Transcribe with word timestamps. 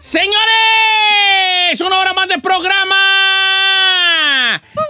Señores, 0.00 1.80
una 1.80 1.98
hora 1.98 2.12
más 2.12 2.28
de 2.28 2.38
programa. 2.38 2.96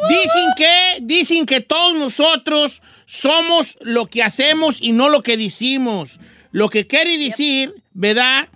Dicen 0.08 0.50
que, 0.56 0.98
dicen 1.00 1.46
que 1.46 1.60
todos 1.60 1.94
nosotros 1.94 2.82
somos 3.06 3.78
lo 3.80 4.06
que 4.06 4.22
hacemos 4.22 4.76
y 4.80 4.92
no 4.92 5.08
lo 5.08 5.22
que 5.22 5.38
decimos. 5.38 6.20
Lo 6.50 6.68
que 6.68 6.86
quiere 6.86 7.16
decir, 7.16 7.74
¿verdad? 7.94 8.48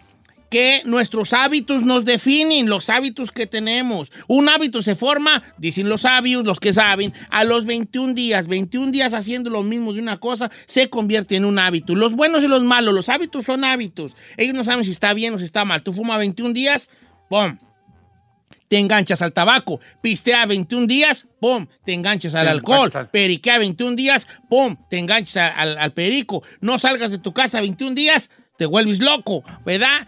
Que 0.52 0.82
nuestros 0.84 1.32
hábitos 1.32 1.82
nos 1.86 2.04
definen, 2.04 2.68
los 2.68 2.90
hábitos 2.90 3.32
que 3.32 3.46
tenemos. 3.46 4.12
Un 4.28 4.50
hábito 4.50 4.82
se 4.82 4.94
forma, 4.94 5.42
dicen 5.56 5.88
los 5.88 6.02
sabios, 6.02 6.44
los 6.44 6.60
que 6.60 6.74
saben, 6.74 7.14
a 7.30 7.44
los 7.44 7.64
21 7.64 8.12
días. 8.12 8.46
21 8.48 8.92
días 8.92 9.14
haciendo 9.14 9.48
lo 9.48 9.62
mismo 9.62 9.94
de 9.94 10.02
una 10.02 10.20
cosa 10.20 10.50
se 10.66 10.90
convierte 10.90 11.36
en 11.36 11.46
un 11.46 11.58
hábito. 11.58 11.94
Los 11.96 12.12
buenos 12.12 12.44
y 12.44 12.48
los 12.48 12.62
malos, 12.64 12.92
los 12.92 13.08
hábitos 13.08 13.46
son 13.46 13.64
hábitos. 13.64 14.14
Ellos 14.36 14.54
no 14.54 14.62
saben 14.62 14.84
si 14.84 14.90
está 14.90 15.14
bien 15.14 15.32
o 15.32 15.38
si 15.38 15.46
está 15.46 15.64
mal. 15.64 15.82
Tú 15.82 15.94
fumas 15.94 16.18
21 16.18 16.52
días, 16.52 16.90
¡pum! 17.30 17.56
Te 18.68 18.78
enganchas 18.78 19.22
al 19.22 19.32
tabaco. 19.32 19.80
Pistea 20.02 20.44
21 20.44 20.86
días, 20.86 21.26
¡pum! 21.40 21.66
Te 21.82 21.94
enganchas 21.94 22.34
al 22.34 22.46
alcohol. 22.46 22.92
Periquea 23.10 23.56
21 23.56 23.96
días, 23.96 24.26
¡pum! 24.50 24.76
Te 24.90 24.98
enganchas 24.98 25.54
al, 25.56 25.78
al 25.78 25.94
perico. 25.94 26.42
No 26.60 26.78
salgas 26.78 27.10
de 27.10 27.16
tu 27.16 27.32
casa 27.32 27.58
21 27.60 27.94
días, 27.94 28.28
te 28.58 28.66
vuelves 28.66 29.00
loco, 29.00 29.42
¿verdad? 29.64 30.06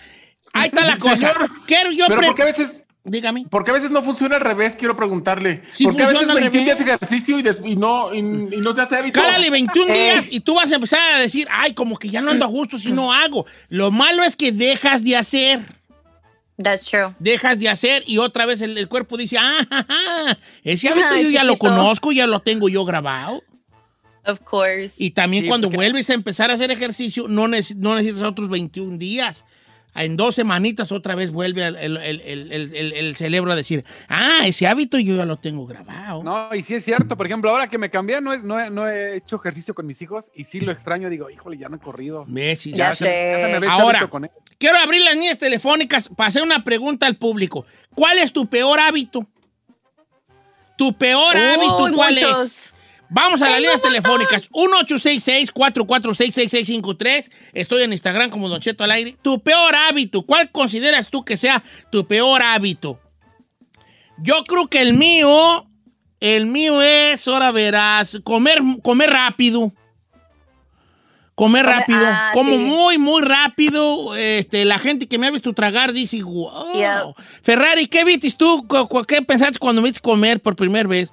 Ahí 0.55 0.69
está 0.69 0.87
la 0.87 0.97
cosa. 0.99 1.35
Quiero 1.67 1.91
yo 1.91 2.07
Pero 2.09 2.23
porque 2.23 2.43
a 2.43 2.47
veces. 2.47 2.81
Dígame. 3.07 3.45
Porque 3.51 3.71
a 3.71 3.75
veces 3.75 3.91
no 3.91 4.03
funciona 4.03 4.37
al 4.37 4.41
revés, 4.41 4.77
quiero 4.77 4.97
preguntarle. 4.97 5.63
porque 5.85 6.03
a 6.05 6.07
veces 6.07 6.27
21 6.27 6.65
días 6.65 6.81
ejercicio 6.81 7.39
y, 7.39 7.77
no, 7.77 8.15
y, 8.15 8.23
no 8.23 8.75
se 8.75 8.81
hace 8.81 8.97
hábito. 8.97 9.21
Cálale 9.21 9.51
21 9.51 9.93
eh. 9.93 9.93
días 9.93 10.29
y 10.31 10.41
tú 10.41 10.55
vas 10.55 10.73
a 10.73 10.77
empezar 10.77 11.13
a 11.13 11.19
decir, 11.19 11.47
ay, 11.51 11.75
como 11.75 11.99
que 11.99 12.09
ya 12.09 12.23
no 12.23 12.31
ando 12.31 12.47
a 12.47 12.49
gusto 12.49 12.79
si 12.79 12.93
no 12.93 13.13
hago. 13.13 13.45
Lo 13.69 13.91
malo 13.91 14.23
es 14.23 14.37
que 14.37 14.53
dejas 14.53 15.05
de 15.05 15.19
hacer. 15.19 15.61
That's 16.57 16.87
true. 16.87 17.15
Dejas 17.19 17.61
de 17.61 17.69
hacer 17.69 18.03
y 18.07 18.17
otra 18.17 18.47
vez 18.47 18.63
el, 18.63 18.89
cuerpo 18.89 19.19
dice, 19.19 19.37
ah, 19.39 20.39
ese 20.65 20.89
hábito 20.89 21.15
yo 21.21 21.29
ya 21.29 21.45
lo 21.45 21.59
conozco, 21.59 22.11
ya 22.11 22.27
lo 22.27 22.41
tengo 22.41 22.71
yo 22.71 22.87
grabado. 22.87 23.43
Of 24.25 24.41
course. 24.41 24.95
Y 24.97 25.11
también 25.11 25.47
cuando 25.47 25.69
vuelves 25.69 26.09
a 26.09 26.15
empezar 26.15 26.51
a 26.51 26.55
hacer 26.55 26.71
ejercicio, 26.71 27.27
no, 27.29 27.49
no 27.49 27.97
necesitas 27.97 28.23
otros 28.23 28.49
21 28.49 28.97
días 28.97 29.45
en 30.03 30.17
dos 30.17 30.35
semanitas 30.35 30.91
otra 30.91 31.15
vez 31.15 31.31
vuelve 31.31 31.67
el, 31.67 33.15
cerebro 33.17 33.53
a 33.53 33.57
decir, 33.57 33.85
ah, 34.09 34.41
ese 34.45 34.67
hábito 34.67 34.99
yo 34.99 35.17
ya 35.17 35.25
lo 35.25 35.37
tengo 35.37 35.67
grabado. 35.67 36.23
No, 36.23 36.55
y 36.55 36.63
sí 36.63 36.75
es 36.75 36.85
cierto. 36.85 37.17
Por 37.17 37.27
ejemplo, 37.27 37.51
ahora 37.51 37.69
que 37.69 37.79
me 37.79 37.91
cambié, 37.91 38.21
no, 38.21 38.37
no, 38.39 38.89
he 38.89 39.17
hecho 39.17 39.37
ejercicio 39.37 39.75
con 39.75 39.87
mis 39.87 40.03
hijos 40.03 40.31
y 40.35 40.45
sí 40.45 40.61
lo 40.61 40.73
extraño. 40.73 41.09
Digo, 41.09 41.31
híjole, 41.31 41.57
ya 41.57 41.69
no 41.69 41.77
he 41.77 41.81
corrido. 41.81 42.27
ya, 42.27 42.95
sé. 42.95 43.45
ahora, 43.69 44.11
quiero 44.59 44.79
abrir 44.79 45.03
las 45.03 45.15
líneas 45.15 45.39
telefónicas 45.39 46.09
para 46.09 46.29
hacer 46.29 46.43
una 46.43 46.65
pregunta 46.65 47.07
al 47.07 47.17
público. 47.17 47.65
¿Cuál 47.95 48.19
es 48.19 48.33
tu 48.33 48.47
peor 48.47 48.81
hábito? 48.81 49.27
¿Tu 50.77 50.93
peor 50.99 51.37
hábito 51.37 51.91
cuál 51.95 52.19
es? 52.19 52.74
Vamos 53.11 53.43
a 53.43 53.51
las 53.51 53.61
líneas 53.61 53.83
telefónicas. 53.83 54.51
1866-446-6653. 54.51 57.31
Estoy 57.53 57.83
en 57.83 57.93
Instagram 57.93 58.31
como 58.31 58.49
Don 58.49 58.61
Cheto 58.61 58.85
al 58.85 58.91
aire. 58.91 59.17
Tu 59.23 59.39
peor 59.41 59.75
hábito. 59.75 60.23
¿Cuál 60.23 60.51
consideras 60.51 61.09
tú 61.09 61.25
que 61.25 61.37
sea 61.37 61.63
tu 61.91 62.07
peor 62.07 62.43
hábito? 62.43 62.99
Yo 64.19 64.45
creo 64.45 64.69
que 64.69 64.83
el 64.83 64.95
mío, 64.95 65.67
el 66.21 66.47
mío 66.47 66.81
es, 66.83 67.27
ahora 67.29 67.51
verás, 67.51 68.21
comer, 68.25 68.63
comer 68.83 69.11
rápido. 69.11 69.73
Comer 71.35 71.67
rápido, 71.67 72.07
ah, 72.07 72.31
como 72.33 72.57
muy, 72.57 72.97
muy 72.97 73.21
rápido. 73.23 74.15
Este, 74.15 74.65
la 74.65 74.79
gente 74.79 75.09
que 75.09 75.19
me 75.19 75.27
ha 75.27 75.33
visto 75.33 75.53
tragar 75.53 75.93
dice, 75.93 76.23
wow. 76.23 77.13
Ferrari, 77.43 77.89
¿qué 77.89 78.05
viste 78.05 78.31
tú? 78.31 78.65
¿Qué 79.09 79.21
pensaste 79.21 79.59
cuando 79.59 79.83
me 79.83 79.89
viste 79.89 80.01
comer 80.01 80.41
por 80.41 80.55
primera 80.55 80.89
vez? 80.89 81.13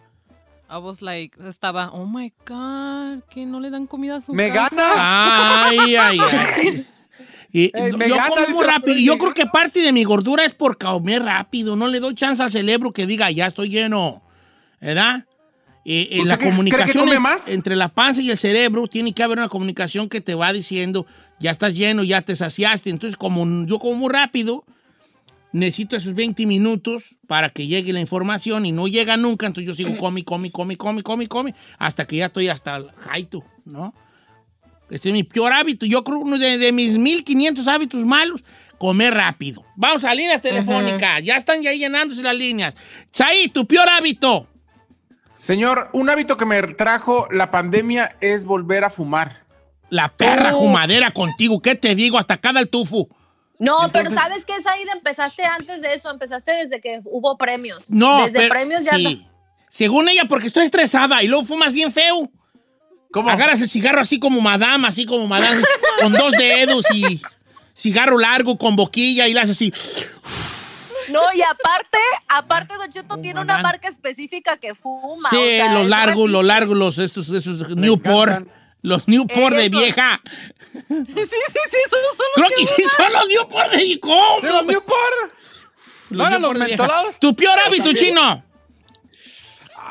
I 0.72 0.77
was 0.77 1.02
like, 1.02 1.38
estaba, 1.45 1.89
oh 1.91 2.05
my 2.05 2.31
God, 2.45 3.23
que 3.30 3.45
no 3.45 3.59
le 3.59 3.70
dan 3.70 3.87
comida 3.87 4.15
a 4.15 4.21
su 4.21 4.33
¡Me 4.33 4.54
casa. 4.54 4.73
gana! 4.73 5.65
Ay, 5.67 5.95
ay, 5.95 6.20
ay. 6.20 6.87
Y 7.54 7.70
yo 7.73 8.17
como 8.30 8.48
muy 8.48 8.65
rápido. 8.65 8.98
Yo 8.98 9.17
creo 9.17 9.33
que 9.33 9.45
parte 9.45 9.82
de 9.82 9.92
mi 9.92 10.05
gordura 10.05 10.45
es 10.45 10.55
por 10.55 10.77
comer 10.77 11.23
rápido. 11.23 11.76
No 11.76 11.89
le 11.89 11.99
doy 11.99 12.15
chance 12.15 12.42
al 12.42 12.49
cerebro 12.49 12.93
que 12.93 13.05
diga, 13.05 13.30
ya 13.30 13.48
estoy 13.48 13.67
lleno. 13.67 14.23
¿Verdad? 14.80 15.26
Y, 15.83 16.23
la 16.23 16.37
comunicación 16.37 17.09
entre 17.48 17.76
la 17.76 17.89
panza 17.89 18.21
y 18.21 18.32
el 18.32 18.38
cerebro 18.38 18.88
tiene 18.88 19.14
que 19.14 19.21
haber 19.23 19.39
una 19.39 19.49
comunicación 19.49 20.08
que 20.08 20.21
te 20.21 20.33
va 20.33 20.53
diciendo, 20.53 21.05
ya 21.42 21.52
estás 21.52 21.73
lleno, 21.73 22.03
ya 22.03 22.21
te 22.21 22.38
saciaste. 22.38 22.89
Entonces, 22.89 23.17
como 23.17 23.65
yo 23.65 23.80
como 23.80 23.95
muy 23.95 24.09
rápido, 24.09 24.64
necesito 25.52 25.95
esos 25.95 26.14
20 26.14 26.45
minutos 26.45 27.16
para 27.28 27.50
que 27.50 27.67
llegue 27.67 27.94
la 27.94 28.00
información 28.00 28.66
y 28.66 28.72
no 28.72 28.88
llega 28.88 29.17
nunca, 29.17 29.48
entonces 29.48 29.67
yo 29.67 29.73
sigo 29.73 29.98
comi, 29.98 30.23
comi, 30.23 30.52
comi, 30.52 30.76
comi, 30.76 31.02
comi, 31.02 31.28
comi, 31.28 31.54
hasta 31.78 32.06
que 32.06 32.17
ya 32.17 32.28
estoy 32.28 32.50
hasta 32.50 32.78
el 32.78 32.92
jaito, 32.92 33.44
¿no? 33.66 33.94
Este 34.92 35.08
es 35.08 35.14
mi 35.14 35.23
peor 35.23 35.54
hábito. 35.54 35.86
Yo 35.86 36.04
creo 36.04 36.20
uno 36.20 36.38
de, 36.38 36.72
mis 36.73 36.98
1500 36.98 37.66
hábitos 37.70 38.06
malos, 38.06 38.44
comer 38.78 39.14
rápido. 39.14 39.64
Vamos 39.78 40.04
a 40.04 40.14
líneas 40.14 40.42
telefónicas. 40.42 41.23
Ya 41.23 41.38
están 41.38 41.62
ya 41.62 41.72
llenándose 41.72 42.22
las 42.22 42.36
líneas. 42.36 42.76
Chay, 43.14 43.48
tu 43.48 43.66
peor 43.66 43.88
hábito. 43.88 44.48
Señor, 45.39 45.89
un 45.94 46.10
hábito 46.10 46.36
que 46.36 46.45
me 46.45 46.62
trajo 46.62 47.28
la 47.32 47.50
pandemia 47.52 48.18
es 48.20 48.44
volver 48.44 48.83
a 48.83 48.89
fumar. 48.89 49.45
La 49.89 50.10
perra 50.10 50.52
fumadera 50.52 51.12
contigo. 51.12 51.62
¿Qué 51.62 51.76
te 51.76 51.95
digo? 51.95 52.18
Hasta 52.18 52.38
cada 52.38 52.60
el 52.60 52.70
tufo. 52.70 53.08
No, 53.61 53.92
pero 53.94 54.10
¿sabes 54.10 54.44
qué, 54.44 54.60
Saida? 54.60 54.92
Empezaste 54.94 55.44
antes 55.45 55.83
de 55.83 55.94
eso, 55.94 56.10
empezaste 56.10 56.52
desde 56.52 56.82
que 56.82 56.99
hubo 57.05 57.38
premios. 57.38 57.86
No, 57.89 58.26
desde 58.27 58.49
premios 58.49 58.83
ya. 58.83 58.95
Sí. 58.95 59.27
Según 59.70 60.10
ella, 60.10 60.23
porque 60.27 60.48
estoy 60.48 60.66
estresada 60.66 61.22
y 61.22 61.27
luego 61.27 61.45
fumas 61.45 61.71
bien 61.71 61.92
feo. 61.92 62.27
¿Cómo? 63.11 63.30
Agarras 63.30 63.61
el 63.61 63.70
cigarro 63.70 64.02
así 64.02 64.20
como 64.20 64.42
madame, 64.42 64.88
así 64.88 65.05
como 65.05 65.27
madame, 65.27 65.61
con 66.02 66.11
dos 66.11 66.32
dedos 66.32 66.88
y 66.92 67.21
cigarro 67.76 68.17
largo 68.17 68.58
con 68.58 68.76
boquilla 68.76 69.27
y 69.27 69.33
la 69.33 69.44
haces 69.44 69.58
así. 69.58 69.71
No, 71.11 71.21
y 71.36 71.44
aparte, 71.44 72.00
aparte, 72.30 72.73
Don 72.77 72.92
Cheto 72.92 73.17
tiene 73.17 73.42
una 73.42 73.60
marca 73.60 73.89
específica 73.89 74.58
que 74.58 74.73
fuma. 74.73 75.30
Sí, 75.30 75.60
los 75.71 75.88
largos, 75.88 76.32
los 76.32 76.44
largos, 76.44 76.76
los 76.76 76.98
estos, 76.98 77.30
esos 77.30 77.70
Newport. 77.70 78.48
Los 78.81 79.08
Newport 79.08 79.55
de 79.55 79.69
vieja. 79.69 80.21
Sí, 80.71 80.77
sí, 80.87 81.15
sí, 81.15 81.77
esos 81.86 81.99
son 82.15 82.25
los 82.37 82.47
Creo 82.47 82.49
que, 82.55 82.65
sí 82.65 82.83
son 82.95 83.11
los 83.11 83.27
Newport 83.27 83.71
de 83.71 83.77
vieja. 83.77 84.08
Los 84.42 84.65
Newport. 84.65 85.33
¿No 86.09 86.27
eran 86.27 86.42
los? 86.42 87.20
Tu 87.20 87.36
peor 87.36 87.59
hábito, 87.65 87.91
chino. 87.93 88.43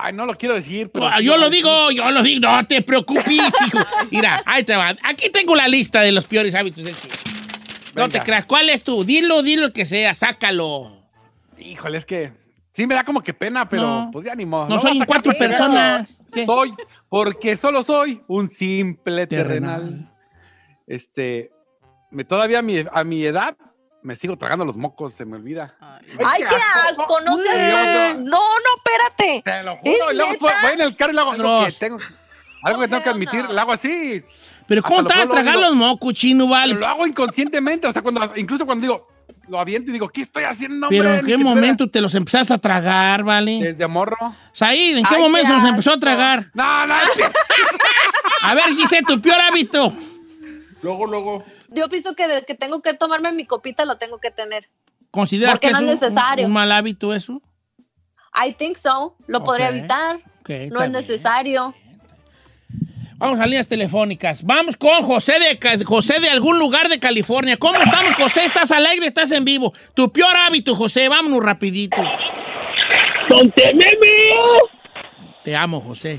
Ay, 0.02 0.14
no 0.14 0.24
lo 0.24 0.34
quiero 0.36 0.54
decir, 0.54 0.90
pero. 0.90 1.20
yo 1.20 1.36
lo 1.36 1.50
digo, 1.50 1.90
yo 1.90 2.10
lo 2.10 2.22
digo. 2.22 2.48
No 2.50 2.66
te 2.66 2.80
preocupes, 2.80 3.28
hijo. 3.28 3.78
Mira, 4.10 4.42
ahí 4.46 4.64
te 4.64 4.74
va. 4.74 4.96
Aquí 5.02 5.30
tengo 5.30 5.54
la 5.54 5.68
lista 5.68 6.00
de 6.00 6.12
los 6.12 6.24
peores 6.24 6.54
hábitos 6.54 6.84
del 6.84 6.96
chino. 6.96 7.14
No 7.94 8.08
te 8.08 8.20
creas. 8.20 8.46
¿Cuál 8.46 8.70
es 8.70 8.82
tú? 8.82 9.04
Dilo, 9.04 9.42
dilo 9.42 9.72
que 9.72 9.84
sea, 9.84 10.14
sácalo. 10.14 10.90
Híjole, 11.58 11.98
es 11.98 12.06
que. 12.06 12.32
Sí, 12.72 12.86
me 12.86 12.94
da 12.94 13.04
como 13.04 13.20
que 13.20 13.34
pena, 13.34 13.68
pero 13.68 14.08
pues 14.12 14.24
ya 14.24 14.34
ni 14.34 14.46
modo. 14.46 14.68
No, 14.68 14.80
soy 14.80 15.00
cuatro 15.00 15.34
personas. 15.36 16.22
Soy 16.46 16.72
porque 17.10 17.56
solo 17.56 17.82
soy 17.82 18.22
un 18.28 18.48
simple 18.48 19.26
terrenal. 19.26 20.10
Este, 20.86 21.50
me, 22.10 22.24
todavía 22.24 22.60
a 22.60 22.62
mi, 22.62 22.84
a 22.90 23.04
mi, 23.04 23.26
edad 23.26 23.56
me 24.02 24.16
sigo 24.16 24.38
tragando 24.38 24.64
los 24.64 24.76
mocos, 24.76 25.12
se 25.12 25.24
me 25.24 25.36
olvida. 25.36 25.76
Ay, 26.24 26.44
qué, 26.48 26.56
asco, 26.56 27.20
no 27.26 27.36
sé. 27.36 28.14
No, 28.14 28.38
no, 28.38 28.70
espérate. 28.76 29.42
Te 29.44 29.62
lo 29.64 29.76
juro, 29.78 30.12
y 30.12 30.16
luego 30.16 30.32
voy 30.40 30.72
en 30.72 30.80
el 30.80 30.96
carro 30.96 31.12
y 31.12 31.14
le 31.16 31.20
hago 31.20 31.32
algo 31.32 31.66
que 31.66 31.72
tengo, 31.72 31.98
algo 32.62 32.80
que, 32.80 32.88
tengo 32.88 33.02
que 33.02 33.10
admitir, 33.10 33.44
lo 33.44 33.60
hago 33.60 33.72
así. 33.72 34.24
Pero 34.68 34.82
¿cómo 34.82 35.00
estás 35.00 35.28
tragando 35.28 35.60
los 35.62 35.74
mocos, 35.74 36.14
chino, 36.14 36.48
Val? 36.48 36.70
Lo 36.70 36.86
hago 36.86 37.06
inconscientemente, 37.06 37.88
o 37.88 37.92
sea, 37.92 38.02
cuando, 38.02 38.32
incluso 38.36 38.64
cuando 38.64 38.82
digo, 38.82 39.08
lo 39.50 39.58
aviento 39.58 39.90
y 39.90 39.92
digo, 39.92 40.08
¿qué 40.08 40.22
estoy 40.22 40.44
haciendo? 40.44 40.86
Pero 40.88 41.12
¿en 41.12 41.26
qué 41.26 41.36
momento 41.36 41.90
te 41.90 42.00
los 42.00 42.14
empezaste 42.14 42.54
a 42.54 42.58
tragar, 42.58 43.24
vale? 43.24 43.60
Desde 43.60 43.86
morro. 43.88 44.16
Said, 44.52 44.96
¿en 44.96 45.04
qué 45.04 45.18
momento 45.18 45.48
se 45.48 45.54
los 45.54 45.64
empezó 45.64 45.92
a 45.92 45.98
tragar? 45.98 46.50
No, 46.54 46.86
no. 46.86 46.94
a 48.42 48.54
ver, 48.54 48.66
Giselle, 48.76 49.04
tu 49.06 49.20
peor 49.20 49.40
hábito. 49.40 49.92
Luego, 50.82 51.06
luego. 51.06 51.44
Yo 51.68 51.88
pienso 51.88 52.14
que 52.14 52.44
que 52.46 52.54
tengo 52.54 52.80
que 52.80 52.94
tomarme 52.94 53.32
mi 53.32 53.44
copita 53.44 53.84
lo 53.84 53.98
tengo 53.98 54.18
que 54.18 54.30
tener. 54.30 54.68
¿Consideras 55.10 55.58
que 55.58 55.72
no 55.72 55.78
es, 55.78 55.84
necesario. 55.84 56.46
Un, 56.46 56.52
mal 56.52 56.70
hábito 56.70 57.12
eso? 57.12 57.42
I 58.34 58.52
think 58.52 58.78
so. 58.78 59.16
Lo 59.26 59.42
podría 59.42 59.70
evitar. 59.70 60.20
no 60.70 60.82
es 60.82 60.90
necesario. 60.90 61.74
Vamos 63.20 63.38
a 63.38 63.44
líneas 63.44 63.66
telefónicas. 63.66 64.42
Vamos 64.42 64.78
con 64.78 65.02
José 65.02 65.34
de, 65.38 65.84
José 65.84 66.20
de 66.20 66.30
algún 66.30 66.58
lugar 66.58 66.88
de 66.88 66.98
California. 66.98 67.58
¿Cómo 67.58 67.78
estamos, 67.78 68.14
José? 68.14 68.46
¿Estás 68.46 68.70
alegre? 68.70 69.08
¿Estás 69.08 69.30
en 69.32 69.44
vivo? 69.44 69.74
Tu 69.92 70.10
peor 70.10 70.34
hábito, 70.34 70.74
José. 70.74 71.06
Vámonos 71.10 71.44
rapidito. 71.44 72.02
¡Don 73.28 73.52
Tememe! 73.52 74.30
Te 75.44 75.54
amo, 75.54 75.82
José. 75.82 76.18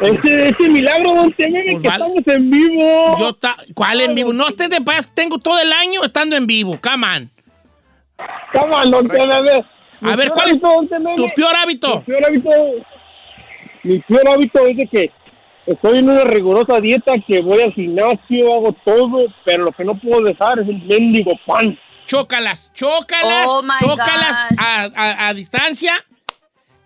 Ese, 0.00 0.48
ese 0.48 0.70
milagro, 0.70 1.14
don 1.14 1.30
Tememe, 1.34 1.72
pues 1.72 1.82
que 1.82 1.88
estamos 1.88 2.26
en 2.26 2.50
vivo. 2.50 3.16
Yo 3.18 3.38
¿Cuál 3.74 4.00
en 4.00 4.14
vivo? 4.14 4.32
No, 4.32 4.46
usted 4.46 4.70
de 4.70 4.80
paz. 4.80 5.12
Tengo 5.14 5.36
todo 5.36 5.60
el 5.60 5.70
año 5.70 6.02
estando 6.04 6.36
en 6.36 6.46
vivo. 6.46 6.80
Come 6.82 7.06
on. 7.06 7.30
Come 8.54 8.74
on, 8.74 8.90
don. 8.90 9.08
Mi 10.00 10.10
A 10.10 10.16
ver, 10.16 10.30
¿cuál 10.30 10.48
es 10.48 10.56
tu 10.58 11.26
peor 11.34 11.54
Mi 11.54 11.62
hábito? 11.62 12.02
peor 12.02 12.24
hábito, 12.24 12.50
mi 13.82 13.98
peor 13.98 14.28
hábito 14.30 14.66
es 14.66 14.76
de 14.78 14.86
que 14.86 15.17
estoy 15.68 15.98
en 15.98 16.10
una 16.10 16.24
rigurosa 16.24 16.80
dieta 16.80 17.12
que 17.26 17.40
voy 17.40 17.60
al 17.62 17.72
gimnasio, 17.72 18.54
hago 18.54 18.74
todo, 18.84 19.26
pero 19.44 19.64
lo 19.64 19.72
que 19.72 19.84
no 19.84 19.98
puedo 20.00 20.22
dejar 20.22 20.58
es 20.60 20.68
el 20.68 20.82
mendigo 20.82 21.32
pan. 21.46 21.78
Chócalas, 22.06 22.72
chócalas, 22.72 23.46
Oh, 23.48 23.62
chócalas 23.80 24.36
a, 24.56 24.88
a- 24.94 25.28
a 25.28 25.34
distancia. 25.34 25.92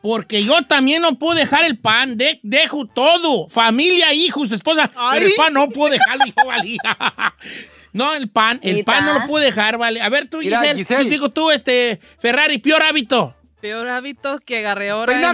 Porque 0.02 0.42
yo 0.44 0.62
también 0.66 1.00
no 1.00 1.16
puedo 1.16 1.36
dejar 1.38 1.64
el 1.64 1.78
pan. 1.78 2.16
De- 2.18 2.40
dejo 2.42 2.86
todo. 2.86 3.48
Familia, 3.48 4.12
hijos, 4.12 4.50
esposa. 4.50 4.90
Pero 4.92 5.26
el 5.26 5.30
Ay. 5.30 5.32
pan 5.36 5.52
no 5.52 5.68
puedo 5.68 5.92
dejarlo, 5.92 6.24
hijo, 6.26 6.44
vale. 6.46 6.76
No, 7.92 8.14
el 8.14 8.30
pan, 8.30 8.58
el 8.62 8.78
¿Y 8.78 8.82
pan 8.84 9.04
no 9.04 9.12
lo 9.18 9.26
puedo 9.26 9.44
dejar, 9.44 9.76
vale. 9.76 10.00
A 10.00 10.08
ver, 10.08 10.26
tú, 10.26 10.38
Mira, 10.38 10.60
Giselle, 10.60 10.78
Giselle. 10.78 11.04
yo 11.04 11.10
digo 11.10 11.28
tú, 11.28 11.50
este, 11.50 12.00
Ferrari, 12.18 12.56
peor 12.56 12.82
hábito. 12.82 13.36
Peor 13.60 13.86
hábito 13.86 14.38
que 14.40 14.58
agarré 14.60 14.88
ahora 14.90 15.12
en 15.14 15.20
no 15.20 15.26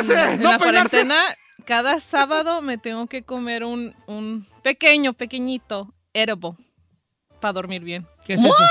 la 0.50 0.58
peinarse. 0.58 0.58
cuarentena. 0.58 1.16
Cada 1.68 2.00
sábado 2.00 2.62
me 2.62 2.78
tengo 2.78 3.08
que 3.08 3.24
comer 3.24 3.62
un, 3.62 3.94
un 4.06 4.46
pequeño, 4.62 5.12
pequeñito 5.12 5.92
edible 6.14 6.56
para 7.42 7.52
dormir 7.52 7.82
bien. 7.82 8.06
¿Qué 8.24 8.32
es 8.32 8.42
eso? 8.42 8.64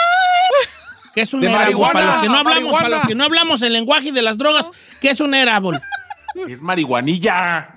¿Qué 1.13 1.21
es 1.21 1.31
un 1.31 1.41
marihuana, 1.45 1.93
Para 1.93 2.05
los 2.07 2.23
que 2.23 2.27
no 2.27 2.37
hablamos, 2.39 2.71
para 2.73 2.89
los 2.89 3.07
que 3.07 3.13
no 3.13 3.23
hablamos 3.23 3.61
el 3.61 3.73
lenguaje 3.73 4.11
de 4.11 4.23
las 4.23 4.39
drogas, 4.39 4.71
¿qué 4.99 5.11
es 5.11 5.21
un 5.21 5.35
edible? 5.35 5.79
Es 6.49 6.61
marihuanilla. 6.61 7.73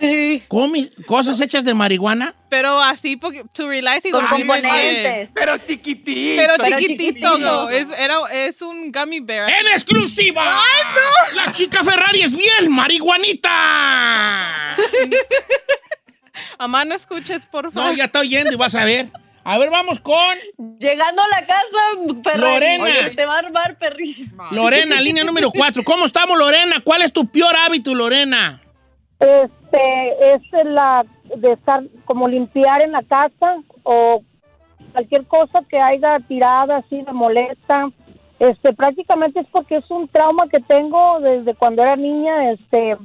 ¿Come 0.49 0.89
cosas 1.07 1.41
hechas 1.41 1.65
de 1.65 1.75
marihuana? 1.75 2.35
Pero 2.49 2.81
así, 2.81 3.17
porque, 3.17 3.45
to 3.53 3.69
realize 3.69 4.09
y 4.09 4.11
Con 4.11 4.27
componentes. 4.27 5.29
Pero 5.35 5.59
chiquitito. 5.59 6.41
Pero 6.43 6.55
Pero 6.63 6.79
chiquitito, 6.79 7.39
no. 7.39 7.69
Es, 7.71 7.89
era, 7.97 8.19
es 8.33 8.61
un 8.63 8.91
gummy 8.93 9.21
bear. 9.21 9.49
¡En 9.49 9.67
exclusiva! 9.69 10.43
La 11.37 11.53
chica 11.53 11.85
Ferrari 11.85 12.23
es 12.23 12.35
bien 12.35 12.71
marihuanita. 12.71 14.77
Mamá, 16.59 16.85
no 16.85 16.95
escuches, 16.95 17.47
por 17.47 17.67
No, 17.67 17.71
favor. 17.71 17.97
ya 17.97 18.05
está 18.05 18.21
oyendo 18.21 18.53
y 18.53 18.57
vas 18.57 18.75
a 18.75 18.85
ver. 18.85 19.09
A 19.51 19.59
ver, 19.59 19.69
vamos 19.69 19.99
con 19.99 20.15
Llegando 20.79 21.23
a 21.23 21.27
la 21.27 21.45
casa, 21.45 22.23
Ferrari, 22.23 22.79
Lorena. 22.79 23.11
te 23.17 23.27
va 23.27 23.35
a 23.35 23.39
armar. 23.41 23.77
Lorena, 24.53 25.01
línea 25.01 25.25
número 25.25 25.51
4. 25.51 25.83
¿Cómo 25.83 26.05
estamos, 26.05 26.39
Lorena? 26.39 26.77
¿Cuál 26.85 27.03
es 27.03 27.13
tu 27.13 27.27
peor 27.27 27.53
hábito, 27.57 27.93
Lorena? 27.93 28.63
Este, 29.19 30.35
es 30.35 30.43
la 30.67 31.05
de 31.35 31.55
estar 31.55 31.83
como 32.05 32.29
limpiar 32.29 32.85
en 32.85 32.93
la 32.93 33.03
casa 33.03 33.57
o 33.83 34.23
cualquier 34.93 35.27
cosa 35.27 35.65
que 35.69 35.81
haya 35.81 36.21
tirada 36.29 36.77
así 36.77 37.03
me 37.03 37.13
molesta. 37.13 37.91
Este, 38.39 38.73
prácticamente 38.73 39.41
es 39.41 39.49
porque 39.51 39.79
es 39.79 39.91
un 39.91 40.07
trauma 40.07 40.49
que 40.49 40.61
tengo 40.61 41.19
desde 41.19 41.57
cuando 41.57 41.83
era 41.83 41.97
niña, 41.97 42.53
este, 42.53 42.97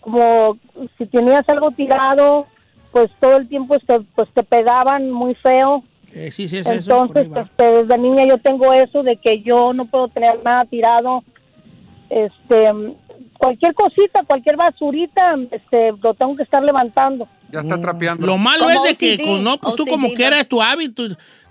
como 0.00 0.58
si 0.96 1.06
tenías 1.06 1.42
algo 1.48 1.72
tirado, 1.72 2.46
pues 2.92 3.08
todo 3.20 3.36
el 3.36 3.48
tiempo 3.48 3.74
este, 3.76 4.00
pues 4.14 4.28
te 4.34 4.42
pegaban 4.42 5.10
muy 5.10 5.34
feo. 5.36 5.82
Eh, 6.12 6.30
sí, 6.30 6.48
sí, 6.48 6.58
es 6.58 6.66
eso. 6.66 6.72
Entonces, 7.02 7.30
va. 7.32 7.42
este, 7.42 7.64
desde 7.82 7.98
niña 7.98 8.24
yo 8.26 8.38
tengo 8.38 8.72
eso 8.72 9.02
de 9.02 9.16
que 9.16 9.42
yo 9.42 9.72
no 9.74 9.86
puedo 9.86 10.08
tener 10.08 10.42
nada 10.44 10.64
tirado. 10.64 11.22
Este, 12.08 12.70
cualquier 13.38 13.74
cosita, 13.74 14.22
cualquier 14.26 14.56
basurita, 14.56 15.34
este, 15.50 15.92
lo 16.02 16.14
tengo 16.14 16.36
que 16.36 16.44
estar 16.44 16.62
levantando. 16.62 17.28
Ya 17.52 17.60
está 17.60 17.80
trapeando. 17.80 18.26
Lo 18.26 18.38
malo 18.38 18.64
Como 18.64 18.86
es 18.86 18.98
de 18.98 19.16
que 19.16 19.24
con- 19.24 19.44
no, 19.44 19.58
pues 19.58 19.74
tú 19.74 19.86
como 19.86 20.08
OCD, 20.08 20.14
que 20.16 20.22
¿no? 20.22 20.28
era 20.28 20.44
tu 20.44 20.62
hábito, 20.62 21.02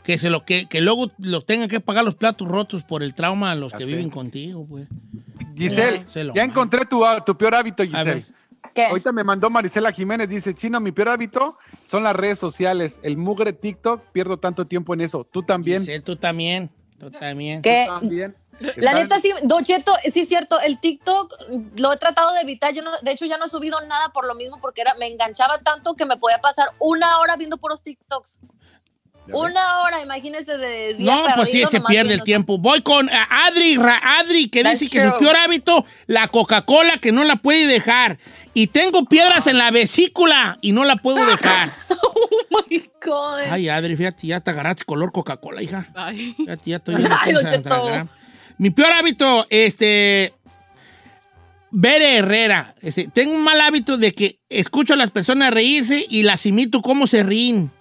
que 0.04 0.18
se 0.18 0.30
lo 0.30 0.44
que, 0.46 0.66
que 0.68 0.82
luego 0.82 1.12
lo 1.20 1.42
tengan 1.42 1.68
que 1.70 1.80
pagar 1.80 2.04
los 2.04 2.16
platos 2.16 2.48
rotos 2.48 2.84
por 2.84 3.04
el 3.04 3.14
trauma 3.14 3.52
a 3.52 3.56
los 3.56 3.72
Ya 3.72 3.78
que 3.78 3.84
sé. 3.86 3.90
viven 3.92 4.10
contigo, 4.10 4.66
pues. 4.68 4.88
Giselle, 5.56 6.04
ya 6.14 6.24
mando. 6.26 6.42
encontré 6.42 6.86
tu, 6.86 7.02
tu 7.26 7.38
peor 7.38 7.56
hábito. 7.56 7.84
Giselle. 7.84 8.26
¿Qué? 8.74 8.86
Ahorita 8.88 9.12
me 9.12 9.24
mandó 9.24 9.50
Marisela 9.50 9.92
Jiménez, 9.92 10.28
dice, 10.30 10.54
Chino, 10.54 10.80
mi 10.80 10.92
peor 10.92 11.10
hábito 11.10 11.58
son 11.88 12.04
las 12.04 12.16
redes 12.16 12.40
sociales. 12.40 13.00
El 13.04 13.18
mugre 13.18 13.54
TikTok, 13.54 14.02
pierdo 14.12 14.38
tanto 14.38 14.66
tiempo 14.66 14.94
en 14.94 15.02
eso. 15.02 15.26
Tú 15.30 15.44
también. 15.44 15.80
Giselle, 15.80 16.02
tú 16.02 16.16
también. 16.16 16.70
Tú 17.00 17.12
también. 17.12 17.62
¿Qué? 17.62 17.86
También. 17.88 18.36
La 18.60 18.70
Están- 18.92 18.96
neta, 18.96 19.20
sí, 19.20 19.34
Don 19.44 19.66
Cheto, 19.66 19.92
sí 20.14 20.22
es 20.22 20.30
cierto, 20.30 20.62
el 20.62 20.80
TikTok 20.80 21.34
lo 21.76 21.92
he 21.92 21.98
tratado 21.98 22.34
de 22.34 22.40
evitar. 22.40 22.74
Yo 22.74 22.82
no, 22.84 22.92
de 23.02 23.12
hecho, 23.12 23.26
ya 23.26 23.38
no 23.38 23.46
he 23.46 23.50
subido 23.50 23.82
nada 23.82 24.10
por 24.14 24.26
lo 24.26 24.34
mismo, 24.34 24.60
porque 24.62 24.80
era, 24.80 24.94
me 24.96 25.08
enganchaba 25.08 25.60
tanto 25.60 25.96
que 25.96 26.06
me 26.06 26.16
podía 26.16 26.40
pasar 26.40 26.70
una 26.80 27.20
hora 27.20 27.36
viendo 27.36 27.58
puros 27.58 27.84
TikToks. 27.84 28.40
Una 29.28 29.80
hora, 29.80 30.02
imagínense 30.04 30.58
de 30.58 30.94
día 30.96 31.06
No, 31.06 31.26
pues 31.36 31.50
sí, 31.50 31.64
se 31.70 31.82
pierde 31.82 32.14
el 32.14 32.24
tiempo. 32.24 32.58
Voy 32.58 32.82
con 32.82 33.10
eh, 33.10 33.12
Adri, 33.30 33.78
Adri, 33.78 34.50
que 34.50 34.62
That's 34.62 34.80
dice 34.80 34.92
que 34.92 35.02
su 35.02 35.18
peor 35.20 35.36
hábito, 35.36 35.86
la 36.06 36.28
Coca-Cola, 36.28 37.00
que 37.00 37.12
no 37.12 37.24
la 37.24 37.38
puede 37.38 37.66
dejar. 37.66 38.18
Y 38.54 38.68
tengo 38.68 39.06
piedras 39.06 39.48
en 39.48 39.58
la 39.58 39.72
vesícula 39.72 40.58
y 40.62 40.72
no 40.72 40.86
la 40.86 40.98
puedo 40.98 41.26
dejar. 41.26 41.72
Oh 42.18 42.68
my 42.70 42.90
God. 43.04 43.40
Ay, 43.52 43.70
Adri, 43.70 43.96
fíjate, 43.96 44.28
ya 44.28 44.40
te 44.40 44.50
agarraste 44.50 44.86
color 44.86 45.12
Coca-Cola, 45.12 45.62
hija. 45.62 45.86
Ay. 45.94 46.34
Fíjate, 46.38 46.70
ya 46.70 46.78
estoy 46.78 46.96
viendo 46.96 47.16
Ay, 47.22 47.36
atragará. 47.36 48.08
Mi 48.58 48.70
peor 48.70 48.92
hábito, 48.94 49.46
este. 49.50 50.34
Bere 51.72 52.18
Herrera. 52.18 52.74
Este, 52.82 53.10
tengo 53.10 53.36
un 53.36 53.44
mal 53.44 53.60
hábito 53.60 53.98
de 53.98 54.14
que 54.14 54.40
escucho 54.50 54.94
a 54.94 54.98
las 54.98 55.12
personas 55.12 55.52
reírse 55.52 56.06
y 56.10 56.24
las 56.24 56.46
imito 56.46 56.82
cómo 56.82 57.06
se 57.06 57.24
ríen. 57.24 57.72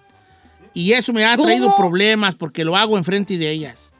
Y 0.75 0.93
eso 0.93 1.13
me 1.13 1.25
ha 1.25 1.35
traído 1.37 1.67
¿Cómo? 1.67 1.77
problemas 1.77 2.35
porque 2.35 2.63
lo 2.63 2.75
hago 2.75 2.97
enfrente 2.97 3.37
de 3.37 3.49
ellas. 3.49 3.91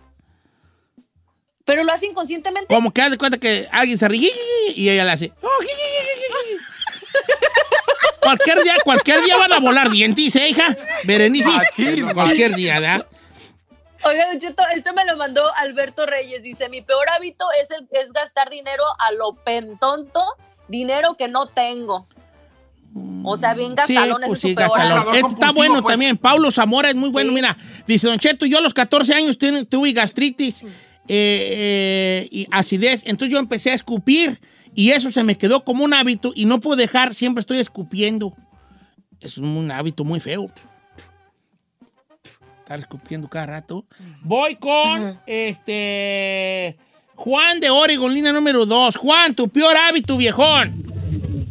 Pero 1.63 1.83
lo 1.83 1.92
hace 1.92 2.06
inconscientemente. 2.06 2.72
Como 2.72 2.94
que 2.94 3.01
haz 3.01 3.10
de 3.10 3.18
cuenta 3.18 3.39
que 3.39 3.68
alguien 3.72 3.98
se 3.98 4.07
ríe 4.07 4.31
y 4.75 4.89
ella 4.89 5.06
le 5.06 5.12
hace. 5.12 5.33
"Oh, 5.42 5.50
cualquier 8.22 8.62
día, 8.63 8.75
cualquier 8.83 9.24
día 9.24 9.38
van 9.38 9.54
a 9.54 9.60
volar 9.60 9.89
dientes, 9.89 10.36
¿eh, 10.36 10.50
hija? 10.50 10.75
Berenice. 11.06 11.50
Machín, 11.50 12.13
cualquier 12.13 12.54
día, 12.56 12.80
¿verdad? 12.80 13.07
Oiga, 14.04 14.27
Don 14.27 14.39
Cheto, 14.39 14.62
esto 14.75 14.94
me 14.94 15.04
lo 15.06 15.18
mandó 15.18 15.51
Alberto 15.56 16.06
Reyes. 16.06 16.44
Dice, 16.44 16.69
mi 16.69 16.83
peor 16.83 17.10
hábito 17.10 17.45
es, 17.60 17.72
el, 17.72 17.88
es 17.92 18.13
gastar 18.13 18.51
dinero 18.51 18.83
a 19.00 19.12
lo 19.13 19.33
pentonto, 19.33 20.24
dinero 20.68 21.16
que 21.18 21.27
no 21.27 21.48
tengo. 21.48 22.07
O 23.24 23.38
sea, 23.38 23.54
bien 23.54 23.76
gastalón, 23.76 24.22
pues 24.26 24.40
sí, 24.40 24.50
es 24.50 24.52
su 24.52 24.56
peor 24.56 24.70
gastalón. 24.70 25.16
Este 25.16 25.28
está 25.34 25.52
bueno 25.52 25.82
pues. 25.82 25.92
también. 25.92 26.16
Paulo 26.16 26.50
Zamora 26.50 26.90
es 26.90 26.96
muy 26.96 27.10
bueno. 27.10 27.30
Sí. 27.30 27.36
Mira, 27.36 27.58
dice 27.86 28.08
Don 28.08 28.18
Cheto, 28.18 28.46
yo 28.46 28.60
a 28.60 28.62
los 28.62 28.74
14 28.74 29.14
años 29.14 29.38
tuve, 29.38 29.66
tuve 29.66 29.92
gastritis 29.92 30.64
eh, 30.64 30.68
eh, 31.08 32.28
y 32.32 32.48
acidez. 32.52 33.04
Entonces 33.06 33.34
yo 33.34 33.40
empecé 33.40 33.72
a 33.72 33.74
escupir 33.74 34.40
y 34.74 34.92
eso 34.92 35.12
se 35.12 35.24
me 35.24 35.38
quedó 35.38 35.66
como 35.66 35.84
un 35.84 35.94
hábito 35.94 36.32
y 36.36 36.46
no 36.46 36.62
puedo 36.62 36.78
dejar, 36.78 37.14
siempre 37.14 37.42
estoy 37.42 37.60
escupiendo. 37.60 38.32
Es 39.20 39.38
un 39.38 39.70
hábito 39.72 40.06
muy 40.06 40.22
feo. 40.22 40.48
Estar 42.60 42.80
escupiendo 42.80 43.28
cada 43.28 43.46
rato. 43.48 43.86
Voy 44.22 44.56
con 44.56 45.20
este 45.28 46.78
Juan 47.16 47.60
de 47.60 47.70
Oregon, 47.70 48.14
línea 48.14 48.32
número 48.32 48.66
2. 48.66 48.96
Juan, 48.96 49.36
tu 49.36 49.50
peor 49.50 49.75
hábito, 49.75 50.16
viejón. 50.16 50.95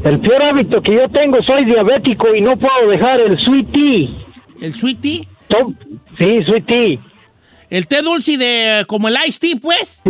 El 0.04 0.20
peor 0.20 0.42
hábito 0.44 0.82
que 0.82 0.94
yo 0.94 1.08
tengo, 1.08 1.38
soy 1.46 1.64
diabético 1.64 2.34
y 2.34 2.40
no 2.40 2.56
puedo 2.58 2.90
dejar 2.90 3.20
el 3.20 3.38
sweet 3.40 3.72
tea. 3.72 4.08
El 4.60 4.72
sweetie. 4.72 5.26
To- 5.48 5.72
Sí, 6.18 6.40
sweet 6.46 6.66
tea. 6.66 6.98
El 7.70 7.86
té 7.88 8.02
dulce 8.02 8.36
de 8.36 8.84
como 8.86 9.08
el 9.08 9.16
ice 9.26 9.40
tea, 9.40 9.56
pues. 9.60 10.02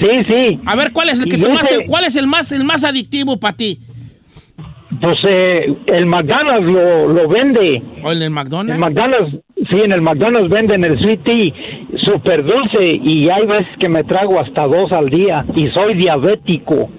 Sí, 0.00 0.10
sí. 0.28 0.60
A 0.66 0.76
ver, 0.76 0.92
¿cuál 0.92 1.08
es 1.08 1.20
el 1.20 1.28
que 1.28 1.36
Y 1.36 1.40
tú 1.40 1.50
más 1.50 1.64
ese- 1.64 1.78
te- 1.78 1.86
cuál 1.86 2.04
es 2.04 2.16
el 2.16 2.26
más 2.26 2.52
el 2.52 2.64
más 2.64 2.84
adictivo 2.84 3.36
para 3.38 3.56
ti? 3.56 3.80
Pues 5.00 5.16
eh, 5.28 5.76
el 5.86 6.06
McDonald's 6.06 6.70
lo, 6.70 7.08
lo 7.12 7.28
vende. 7.28 7.82
¿O 8.02 8.10
el 8.10 8.18
del 8.18 8.26
El 8.26 8.30
McDonald's? 8.30 8.80
McDonald's, 8.80 9.36
sí, 9.70 9.80
en 9.84 9.92
el 9.92 10.02
McDonald's 10.02 10.50
venden 10.50 10.82
el 10.84 10.98
sweet 11.00 11.22
tea 11.24 11.52
súper 12.04 12.44
dulce 12.44 12.98
y 13.04 13.28
hay 13.30 13.46
veces 13.46 13.66
que 13.78 13.88
me 13.88 14.02
trago 14.02 14.40
hasta 14.40 14.66
dos 14.66 14.90
al 14.92 15.08
día 15.08 15.44
y 15.54 15.68
soy 15.70 15.94
diabético. 15.94 16.90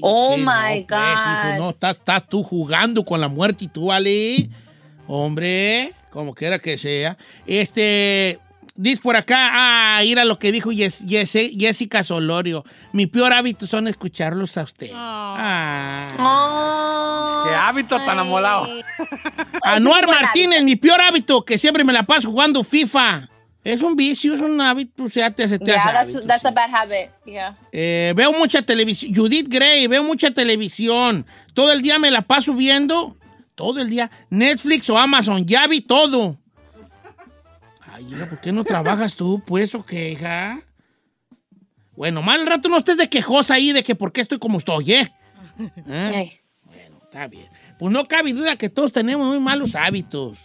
Oh 0.00 0.34
Sí, 0.36 0.40
my 0.40 0.46
no, 0.46 0.86
pues, 0.86 0.88
God. 0.88 0.96
hijo, 1.52 1.58
no, 1.58 1.70
estás, 1.70 1.96
estás 1.96 2.28
tú 2.28 2.42
jugando 2.42 3.04
con 3.04 3.20
la 3.20 3.28
muerte 3.28 3.64
y 3.64 3.68
tú, 3.68 3.86
vale. 3.86 4.48
Hombre, 5.06 5.92
como 6.10 6.34
quiera 6.34 6.58
que 6.58 6.76
sea. 6.76 7.16
Este, 7.46 8.38
dice 8.74 9.00
por 9.02 9.16
acá, 9.16 9.50
ah, 9.96 10.04
ir 10.04 10.18
a 10.18 10.24
lo 10.24 10.38
que 10.38 10.52
dijo 10.52 10.70
Yes- 10.70 11.04
Yes- 11.06 11.56
Jessica 11.58 12.02
Solorio. 12.02 12.64
Mi 12.92 13.06
peor 13.06 13.32
hábito 13.32 13.66
son 13.66 13.88
escucharlos 13.88 14.56
a 14.58 14.62
usted. 14.64 14.90
Ah. 14.94 16.08
Oh, 16.18 17.48
Qué 17.48 17.54
hábito 17.54 17.96
tan 18.04 18.18
amolado. 18.18 18.68
Anuar 19.62 20.06
Martínez, 20.06 20.62
mi 20.62 20.76
peor 20.76 21.00
hábito, 21.00 21.44
que 21.44 21.56
siempre 21.58 21.84
me 21.84 21.92
la 21.92 22.02
paso 22.04 22.30
jugando 22.30 22.62
FIFA. 22.62 23.28
Es 23.68 23.82
un 23.82 23.96
vicio, 23.96 24.32
es 24.32 24.40
un 24.40 24.58
hábito, 24.62 25.04
o 25.04 25.10
sea, 25.10 25.30
te, 25.30 25.46
te 25.46 25.62
Yeah, 25.62 25.76
hace 25.76 25.92
that's, 25.92 26.08
hábito, 26.08 26.26
that's 26.26 26.40
sí. 26.40 26.48
a 26.48 26.50
bad 26.52 26.74
habit. 26.74 27.10
Yeah. 27.26 27.58
Eh, 27.70 28.14
veo 28.16 28.32
mucha 28.32 28.62
televisión. 28.62 29.14
Judith 29.14 29.46
Gray, 29.46 29.86
veo 29.86 30.02
mucha 30.02 30.30
televisión. 30.30 31.26
Todo 31.52 31.70
el 31.72 31.82
día 31.82 31.98
me 31.98 32.10
la 32.10 32.22
paso 32.22 32.54
viendo. 32.54 33.14
Todo 33.54 33.82
el 33.82 33.90
día. 33.90 34.10
Netflix 34.30 34.88
o 34.88 34.96
Amazon. 34.96 35.44
Ya 35.44 35.66
vi 35.66 35.82
todo. 35.82 36.38
Ay, 37.92 38.06
hija, 38.10 38.26
¿por 38.26 38.40
qué 38.40 38.52
no 38.52 38.64
trabajas 38.64 39.14
tú? 39.14 39.42
Pues, 39.46 39.74
¿o 39.74 39.84
qué, 39.84 40.12
hija? 40.12 40.62
Bueno, 41.94 42.22
mal 42.22 42.46
rato 42.46 42.70
no 42.70 42.78
estés 42.78 42.96
de 42.96 43.10
quejosa 43.10 43.52
ahí 43.52 43.72
de 43.72 43.82
que 43.82 43.94
por 43.94 44.12
qué 44.12 44.22
estoy 44.22 44.38
como 44.38 44.56
estoy, 44.56 44.94
¿eh? 44.94 45.12
¿Eh? 45.88 46.40
Bueno, 46.64 47.00
está 47.02 47.26
bien. 47.26 47.50
Pues 47.78 47.92
no 47.92 48.08
cabe 48.08 48.32
duda 48.32 48.56
que 48.56 48.70
todos 48.70 48.92
tenemos 48.92 49.26
muy 49.26 49.40
malos 49.40 49.74
hábitos. 49.74 50.38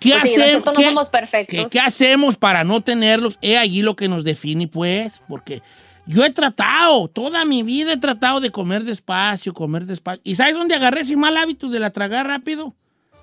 ¿Qué, 0.00 0.12
Pues 0.18 0.32
sí, 0.32 0.40
hacemos- 0.40 0.52
nosotros 0.52 0.74
no 0.74 0.80
qué- 0.80 0.88
somos 0.88 1.08
perfectos. 1.08 1.64
¿Qué, 1.64 1.70
qué 1.70 1.80
hacemos 1.80 2.36
para 2.36 2.64
no 2.64 2.80
tenerlos? 2.80 3.38
Es 3.42 3.56
allí 3.58 3.82
lo 3.82 3.94
que 3.96 4.08
nos 4.08 4.24
define, 4.24 4.66
pues, 4.66 5.20
porque 5.28 5.62
yo 6.06 6.24
he 6.24 6.30
tratado, 6.30 7.06
toda 7.08 7.44
mi 7.44 7.62
vida 7.62 7.92
he 7.92 7.96
tratado 7.98 8.40
de 8.40 8.50
comer 8.50 8.82
despacio, 8.84 9.52
comer 9.54 9.84
despacio. 9.84 10.20
¿Y 10.24 10.34
sabes 10.36 10.54
dónde 10.54 10.74
agarré 10.74 11.02
ese 11.02 11.16
mal 11.16 11.36
hábito 11.36 11.68
de 11.68 11.78
la 11.80 11.90
tragar 11.90 12.26
rápido? 12.26 12.74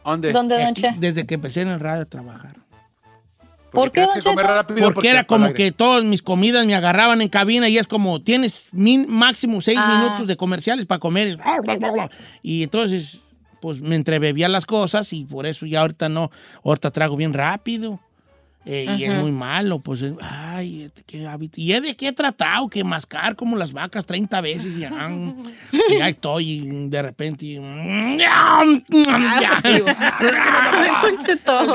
¿Dónde? 0.05 0.31
¿Dónde, 0.31 0.55
don 0.55 0.67
Aquí, 0.67 0.81
Che? 0.83 0.93
Desde 0.97 1.25
que 1.25 1.33
empecé 1.33 1.61
en 1.63 1.69
el 1.69 1.79
radio 1.79 2.03
a 2.03 2.05
trabajar. 2.05 2.55
¿Por 3.71 3.91
qué, 3.91 4.01
don 4.01 4.13
que 4.13 4.21
comer 4.21 4.45
rápido 4.45 4.79
Porque 4.91 5.09
era 5.09 5.25
como 5.25 5.53
que 5.53 5.71
todas 5.73 6.03
mis 6.05 6.21
comidas 6.21 6.65
me 6.65 6.73
agarraban 6.73 7.21
en 7.21 7.27
cabina 7.27 7.67
y 7.67 7.77
es 7.77 7.85
como, 7.85 8.21
tienes 8.21 8.67
min- 8.71 9.07
máximo 9.09 9.59
seis 9.61 9.77
Ah. 9.81 9.97
minutos 9.99 10.27
de 10.27 10.37
comerciales 10.37 10.85
para 10.85 10.99
comer. 10.99 11.37
Y 12.41 12.63
entonces, 12.63 13.19
pues 13.61 13.79
me 13.81 13.95
entrebebía 13.95 14.47
las 14.49 14.65
cosas 14.65 15.11
y 15.13 15.25
por 15.25 15.45
eso 15.45 15.65
ya 15.65 15.81
ahorita 15.81 16.09
no, 16.09 16.31
ahorita 16.63 16.91
trago 16.91 17.15
bien 17.15 17.33
rápido. 17.33 17.99
Eh, 18.69 18.85
Y 18.99 19.05
es 19.05 19.13
muy 19.21 19.31
malo, 19.31 19.79
pues, 19.79 20.01
eh, 20.01 20.13
ay, 20.19 20.83
este, 20.83 21.01
qué 21.05 21.25
hábito. 21.25 21.61
Y 21.61 21.71
es 21.71 21.81
de 21.81 21.95
qué 21.95 22.09
he 22.09 22.11
tratado, 22.11 22.67
que 22.67 22.83
mascar 22.83 23.37
como 23.37 23.55
las 23.55 23.71
vacas 23.71 24.05
30 24.05 24.41
veces 24.41 24.75
y 24.75 24.79
ya, 24.79 25.09
y 25.71 25.71
ya 25.97 26.09
estoy 26.09 26.49
y 26.51 26.89
de 26.89 27.01
repente... 27.01 27.45
y- 27.45 27.55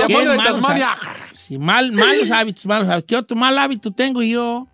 demonio 0.07 0.31
de 0.33 0.37
malos. 0.39 0.61
Sí, 1.33 1.59
mal, 1.59 1.93
malos 1.93 2.31
hábitos, 2.31 2.67
malos 2.67 2.89
hábitos. 2.89 3.09
¿Qué 3.09 3.17
otro 3.17 3.37
mal 3.37 3.57
hábito 3.59 3.91
tengo 3.91 4.23
yo? 4.23 4.67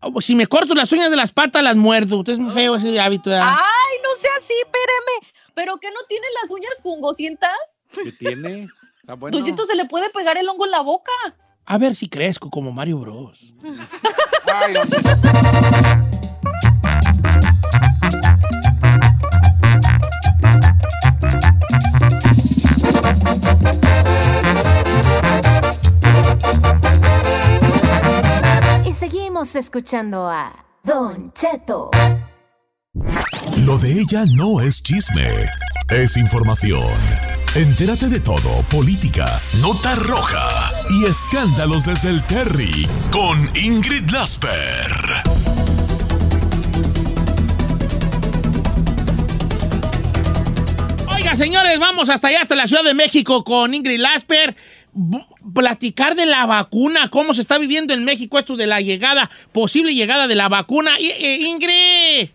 Oh, 0.00 0.20
Si 0.20 0.34
me 0.34 0.46
corto 0.46 0.74
las 0.74 0.90
uñas 0.92 1.10
de 1.10 1.16
las 1.16 1.32
patas, 1.32 1.62
las 1.62 1.76
muerdo. 1.76 2.16
Entonces 2.18 2.34
es 2.34 2.38
muy 2.44 2.52
feo 2.52 2.76
ese 2.76 2.98
hábito. 3.00 3.30
¿verdad? 3.30 3.48
Ay, 3.52 3.96
no 4.02 4.20
sea 4.20 4.30
así, 4.38 4.52
espéreme. 4.64 5.33
¿Pero 5.54 5.76
que 5.78 5.90
no 5.90 6.00
tiene 6.08 6.26
las 6.42 6.50
uñas 6.50 6.72
jugosientas? 6.82 7.56
¿Qué 7.92 8.12
tiene? 8.12 8.68
Está 9.00 9.14
bueno. 9.14 9.36
Don 9.36 9.46
Cheto, 9.46 9.64
se 9.66 9.76
le 9.76 9.86
puede 9.86 10.10
pegar 10.10 10.36
el 10.36 10.48
hongo 10.48 10.64
en 10.64 10.72
la 10.72 10.80
boca. 10.80 11.12
A 11.66 11.78
ver 11.78 11.94
si 11.94 12.08
crezco 12.08 12.50
como 12.50 12.72
Mario 12.72 12.98
Bros. 12.98 13.54
Ay, 14.52 14.74
Y 28.84 28.92
seguimos 28.92 29.54
escuchando 29.54 30.28
a 30.28 30.52
Don 30.82 31.32
Cheto. 31.32 31.90
Lo 33.64 33.78
de 33.78 34.00
ella 34.00 34.24
no 34.26 34.60
es 34.60 34.82
chisme, 34.82 35.28
es 35.88 36.16
información. 36.16 36.84
Entérate 37.54 38.08
de 38.08 38.20
todo, 38.20 38.62
política, 38.68 39.40
nota 39.60 39.94
roja 39.94 40.72
y 40.90 41.04
escándalos 41.04 41.86
desde 41.86 42.10
el 42.10 42.22
Terry 42.26 42.88
con 43.12 43.48
Ingrid 43.56 44.10
Lasper. 44.10 44.90
Oiga, 51.08 51.36
señores, 51.36 51.78
vamos 51.78 52.10
hasta 52.10 52.28
allá, 52.28 52.42
hasta 52.42 52.56
la 52.56 52.66
Ciudad 52.66 52.82
de 52.82 52.94
México 52.94 53.44
con 53.44 53.72
Ingrid 53.72 54.00
Lasper. 54.00 54.56
Platicar 55.54 56.16
de 56.16 56.26
la 56.26 56.44
vacuna, 56.46 57.08
cómo 57.08 57.34
se 57.34 57.40
está 57.40 57.58
viviendo 57.58 57.94
en 57.94 58.04
México 58.04 58.38
esto 58.38 58.56
de 58.56 58.66
la 58.66 58.80
llegada, 58.80 59.30
posible 59.52 59.94
llegada 59.94 60.26
de 60.26 60.34
la 60.34 60.48
vacuna. 60.48 60.96
Eh, 60.98 61.38
Ingrid. 61.40 62.33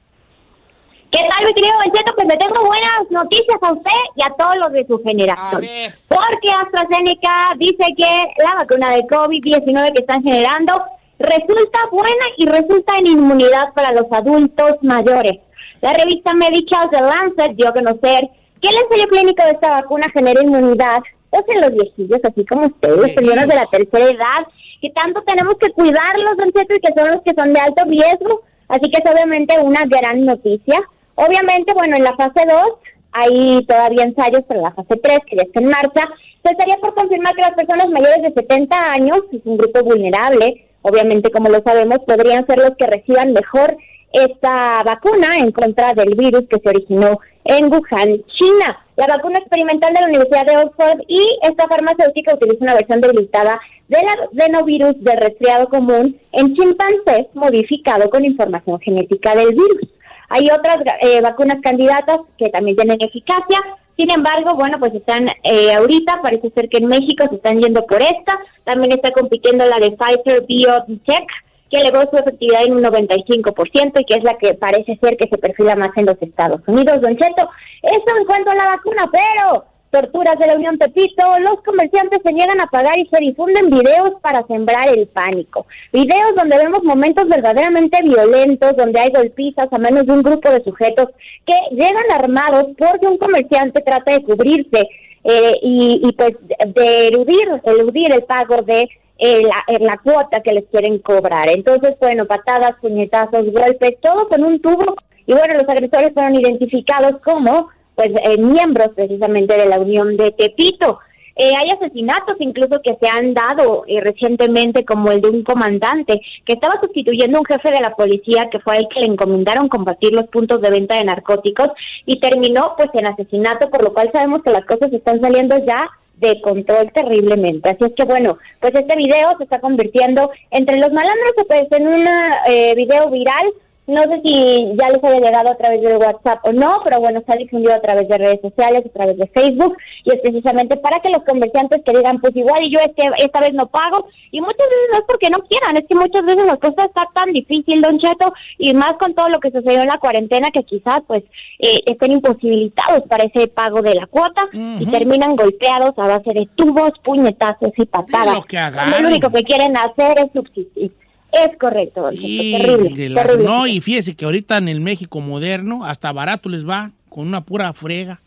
¿Qué 1.12 1.20
tal, 1.28 1.48
mi 1.48 1.54
querido 1.54 1.74
Don 1.84 1.92
Cheto? 1.92 2.14
Pues 2.16 2.28
le 2.28 2.38
tengo 2.38 2.66
buenas 2.66 3.10
noticias 3.10 3.58
a 3.62 3.74
usted 3.74 4.00
y 4.16 4.24
a 4.24 4.30
todos 4.38 4.56
los 4.58 4.72
de 4.72 4.86
su 4.86 5.02
generación. 5.04 5.64
Porque 6.08 6.52
AstraZeneca 6.52 7.56
dice 7.58 7.84
que 7.98 8.44
la 8.44 8.56
vacuna 8.60 8.92
de 8.92 9.02
COVID-19 9.08 9.94
que 9.94 10.02
están 10.02 10.22
generando 10.22 10.84
resulta 11.18 11.80
buena 11.92 12.26
y 12.38 12.46
resulta 12.46 12.98
en 13.00 13.08
inmunidad 13.08 13.74
para 13.74 13.92
los 13.92 14.06
adultos 14.12 14.74
mayores. 14.82 15.40
La 15.82 15.94
revista 15.94 16.34
Medical 16.36 16.90
The 16.92 17.02
Lancet 17.02 17.56
dio 17.56 17.70
a 17.70 17.74
conocer 17.74 18.30
que 18.62 18.70
el 18.70 18.76
ensayo 18.76 19.08
clínico 19.10 19.44
de 19.44 19.52
esta 19.52 19.70
vacuna 19.70 20.06
genera 20.14 20.44
inmunidad 20.44 21.00
pues 21.32 21.44
en 21.48 21.62
los 21.62 21.72
viejillos, 21.72 22.20
así 22.24 22.46
como 22.46 22.68
ustedes, 22.68 23.16
señoras 23.16 23.48
de 23.48 23.56
la 23.56 23.66
tercera 23.66 24.06
edad, 24.06 24.48
que 24.82 24.90
tanto 24.92 25.22
tenemos 25.24 25.56
que 25.60 25.72
cuidarlos, 25.72 26.38
Don 26.38 26.52
Cheto, 26.52 26.76
y 26.76 26.80
que 26.80 26.94
son 26.96 27.08
los 27.10 27.22
que 27.24 27.34
son 27.34 27.54
de 27.54 27.60
alto 27.60 27.84
riesgo. 27.86 28.42
Así 28.68 28.90
que 28.90 29.02
es 29.04 29.12
obviamente 29.12 29.60
una 29.60 29.84
gran 29.86 30.26
noticia. 30.26 30.80
Obviamente, 31.20 31.74
bueno, 31.74 31.98
en 31.98 32.04
la 32.04 32.16
fase 32.16 32.46
2 32.48 32.64
hay 33.12 33.66
todavía 33.66 34.04
ensayos, 34.04 34.44
pero 34.48 34.62
la 34.62 34.72
fase 34.72 34.96
3, 34.96 35.20
que 35.28 35.36
ya 35.36 35.44
está 35.44 35.60
en 35.60 35.70
marcha, 35.70 36.08
se 36.44 36.52
estaría 36.52 36.78
por 36.78 36.96
confirmar 36.96 37.36
que 37.36 37.42
las 37.42 37.56
personas 37.56 37.90
mayores 37.90 38.22
de 38.22 38.34
70 38.34 38.94
años, 38.94 39.20
que 39.30 39.38
es 39.38 39.46
un 39.46 39.58
grupo 39.58 39.84
vulnerable, 39.84 40.66
obviamente 40.82 41.30
como 41.30 41.50
lo 41.50 41.62
sabemos, 41.62 42.00
podrían 42.08 42.46
ser 42.48 42.60
los 42.60 42.72
que 42.78 42.88
reciban 42.88 43.34
mejor 43.34 43.76
esta 44.14 44.82
vacuna 44.84 45.40
en 45.40 45.52
contra 45.52 45.94
del 45.94 46.16
virus 46.16 46.46
que 46.50 46.62
se 46.64 46.70
originó 46.70 47.20
en 47.44 47.66
Wuhan, 47.66 48.24
China. 48.38 48.80
La 48.96 49.08
vacuna 49.08 49.40
experimental 49.40 49.94
de 49.94 50.02
la 50.02 50.08
Universidad 50.08 50.46
de 50.46 50.58
Oxford 50.58 51.02
y 51.08 51.22
esta 51.44 51.68
farmacéutica 51.68 52.36
utiliza 52.36 52.64
una 52.64 52.76
versión 52.76 53.02
debilitada 53.02 53.60
del 53.90 54.04
adenovirus 54.08 54.96
del 55.04 55.18
resfriado 55.18 55.68
común 55.68 56.18
en 56.32 56.56
chimpancés 56.56 57.28
modificado 57.34 58.10
con 58.10 58.24
información 58.24 58.80
genética 58.80 59.36
del 59.36 59.50
virus. 59.50 59.99
Hay 60.30 60.48
otras 60.50 60.78
eh, 61.02 61.22
vacunas 61.22 61.58
candidatas 61.62 62.20
que 62.38 62.50
también 62.50 62.78
tienen 62.78 62.98
eficacia. 63.02 63.60
Sin 63.98 64.12
embargo, 64.12 64.56
bueno, 64.56 64.78
pues 64.80 64.94
están 64.94 65.28
eh, 65.44 65.74
ahorita, 65.74 66.22
parece 66.22 66.50
ser 66.52 66.70
que 66.70 66.78
en 66.78 66.88
México 66.88 67.26
se 67.30 67.36
están 67.36 67.60
yendo 67.60 67.86
por 67.86 68.02
esta. 68.02 68.40
También 68.64 68.94
está 68.94 69.12
compitiendo 69.12 69.66
la 69.66 69.78
de 69.78 69.92
Pfizer 69.92 70.46
BioNTech, 70.48 71.28
que 71.70 71.82
elevó 71.82 72.02
su 72.10 72.18
efectividad 72.18 72.64
en 72.66 72.74
un 72.74 72.84
95% 72.84 74.00
y 74.00 74.06
que 74.06 74.16
es 74.16 74.24
la 74.24 74.38
que 74.38 74.54
parece 74.54 74.98
ser 75.02 75.18
que 75.18 75.28
se 75.30 75.38
perfila 75.38 75.76
más 75.76 75.90
en 75.98 76.06
los 76.06 76.16
Estados 76.22 76.62
Unidos. 76.68 77.02
Don 77.02 77.18
Cheto, 77.18 77.50
eso 77.82 78.18
en 78.18 78.26
cuanto 78.26 78.52
a 78.52 78.56
la 78.56 78.66
vacuna, 78.76 79.10
pero 79.12 79.66
torturas 79.92 80.38
de 80.40 80.48
la 80.48 80.56
Unión 80.56 80.78
Pepito, 80.78 81.24
los 81.40 81.62
comerciantes 81.64 82.20
se 82.24 82.34
niegan 82.34 82.62
a 82.62 82.68
pagar 82.68 83.00
y 83.00 83.08
se 83.08 83.20
difunden 83.20 83.70
videos 83.70 84.12
para 84.22 84.46
sembrar 84.48 84.90
el 84.90 85.08
pánico. 85.08 85.66
Videos 85.92 86.34
donde 86.36 86.58
vemos 86.58 86.84
momentos 86.84 87.28
verdaderamente 87.28 88.02
violentos, 88.04 88.76
donde 88.78 89.00
hay 89.00 89.12
golpizas 89.12 89.68
a 89.72 89.78
menos 89.78 90.06
de 90.06 90.14
un 90.14 90.24
grupo 90.24 90.50
de 90.50 90.64
sujetos 90.64 91.10
que 91.46 91.56
llegan 91.72 92.12
armados 92.14 92.66
porque 92.78 93.08
un 93.08 93.18
comerciante 93.18 93.82
trata 93.82 94.14
de 94.14 94.24
cubrirse 94.24 94.90
eh, 95.24 95.60
y, 95.62 96.14
pues 96.18 96.32
de 96.76 97.08
eludir, 97.08 97.50
eludir 97.64 98.14
el 98.14 98.24
pago 98.24 98.62
de 98.62 98.90
la, 99.20 99.78
la 99.80 100.00
cuota 100.04 100.42
que 100.42 100.54
les 100.54 100.66
quieren 100.72 101.00
cobrar. 101.00 101.50
Entonces, 101.50 101.96
bueno, 102.00 102.26
patadas, 102.26 102.74
puñetazos, 102.82 103.52
golpes, 103.52 103.98
todo 104.02 104.30
con 104.30 104.44
un 104.44 104.62
tubo. 104.62 104.96
Y 105.26 105.34
bueno, 105.34 105.56
los 105.60 105.70
agresores 105.70 106.12
fueron 106.14 106.36
identificados 106.36 107.22
como 107.24 107.70
pues 108.00 108.12
eh, 108.24 108.38
miembros 108.38 108.92
precisamente 108.96 109.58
de 109.58 109.66
la 109.66 109.78
Unión 109.78 110.16
de 110.16 110.32
Tepito. 110.32 111.00
Eh, 111.36 111.52
hay 111.54 111.70
asesinatos 111.70 112.38
incluso 112.40 112.82
que 112.82 112.96
se 112.96 113.10
han 113.10 113.34
dado 113.34 113.84
eh, 113.88 114.00
recientemente, 114.00 114.86
como 114.86 115.12
el 115.12 115.20
de 115.20 115.28
un 115.28 115.44
comandante 115.44 116.22
que 116.46 116.54
estaba 116.54 116.80
sustituyendo 116.80 117.38
a 117.38 117.42
un 117.42 117.46
jefe 117.46 117.72
de 117.72 117.82
la 117.82 117.98
policía 117.98 118.50
que 118.50 118.60
fue 118.60 118.78
el 118.78 118.88
que 118.88 119.02
le 119.02 119.08
encomendaron 119.08 119.68
combatir 119.68 120.14
los 120.14 120.28
puntos 120.28 120.62
de 120.62 120.70
venta 120.70 120.96
de 120.96 121.04
narcóticos 121.04 121.72
y 122.06 122.22
terminó 122.22 122.74
pues 122.78 122.88
en 122.94 123.08
asesinato, 123.08 123.70
por 123.70 123.84
lo 123.84 123.94
cual 123.94 124.10
sabemos 124.14 124.44
que 124.44 124.52
las 124.52 124.64
cosas 124.64 124.94
están 124.94 125.20
saliendo 125.20 125.58
ya 125.58 125.90
de 126.20 126.40
control 126.40 126.90
terriblemente. 126.94 127.70
Así 127.70 127.84
es 127.84 127.94
que 127.96 128.06
bueno, 128.06 128.38
pues 128.62 128.74
este 128.76 128.96
video 128.96 129.36
se 129.38 129.44
está 129.44 129.60
convirtiendo 129.60 130.32
entre 130.52 130.78
los 130.78 130.94
malandros 130.94 131.34
pues 131.50 131.64
en 131.72 131.86
un 131.86 132.06
eh, 132.48 132.74
video 132.76 133.10
viral 133.10 133.52
no 133.90 134.04
sé 134.04 134.22
si 134.24 134.66
ya 134.80 134.90
les 134.90 135.04
haya 135.04 135.20
llegado 135.20 135.50
a 135.50 135.58
través 135.58 135.82
del 135.82 135.98
WhatsApp 135.98 136.40
o 136.44 136.54
no, 136.54 136.82
pero 136.84 137.00
bueno, 137.00 137.22
se 137.26 137.34
ha 137.34 137.36
difundido 137.36 137.74
a 137.74 137.82
través 137.82 138.08
de 138.08 138.18
redes 138.18 138.40
sociales, 138.42 138.84
a 138.86 138.90
través 138.90 139.18
de 139.18 139.28
Facebook, 139.28 139.76
y 140.04 140.14
es 140.14 140.22
precisamente 140.22 140.78
para 140.78 141.00
que 141.00 141.10
los 141.10 141.24
comerciantes 141.24 141.82
que 141.84 141.98
digan, 141.98 142.22
pues 142.22 142.36
igual 142.36 142.60
y 142.62 142.72
yo 142.72 142.80
este, 142.80 143.10
esta 143.18 143.40
vez 143.42 143.54
no 143.54 143.68
pago, 143.68 144.08
y 144.32 144.40
muchas 144.42 144.68
veces 144.68 144.90
no 144.92 144.98
es 145.00 145.06
porque 145.08 145.30
no 145.30 145.40
quieran, 145.50 145.78
es 145.78 145.88
que 145.88 145.96
muchas 145.96 146.22
veces 146.24 146.46
la 146.46 146.58
cosa 146.58 146.86
está 146.86 147.08
tan 147.14 147.34
difícil, 147.34 147.82
don 147.82 148.00
Cheto, 148.00 148.32
y 148.58 148.74
más 148.74 148.94
con 148.94 149.16
todo 149.16 149.30
lo 149.30 149.40
que 149.40 149.52
sucedió 149.52 149.82
en 149.82 149.88
la 149.88 149.98
cuarentena, 149.98 150.50
que 150.52 150.64
quizás 150.64 151.02
pues 151.08 151.24
eh, 151.60 151.80
estén 151.86 152.12
imposibilitados 152.12 153.04
para 153.10 153.24
ese 153.24 153.48
pago 153.48 153.82
de 153.82 153.96
la 153.96 154.06
cuota, 154.08 154.44
y 154.54 154.86
terminan 154.86 155.36
golpeados 155.36 155.94
a 155.98 156.08
base 156.08 156.34
de 156.34 156.48
tubos, 156.56 156.92
puñetazos 157.04 157.72
y 157.78 157.86
patadas. 157.86 158.36
Lo 158.36 158.44
que 158.44 158.58
lo 159.02 159.08
único 159.08 159.30
que 159.32 159.44
quieren 159.44 159.76
hacer 159.76 160.20
es 160.20 160.32
subsistir. 160.34 160.92
Es 161.32 161.58
correcto, 161.60 162.02
don 162.02 162.16
Y, 162.20 162.54
terrible, 162.62 163.10
la- 163.10 163.22
terrible. 163.24 163.46
no, 163.46 163.68
y 163.68 163.82
fíjese 163.82 164.16
que 164.16 164.26
ahorita 164.26 164.58
en 164.58 164.68
el 164.68 164.82
México 164.82 165.20
moderno, 165.22 165.86
hasta 165.86 166.12
barato 166.12 166.50
les 166.50 166.68
va, 166.68 166.92
con 167.10 167.28
una 167.28 167.42
pura 167.42 167.72
frega. 167.74 168.20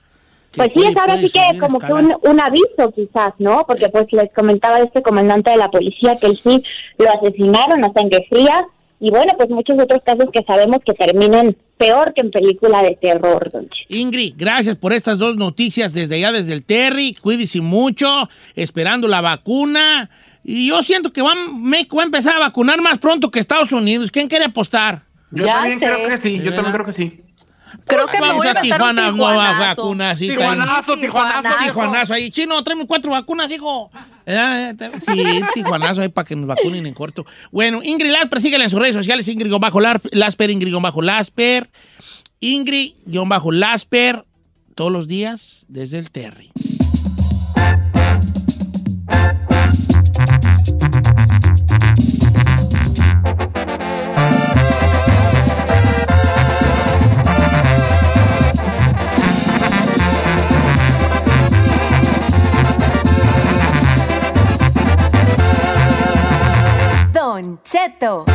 Pues 0.55 0.69
sí, 0.77 0.85
es 0.87 0.97
ahora 0.97 1.17
sí 1.17 1.31
que 1.31 1.59
como 1.59 1.79
que 1.79 1.93
un, 1.93 2.15
un 2.23 2.41
aviso 2.41 2.93
quizás, 2.95 3.33
¿no? 3.39 3.65
Porque 3.67 3.89
pues 3.89 4.07
les 4.13 4.31
comentaba 4.35 4.81
este 4.81 5.01
comandante 5.03 5.51
de 5.51 5.57
la 5.57 5.71
policía 5.71 6.17
que 6.21 6.27
él 6.27 6.37
sí 6.37 6.63
lo 6.99 7.07
asesinaron 7.11 7.83
a 7.85 7.93
sangre 7.93 8.27
fría, 8.29 8.63
y 9.01 9.11
bueno, 9.11 9.33
pues 9.37 9.49
muchos 9.51 9.77
otros 9.83 10.01
casos 10.05 10.27
que 10.33 10.45
sabemos 10.45 10.77
que 10.87 10.93
terminan 10.95 11.57
peor 11.79 12.13
que 12.15 12.21
en 12.21 12.31
película 12.31 12.83
de 12.83 12.97
terror, 13.01 13.51
don. 13.51 13.69
Ingrid, 13.89 14.35
gracias 14.37 14.77
por 14.77 14.93
estas 14.93 15.19
dos 15.19 15.35
noticias 15.37 15.93
desde 15.93 16.15
allá, 16.17 16.31
desde 16.31 16.53
el 16.53 16.63
Terry. 16.63 17.15
Cuídese 17.21 17.61
mucho, 17.61 18.29
esperando 18.55 19.09
la 19.09 19.21
vacuna. 19.21 20.09
Y 20.45 20.67
yo 20.69 20.83
siento 20.83 21.13
que 21.13 21.23
va, 21.23 21.35
México 21.55 21.97
va 21.97 22.03
a 22.03 22.07
empezar 22.07 22.37
a 22.37 22.41
vacunar 22.41 22.81
más 22.81 22.99
pronto 22.99 23.31
que 23.31 23.39
Estados 23.39 23.73
Unidos. 23.73 24.11
¿Quién 24.11 24.29
quiere 24.29 24.45
apostar? 24.47 25.03
Yo 25.31 25.47
Ya 25.47 25.55
también 25.55 25.79
sé. 25.79 25.87
creo 25.87 26.09
que 26.09 26.17
sí, 26.19 26.37
yo 26.39 26.45
¿Verdad? 26.45 26.57
también 26.57 26.73
creo 26.75 26.87
que 26.87 26.93
sí. 26.93 27.21
Creo 27.87 28.07
que 28.07 28.21
me 28.21 28.27
Vamos 28.29 28.37
voy 28.37 28.47
a 28.49 28.51
a 28.53 28.55
un 28.57 28.61
Tijuana, 28.63 29.11
nueva 29.11 29.33
tijuanazo. 29.33 29.83
vacuna. 29.83 30.17
Sí, 30.17 30.29
Tijuanazo, 30.29 30.97
tijuanazo. 30.99 31.49
Tijuanazo 31.65 32.15
ahí. 32.15 32.31
Chino, 32.31 32.63
tráeme 32.63 32.87
cuatro 32.87 33.11
vacunas, 33.13 33.51
hijo. 33.51 33.91
Eh, 34.27 34.75
eh, 34.79 34.91
Sí, 35.07 35.41
tijuanazo 35.55 36.03
ahí 36.03 36.09
para 36.11 36.29
que 36.29 36.37
nos 36.37 36.47
vacunen 36.47 36.87
en 36.87 36.93
corto. 36.95 37.25
Bueno, 37.51 37.81
Ingrid 37.83 38.13
Lasper, 38.13 38.41
síguela 38.43 38.65
en 38.65 38.71
sus 38.71 38.79
redes 38.79 38.95
sociales. 38.95 39.27
Ingrid-Lasper, 39.29 40.51
Ingrid-Lasper. 40.51 41.69
Ingrid-Lasper. 42.41 44.25
Todos 44.75 44.93
los 44.93 45.07
días 45.09 45.65
desde 45.69 45.99
el 45.99 46.11
Terry. 46.11 46.51
Cheto. 67.73 68.27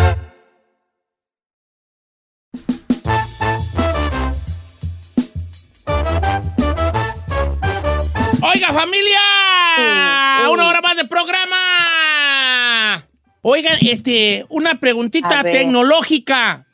Oiga, 8.41 8.73
familia, 8.73 9.19
una 10.49 10.67
hora 10.67 10.81
más 10.81 10.95
de 10.95 11.05
programa. 11.05 13.05
Oigan, 13.43 13.77
este, 13.81 14.43
una 14.49 14.79
preguntita 14.79 15.43
tecnológica. 15.43 16.65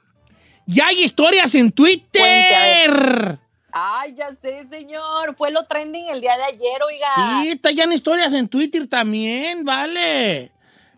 Ya 0.65 0.87
hay 0.87 1.03
historias 1.03 1.53
en 1.55 1.69
Twitter. 1.69 3.39
Ay, 3.73 4.15
ya 4.15 4.29
sé, 4.41 4.65
señor. 4.71 5.35
Fue 5.35 5.51
lo 5.51 5.65
trending 5.65 6.07
el 6.07 6.21
día 6.21 6.37
de 6.37 6.43
ayer, 6.43 6.81
oiga. 6.81 7.41
Sí, 7.41 7.49
está 7.49 7.71
ya 7.71 7.83
en 7.83 7.91
historias 7.91 8.31
en 8.31 8.47
Twitter 8.47 8.87
también, 8.87 9.65
vale. 9.65 10.53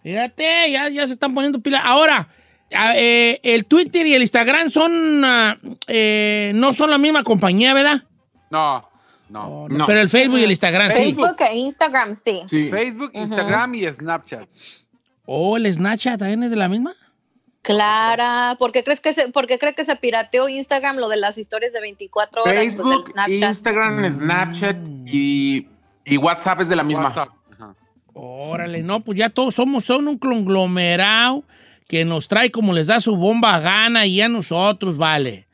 Fíjate, 0.06 0.72
ya, 0.72 0.88
ya 0.88 1.08
se 1.08 1.14
están 1.14 1.34
poniendo 1.34 1.60
pila. 1.60 1.80
Ahora, 1.80 2.28
eh, 2.70 3.40
el 3.42 3.66
Twitter 3.66 4.06
y 4.06 4.14
el 4.14 4.22
Instagram 4.22 4.70
son, 4.70 5.26
ah, 5.26 5.58
eh, 5.88 6.52
no 6.54 6.74
son 6.74 6.92
la 6.92 7.00
misma 7.00 7.24
compañía, 7.24 7.74
¿verdad? 7.74 8.04
No, 8.52 8.88
no. 9.30 9.68
No. 9.68 9.86
Pero 9.88 10.00
el 10.02 10.10
Facebook 10.10 10.38
y 10.38 10.44
el 10.44 10.52
Instagram 10.52 10.92
sí. 10.92 11.06
Facebook 11.06 11.36
e 11.40 11.58
Instagram, 11.58 12.16
sí. 12.16 12.44
Sí. 12.48 12.70
Facebook, 12.70 13.10
Instagram 13.16 13.74
y 13.74 13.92
Snapchat. 13.92 14.48
¿O 15.26 15.58
el 15.58 15.74
Snapchat 15.74 16.20
también 16.20 16.44
es 16.44 16.52
de 16.52 16.56
la 16.56 16.70
misma? 16.70 16.94
Clara, 17.64 18.58
¿por 18.60 18.72
qué 18.72 18.84
crees 18.84 19.00
que 19.00 19.12
se, 19.12 19.30
por 19.30 19.48
qué 19.48 19.58
cree 19.58 19.74
que 19.74 19.86
se 19.86 19.96
pirateó 19.96 20.48
Instagram 20.48 20.98
lo 20.98 21.10
de 21.10 21.18
las 21.18 21.40
historias 21.40 21.74
de 21.74 21.82
24 21.82 22.44
horas 22.44 22.54
pues, 22.54 22.78
del 22.78 22.86
Facebook, 22.86 23.10
Snapchat? 23.10 23.50
Instagram, 23.50 24.12
Snapchat 24.12 24.78
y, 25.08 25.68
y 26.06 26.18
WhatsApp 26.18 26.62
es 26.62 26.70
de 26.70 26.76
la 26.76 26.84
misma. 26.84 27.06
WhatsApp. 27.06 27.30
Órale, 28.18 28.82
no, 28.82 29.02
pues 29.02 29.18
ya 29.18 29.30
todos 29.30 29.56
somos, 29.56 29.84
son 29.84 30.08
un 30.08 30.18
conglomerado 30.18 31.44
que 31.86 32.06
nos 32.06 32.30
trae 32.30 32.50
como 32.50 32.72
les 32.72 32.88
da 32.88 33.02
su 33.02 33.18
bomba 33.18 33.56
a 33.56 33.60
gana 33.60 34.06
y 34.06 34.22
a 34.22 34.30
nosotros, 34.30 34.96
vale. 34.96 35.46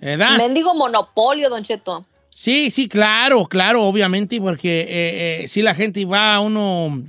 ¿Verdad? 0.00 0.36
Mendigo 0.36 0.74
monopolio, 0.74 1.48
Don 1.48 1.64
Cheto. 1.64 2.04
Sí, 2.28 2.70
sí, 2.70 2.88
claro, 2.88 3.46
claro, 3.46 3.84
obviamente, 3.84 4.38
porque 4.38 4.80
eh, 4.80 5.44
eh, 5.44 5.48
si 5.48 5.62
la 5.62 5.74
gente 5.74 6.04
va 6.04 6.34
a 6.34 6.40
uno, 6.40 7.02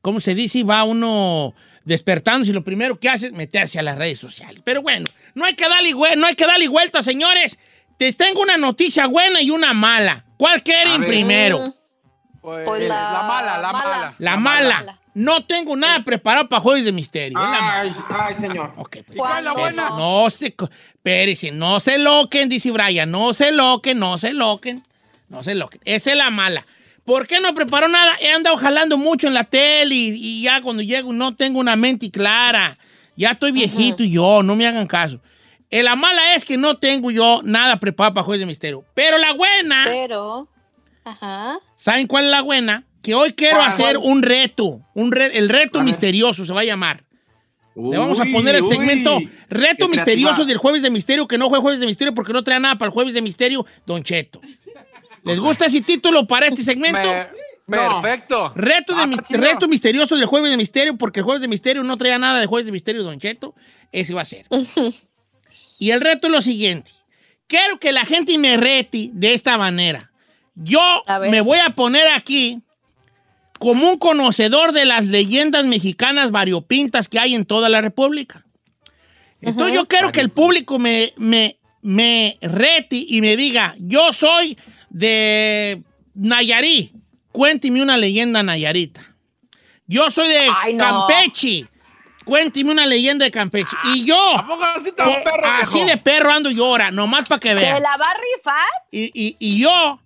¿cómo 0.00 0.20
se 0.20 0.34
dice? 0.34 0.64
Va 0.64 0.80
a 0.80 0.84
uno 0.84 1.52
despertándose 1.84 2.52
y 2.52 2.54
lo 2.54 2.64
primero 2.64 2.98
que 2.98 3.10
hace 3.10 3.26
es 3.26 3.32
meterse 3.34 3.78
a 3.78 3.82
las 3.82 3.98
redes 3.98 4.18
sociales. 4.18 4.62
Pero 4.64 4.80
bueno, 4.80 5.10
no 5.34 5.44
hay 5.44 5.52
que 5.52 5.68
darle, 5.68 5.92
no 6.16 6.26
hay 6.26 6.34
que 6.34 6.46
darle 6.46 6.68
vuelta, 6.68 7.02
señores. 7.02 7.58
Les 7.98 8.16
tengo 8.16 8.40
una 8.40 8.56
noticia 8.56 9.06
buena 9.06 9.42
y 9.42 9.50
una 9.50 9.74
mala. 9.74 10.24
¿Cuál 10.38 10.62
quieren 10.62 11.04
primero? 11.04 11.74
Pues, 12.40 12.64
Pues 12.66 12.82
la, 12.88 13.12
la 13.12 13.22
mala, 13.22 13.58
la 13.58 13.72
mala. 13.72 13.98
La, 14.18 14.30
La 14.30 14.36
mala. 14.36 14.74
mala. 14.78 14.96
No 15.12 15.44
tengo 15.44 15.74
nada 15.76 16.04
preparado 16.04 16.48
para 16.48 16.62
Jueves 16.62 16.84
de 16.84 16.92
Misterio. 16.92 17.36
es 17.38 17.44
la 17.44 17.50
mala. 17.50 17.80
Ay, 17.80 17.94
ay, 18.10 18.34
señor. 18.36 18.72
Ok, 18.76 18.98
pues. 19.04 19.18
cuál 19.18 19.38
es 19.38 19.44
la 19.44 19.52
¿Cuándo 19.52 19.82
buena? 19.82 19.96
no? 19.96 20.30
Se, 20.30 20.54
espérese, 20.94 21.50
no 21.50 21.80
se 21.80 21.98
loquen, 21.98 22.48
dice 22.48 22.70
Brian, 22.70 23.10
no 23.10 23.32
se 23.32 23.50
loquen, 23.52 23.98
no 23.98 24.18
se 24.18 24.32
loquen, 24.32 24.84
no 25.28 25.42
se 25.42 25.54
loquen. 25.54 25.80
Esa 25.84 26.12
es 26.12 26.16
la 26.16 26.30
mala. 26.30 26.64
¿Por 27.04 27.26
qué 27.26 27.40
no 27.40 27.52
preparó 27.54 27.88
nada? 27.88 28.14
He 28.20 28.30
andado 28.30 28.56
jalando 28.56 28.96
mucho 28.96 29.26
en 29.26 29.34
la 29.34 29.42
tele 29.44 29.94
y, 29.94 30.10
y 30.14 30.42
ya 30.44 30.62
cuando 30.62 30.82
llego 30.82 31.12
no 31.12 31.34
tengo 31.34 31.58
una 31.58 31.74
mente 31.74 32.10
clara. 32.10 32.78
Ya 33.16 33.32
estoy 33.32 33.50
viejito 33.52 34.04
y 34.04 34.12
yo, 34.12 34.42
no 34.44 34.54
me 34.54 34.66
hagan 34.66 34.86
caso. 34.86 35.20
Eh, 35.70 35.82
la 35.82 35.96
mala 35.96 36.34
es 36.34 36.44
que 36.44 36.56
no 36.56 36.74
tengo 36.74 37.10
yo 37.10 37.40
nada 37.42 37.78
preparado 37.80 38.14
para 38.14 38.24
Jueves 38.24 38.40
de 38.40 38.46
Misterio. 38.46 38.84
Pero 38.94 39.18
la 39.18 39.32
buena, 39.32 39.82
Pero, 39.86 40.48
ajá. 41.04 41.58
¿saben 41.76 42.06
cuál 42.06 42.24
es 42.26 42.30
la 42.30 42.42
buena? 42.42 42.84
Que 43.02 43.14
hoy 43.14 43.32
quiero 43.32 43.62
hacer 43.62 43.96
un 43.98 44.22
reto, 44.22 44.82
un 44.94 45.10
re- 45.12 45.36
el 45.38 45.48
reto 45.48 45.80
misterioso 45.82 46.44
se 46.44 46.52
va 46.52 46.60
a 46.60 46.64
llamar. 46.64 47.04
Le 47.74 47.96
vamos 47.96 48.20
a 48.20 48.24
poner 48.24 48.56
el 48.56 48.64
uy, 48.64 48.68
segmento 48.68 49.18
Reto 49.48 49.88
Misterioso 49.88 50.34
creativa. 50.34 50.46
del 50.48 50.56
Jueves 50.58 50.82
de 50.82 50.90
Misterio, 50.90 51.26
que 51.26 51.38
no 51.38 51.48
fue 51.48 51.60
Jueves 51.60 51.80
de 51.80 51.86
Misterio 51.86 52.12
porque 52.12 52.32
no 52.32 52.42
trae 52.44 52.60
nada 52.60 52.74
para 52.76 52.88
el 52.88 52.92
Jueves 52.92 53.14
de 53.14 53.22
Misterio, 53.22 53.64
Don 53.86 54.02
Cheto. 54.02 54.40
¿Les 55.24 55.38
gusta 55.38 55.66
ese 55.66 55.80
título 55.80 56.26
para 56.26 56.46
este 56.46 56.62
segmento? 56.62 56.98
Me- 57.66 57.76
No. 57.76 58.02
Perfecto. 58.02 58.52
Reto, 58.56 58.94
de 58.96 59.02
Ah, 59.02 59.24
reto 59.30 59.68
Misterioso 59.68 60.16
del 60.16 60.26
Jueves 60.26 60.50
de 60.50 60.56
Misterio, 60.56 60.96
porque 60.98 61.20
el 61.20 61.24
Jueves 61.24 61.40
de 61.40 61.46
Misterio 61.48 61.82
no 61.84 61.96
traía 61.96 62.18
nada 62.18 62.40
de 62.40 62.46
Jueves 62.46 62.66
de 62.66 62.72
Misterio, 62.72 63.02
Don 63.04 63.18
Cheto. 63.20 63.54
Ese 63.92 64.12
va 64.12 64.22
a 64.22 64.24
ser. 64.26 64.46
y 65.78 65.90
el 65.90 66.00
reto 66.00 66.26
es 66.26 66.32
lo 66.32 66.42
siguiente. 66.42 66.90
Quiero 67.46 67.78
que 67.78 67.92
la 67.92 68.04
gente 68.04 68.36
me 68.38 68.56
rete 68.56 69.10
de 69.12 69.32
esta 69.34 69.56
manera. 69.56 70.09
Yo 70.54 70.80
me 71.30 71.40
voy 71.40 71.58
a 71.58 71.70
poner 71.70 72.06
aquí 72.08 72.60
como 73.58 73.88
un 73.90 73.98
conocedor 73.98 74.72
de 74.72 74.84
las 74.84 75.06
leyendas 75.06 75.64
mexicanas 75.64 76.30
variopintas 76.30 77.08
que 77.08 77.18
hay 77.18 77.34
en 77.34 77.44
toda 77.44 77.68
la 77.68 77.80
República. 77.80 78.44
Entonces 79.42 79.74
yo 79.76 79.86
quiero 79.86 80.12
que 80.12 80.20
el 80.20 80.30
público 80.30 80.78
me, 80.78 81.12
me, 81.16 81.58
me 81.82 82.36
rete 82.42 82.96
y 83.06 83.20
me 83.20 83.36
diga, 83.36 83.74
yo 83.78 84.12
soy 84.12 84.58
de 84.90 85.82
Nayarit, 86.14 86.92
cuénteme 87.32 87.82
una 87.82 87.96
leyenda 87.96 88.42
nayarita. 88.42 89.02
Yo 89.86 90.10
soy 90.10 90.28
de 90.28 90.48
Ay, 90.56 90.74
no. 90.74 90.84
Campeche, 91.06 91.64
cuénteme 92.24 92.70
una 92.70 92.86
leyenda 92.86 93.24
de 93.24 93.30
Campeche. 93.30 93.76
Y 93.94 94.04
yo, 94.04 94.36
¿A 94.38 94.46
poco 94.46 94.62
así 94.64 94.92
tan 94.92 95.08
perro, 95.24 95.46
así 95.60 95.74
viejo? 95.78 95.90
de 95.90 95.96
perro 95.96 96.30
ando 96.32 96.50
yo 96.50 96.66
ahora, 96.66 96.90
nomás 96.90 97.26
para 97.28 97.40
que 97.40 97.48
¿Se 97.48 97.54
vean. 97.54 97.82
la 97.82 97.96
va 97.96 98.10
a 98.10 98.14
rifar? 98.36 98.68
Y, 98.90 99.10
y- 99.14 99.36
y 99.38 99.58
yo 99.62 100.00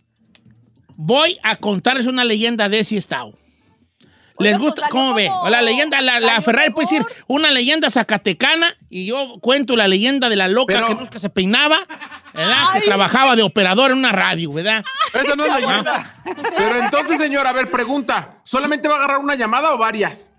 voy 0.97 1.39
a 1.43 1.57
contarles 1.57 2.07
una 2.07 2.25
leyenda 2.25 2.69
de 2.69 2.81
ese 2.81 2.97
estado. 2.97 3.33
¿Les 4.39 4.57
pues, 4.57 4.59
gusta? 4.59 4.89
¿Cómo 4.91 5.15
ve? 5.15 5.31
la 5.49 5.63
leyenda, 5.63 6.01
la, 6.01 6.19
la 6.19 6.41
Ferrari 6.43 6.73
puede 6.73 6.87
decir 6.87 7.07
una 7.29 7.53
leyenda 7.53 7.89
zacatecana 7.89 8.77
y 8.91 9.07
yo 9.07 9.39
cuento 9.41 9.77
la 9.77 9.87
leyenda 9.87 10.29
de 10.29 10.37
la 10.37 10.49
loca 10.49 10.75
Pero- 10.75 10.87
que 10.89 10.95
nunca 10.97 11.19
se 11.21 11.31
peinaba, 11.31 11.87
¿verdad? 12.33 12.73
Que 12.73 12.81
trabajaba 12.81 13.37
de 13.37 13.43
operador 13.43 13.93
en 13.93 13.99
una 13.99 14.11
radio, 14.11 14.53
¿verdad? 14.53 14.85
Esa 15.13 15.37
no 15.37 15.45
es 15.45 15.53
leyenda. 15.55 16.15
Pero 16.57 16.83
entonces, 16.83 17.19
señor, 17.19 17.47
a 17.47 17.53
ver, 17.53 17.71
pregunta. 17.71 18.41
¿Solamente 18.43 18.89
va 18.89 18.95
a 18.95 18.99
agarrar 18.99 19.19
una 19.19 19.37
llamada 19.37 19.73
o 19.73 19.79
varias? 19.79 20.33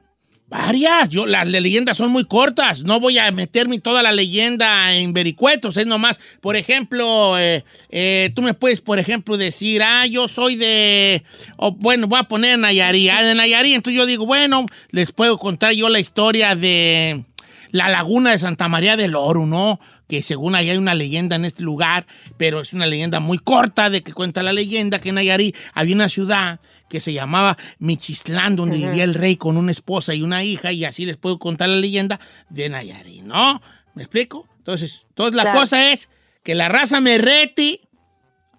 Varias. 0.48 1.10
Yo, 1.10 1.26
las 1.26 1.48
le- 1.48 1.60
leyendas 1.60 1.98
son 1.98 2.12
muy 2.12 2.24
cortas. 2.26 2.84
No 2.84 3.00
voy 3.00 3.18
a 3.18 3.32
meterme 3.32 3.80
toda 3.80 4.04
la 4.04 4.12
leyenda 4.12 4.94
en 4.94 5.12
vericuetos. 5.12 5.76
Es 5.78 5.88
nomás, 5.88 6.20
por 6.40 6.56
ejemplo, 6.56 7.38
eh, 7.40 7.64
eh, 7.90 8.32
tú 8.36 8.42
me 8.44 8.54
puedes, 8.54 8.82
por 8.82 9.00
ejemplo, 9.00 9.38
decir, 9.38 9.82
ah, 9.82 10.06
yo 10.06 10.28
soy 10.28 10.56
de. 10.56 11.24
o, 11.58 11.72
bueno, 11.72 12.08
voy 12.08 12.20
a 12.20 12.24
poner 12.24 12.60
Nayarí. 12.60 13.10
Ah, 13.10 13.24
de 13.24 13.34
Nayarí. 13.34 13.74
Entonces 13.74 13.98
yo 13.98 14.06
digo, 14.06 14.26
bueno, 14.28 14.68
les 14.92 15.12
puedo 15.12 15.38
contar 15.40 15.74
yo 15.74 15.90
la 15.90 16.00
historia 16.00 16.56
de 16.56 17.24
la 17.72 17.90
laguna 17.90 18.32
de 18.32 18.38
Santa 18.38 18.68
María 18.68 18.96
del 18.96 19.16
Oro, 19.16 19.46
¿no? 19.48 19.80
Que 20.08 20.22
según 20.22 20.54
ahí 20.54 20.70
hay 20.70 20.78
una 20.78 20.94
leyenda 20.94 21.36
en 21.36 21.46
este 21.46 21.64
lugar, 21.64 22.06
pero 22.38 22.62
es 22.62 22.72
una 22.74 22.86
leyenda 22.86 23.20
muy 23.20 23.40
corta 23.40 23.90
de 23.90 24.04
que 24.04 24.14
cuenta 24.14 24.44
la 24.44 24.54
leyenda 24.54 25.02
que 25.02 25.10
en 25.10 25.16
Nayarí 25.16 25.54
había 25.74 25.96
una 25.96 26.08
ciudad 26.08 26.60
que 26.90 27.00
se 27.00 27.14
llamaba 27.14 27.58
Michistlán, 27.80 28.56
donde 28.56 28.78
vivía 28.78 29.04
el 29.04 29.14
rey 29.14 29.38
con 29.38 29.58
una 29.58 29.72
esposa 29.72 30.14
y 30.14 30.22
una 30.22 30.44
hija, 30.44 30.72
y 30.72 30.86
así 30.86 31.06
les 31.06 31.18
puedo 31.18 31.40
contar 31.40 31.70
la 31.70 31.78
leyenda 31.78 32.20
de 32.50 32.70
Nayarit, 32.70 33.24
¿no? 33.24 33.62
¿Me 33.96 34.04
explico? 34.04 34.48
Entonces, 34.60 35.06
entonces 35.10 35.36
la 35.36 35.44
Claro. 35.44 35.60
cosa 35.60 35.92
es 35.92 36.10
que 36.44 36.54
la 36.56 36.70
raza 36.70 37.00
me 37.02 37.18
rete, 37.18 37.82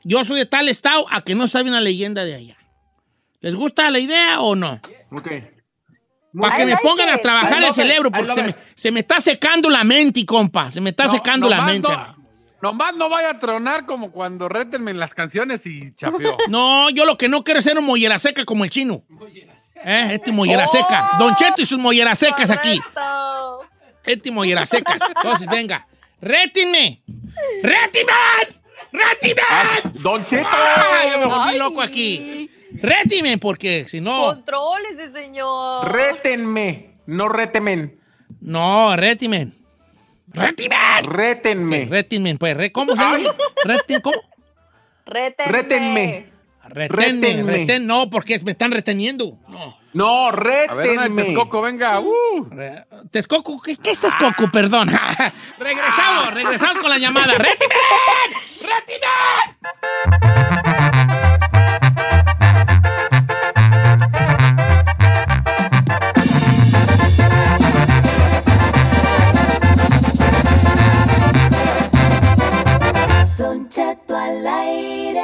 yo 0.04 0.24
soy 0.24 0.38
de 0.38 0.46
tal 0.46 0.68
estado, 0.68 1.06
a 1.10 1.22
que 1.22 1.34
no 1.34 1.46
sabe 1.46 1.68
una 1.70 1.80
leyenda 1.80 2.24
de 2.24 2.34
allá. 2.34 2.56
¿Les 3.40 3.54
gusta 3.54 3.90
la 3.90 3.98
idea 3.98 4.40
o 4.40 4.56
no? 4.56 4.80
Ok. 5.12 5.28
Para 6.38 6.56
que 6.56 6.62
I 6.62 6.66
me 6.66 6.72
like 6.72 6.82
pongan 6.82 7.08
a 7.08 7.18
trabajar 7.18 7.62
el 7.64 7.72
cerebro, 7.72 8.10
porque 8.10 8.34
se 8.34 8.42
me, 8.42 8.50
it. 8.50 8.56
se 8.74 8.90
me 8.92 9.00
está 9.00 9.20
secando 9.20 9.70
la 9.70 9.84
mente, 9.84 10.24
compa. 10.26 10.70
Se 10.70 10.80
me 10.80 10.90
está 10.90 11.04
No, 11.04 11.10
secando 11.12 11.48
la 11.48 11.56
nomás 11.56 11.72
mente. 11.72 11.88
No, 12.62 12.70
nomás 12.72 12.94
no 12.96 13.08
vaya 13.08 13.30
a 13.30 13.38
tronar 13.38 13.84
como 13.86 14.10
cuando 14.10 14.48
rétenme 14.48 14.90
en 14.90 14.98
las 14.98 15.12
canciones 15.14 15.66
y 15.66 15.94
chapeó. 15.94 16.36
No, 16.48 16.88
yo 16.90 17.04
lo 17.04 17.16
que 17.18 17.28
no 17.28 17.44
quiero 17.44 17.58
es 17.60 17.64
ser 17.64 17.78
un 17.78 17.84
mollera 17.84 18.18
seca 18.18 18.44
como 18.44 18.64
el 18.64 18.70
chino. 18.70 19.04
¿Eh? 19.84 20.08
Este 20.12 20.32
mollera 20.32 20.64
Oh. 20.64 20.68
seca. 20.68 21.10
Don 21.18 21.34
Cheto 21.36 21.60
y 21.62 21.66
sus 21.66 21.78
molleras 21.78 22.18
secas 22.18 22.50
aquí. 22.50 22.80
Este 24.04 24.30
mollera 24.30 24.64
secas. 24.66 24.98
Entonces, 25.14 25.46
venga. 25.48 25.86
¡Rétinme! 26.20 27.02
¡Rétime! 27.62 28.12
¡Rétime! 28.92 29.42
Don 30.02 30.24
Cheto. 30.24 30.48
¡Ay, 30.50 31.10
me 31.18 31.26
volví 31.26 31.50
Ay. 31.50 31.58
loco 31.58 31.82
aquí! 31.82 32.50
¡Rétime! 32.80 33.36
Porque 33.38 33.84
si 33.86 34.00
no... 34.00 34.26
Contrólese, 34.26 35.12
señor. 35.12 35.92
Rétenme, 35.92 37.00
no 37.06 37.28
rétemen. 37.28 38.00
No, 38.40 38.96
rétime. 38.96 39.48
¡Rétime! 40.28 40.76
Rétenme. 41.02 41.86
Rétime, 41.90 42.36
pues. 42.36 42.56
re- 42.56 42.72
¿Cómo 42.72 42.94
se 42.96 43.02
dice? 43.16 44.00
¿Cómo? 44.02 44.16
Rétenme. 45.06 45.52
Rétenme. 45.52 46.26
Rétenme. 46.68 47.42
retén, 47.44 47.86
no, 47.86 48.10
porque 48.10 48.40
me 48.40 48.50
están 48.50 48.72
reteniendo. 48.72 49.38
No. 49.48 49.78
No, 49.92 50.30
rétenme. 50.32 51.22
Texcoco, 51.22 51.62
venga. 51.62 52.00
Uh. 52.00 52.48
Re- 52.50 52.84
Texcoco, 53.10 53.62
¿qué, 53.62 53.76
qué 53.76 53.92
es 53.92 54.00
Texcoco? 54.00 54.50
Perdón. 54.52 54.90
regresamos, 55.58 56.34
regresamos 56.34 56.78
con 56.82 56.90
la 56.90 56.98
llamada. 56.98 57.34
¡Rétime! 57.34 57.74
¡Rétime! 58.60 59.06
Al 74.46 74.66
aire. 74.68 75.22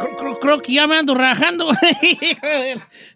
Creo, 0.00 0.16
creo- 0.16 0.38
creo 0.38 0.58
que 0.60 0.72
ya 0.72 0.86
me 0.86 0.96
ando 0.96 1.14
rajando. 1.14 1.68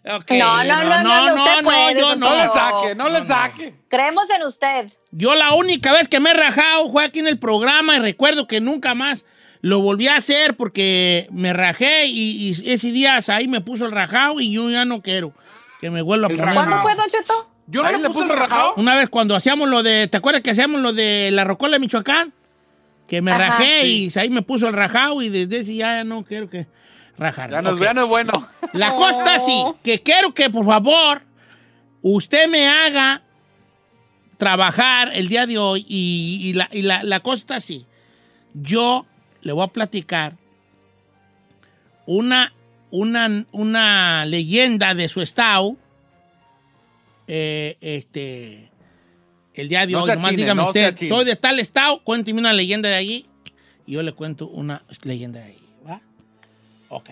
Ok, 0.05 0.31
No, 0.31 0.63
no, 0.65 0.83
no, 0.83 1.01
no, 1.03 1.35
no, 1.35 1.43
usted 1.43 1.63
puede, 1.63 1.99
yo 1.99 2.15
no. 2.15 2.29
No 2.29 2.35
le 2.35 2.45
No. 2.45 2.53
saque, 2.53 2.95
no 2.95 3.09
le 3.09 3.25
saque. 3.25 3.75
Creemos 3.89 4.29
en 4.29 4.43
usted. 4.43 4.91
Yo 5.11 5.33
la 5.35 5.53
única 5.53 5.93
vez 5.93 6.09
que 6.09 6.19
me 6.19 6.31
he 6.31 6.33
rajado 6.33 6.91
fue 6.91 7.05
aquí 7.05 7.19
en 7.19 7.27
el 7.27 7.39
programa 7.39 7.95
y 7.95 7.99
recuerdo 7.99 8.47
que 8.47 8.59
nunca 8.59 8.93
más 8.95 9.23
lo 9.61 9.79
volví 9.79 10.07
a 10.09 10.17
hacer 10.17 10.57
porque 10.57 11.27
me 11.31 11.53
rajé 11.53 12.07
y, 12.07 12.49
y 12.61 12.69
ese 12.71 12.91
día 12.91 13.19
ahí 13.29 13.47
me 13.47 13.61
puso 13.61 13.85
el 13.85 13.91
rajado 13.91 14.41
y 14.41 14.51
yo 14.51 14.69
ya 14.69 14.83
no 14.83 15.01
quiero 15.01 15.31
que 15.79 15.89
me 15.89 16.01
vuelva 16.01 16.27
a 16.27 16.29
poner. 16.31 16.53
¿Cuándo 16.53 16.81
fue, 16.81 16.95
Don 16.95 17.07
Cheto? 17.09 17.49
Yo 17.67 17.81
no 17.83 17.91
le 17.91 17.97
le 17.99 18.07
puse 18.09 18.21
el 18.23 18.27
puso 18.27 18.35
rajado. 18.39 18.73
Una 18.77 18.95
vez 18.95 19.09
cuando 19.09 19.35
hacíamos 19.35 19.69
lo 19.69 19.83
de, 19.83 20.07
¿te 20.07 20.17
acuerdas 20.17 20.41
que 20.41 20.51
hacíamos 20.51 20.81
lo 20.81 20.91
de 20.93 21.29
la 21.31 21.43
rocola 21.43 21.73
de 21.75 21.79
Michoacán? 21.79 22.33
Que 23.07 23.21
me 23.21 23.31
Ajá, 23.31 23.47
rajé 23.49 23.81
sí. 23.83 24.09
y 24.13 24.19
ahí 24.19 24.29
me 24.29 24.41
puso 24.41 24.67
el 24.67 24.73
rajado 24.73 25.21
y 25.21 25.29
desde 25.29 25.59
ese 25.59 25.75
ya 25.75 26.03
no 26.03 26.23
quiero 26.23 26.49
que 26.49 26.67
rajar. 27.17 27.51
Ya 27.51 27.61
no, 27.61 27.71
Ok. 27.71 27.81
ya 27.81 27.93
no 27.93 28.03
es 28.03 28.07
bueno. 28.07 28.49
La 28.73 28.95
cosa 28.95 29.19
está 29.19 29.35
así, 29.35 29.63
que 29.83 30.01
quiero 30.01 30.33
que 30.33 30.49
por 30.49 30.65
favor 30.65 31.21
usted 32.01 32.47
me 32.49 32.67
haga 32.67 33.21
trabajar 34.37 35.11
el 35.13 35.27
día 35.29 35.45
de 35.45 35.57
hoy 35.57 35.85
y, 35.87 36.39
y 36.43 36.53
la, 36.53 36.67
y 36.71 36.81
la- 36.81 37.03
la 37.03 37.19
cosa 37.21 37.37
está 37.41 37.55
así. 37.55 37.85
Yo 38.53 39.05
le 39.41 39.53
voy 39.53 39.63
a 39.63 39.67
platicar 39.67 40.35
una, 42.05 42.53
una, 42.91 43.45
una 43.51 44.25
leyenda 44.25 44.93
de 44.95 45.07
su 45.07 45.21
estado. 45.21 45.77
Eh, 47.27 47.77
este, 47.81 48.71
el 49.53 49.69
día 49.69 49.85
de 49.85 49.93
No 49.93 50.03
hoy, 50.03 50.09
nomás 50.09 50.31
chine, 50.31 50.41
dígame 50.41 50.61
no 50.61 50.67
usted, 50.67 50.95
soy 51.07 51.25
de 51.25 51.35
tal 51.35 51.59
estado, 51.59 52.03
cuénteme 52.03 52.39
una 52.39 52.53
leyenda 52.53 52.89
de 52.89 52.95
allí 52.95 53.25
y 53.85 53.93
yo 53.93 54.03
le 54.03 54.13
cuento 54.13 54.47
una 54.47 54.83
leyenda 55.03 55.39
de 55.39 55.45
allí. 55.45 55.67
¿va? 55.87 56.01
Ok. 56.89 57.09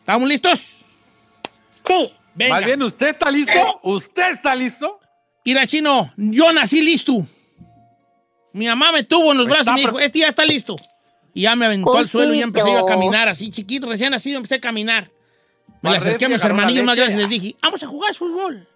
¿Estamos 0.00 0.28
listos? 0.28 0.58
Sí. 1.86 2.12
Venga. 2.34 2.54
Más 2.54 2.64
bien, 2.64 2.82
¿usted 2.82 3.08
está 3.08 3.30
listo? 3.30 3.80
¿Usted 3.82 4.32
está 4.32 4.54
listo? 4.54 5.00
Mira, 5.44 5.66
chino, 5.66 6.12
yo 6.16 6.52
nací 6.52 6.82
listo. 6.82 7.24
Mi 8.52 8.66
mamá 8.66 8.92
me 8.92 9.02
tuvo 9.02 9.32
en 9.32 9.38
los 9.38 9.46
brazos 9.46 9.68
y 9.68 9.70
me 9.70 9.80
está 9.80 9.90
dijo, 9.90 10.00
este 10.00 10.18
ya 10.20 10.28
está 10.28 10.44
listo. 10.44 10.76
Y 11.34 11.42
ya 11.42 11.56
me 11.56 11.66
aventó 11.66 11.96
al 11.96 12.08
suelo 12.08 12.34
y 12.34 12.38
ya 12.38 12.44
empecé 12.44 12.70
yo 12.70 12.78
a 12.78 12.86
caminar 12.86 13.28
así, 13.28 13.50
chiquito, 13.50 13.88
recién 13.88 14.10
nacido, 14.10 14.36
empecé 14.36 14.56
a 14.56 14.60
caminar. 14.60 15.10
Me 15.80 15.90
le 15.90 15.98
acerqué 15.98 16.24
a 16.24 16.28
mis 16.28 16.42
hermanillos 16.42 16.84
más 16.84 16.96
grandes 16.96 17.16
y 17.16 17.20
les 17.20 17.28
dije, 17.28 17.56
vamos 17.62 17.82
a 17.82 17.86
jugar 17.86 18.14
fútbol. 18.14 18.68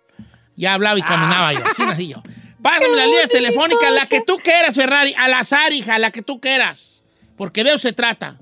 Ya 0.56 0.74
hablaba 0.74 0.98
y 0.98 1.02
caminaba 1.02 1.52
yo, 1.52 1.60
así 1.66 1.84
nací 1.84 2.08
yo. 2.08 2.22
Pásame 2.62 2.94
las 2.96 3.06
líneas 3.06 3.28
telefónicas, 3.28 3.92
la 3.92 4.06
que 4.06 4.20
tú 4.20 4.36
quieras, 4.36 4.74
Ferrari, 4.74 5.14
al 5.18 5.34
azar, 5.34 5.72
hija, 5.72 5.98
la 5.98 6.10
que 6.10 6.22
tú 6.22 6.40
quieras. 6.40 7.04
Porque 7.36 7.64
de 7.64 7.70
eso 7.70 7.78
se 7.78 7.92
trata. 7.92 8.38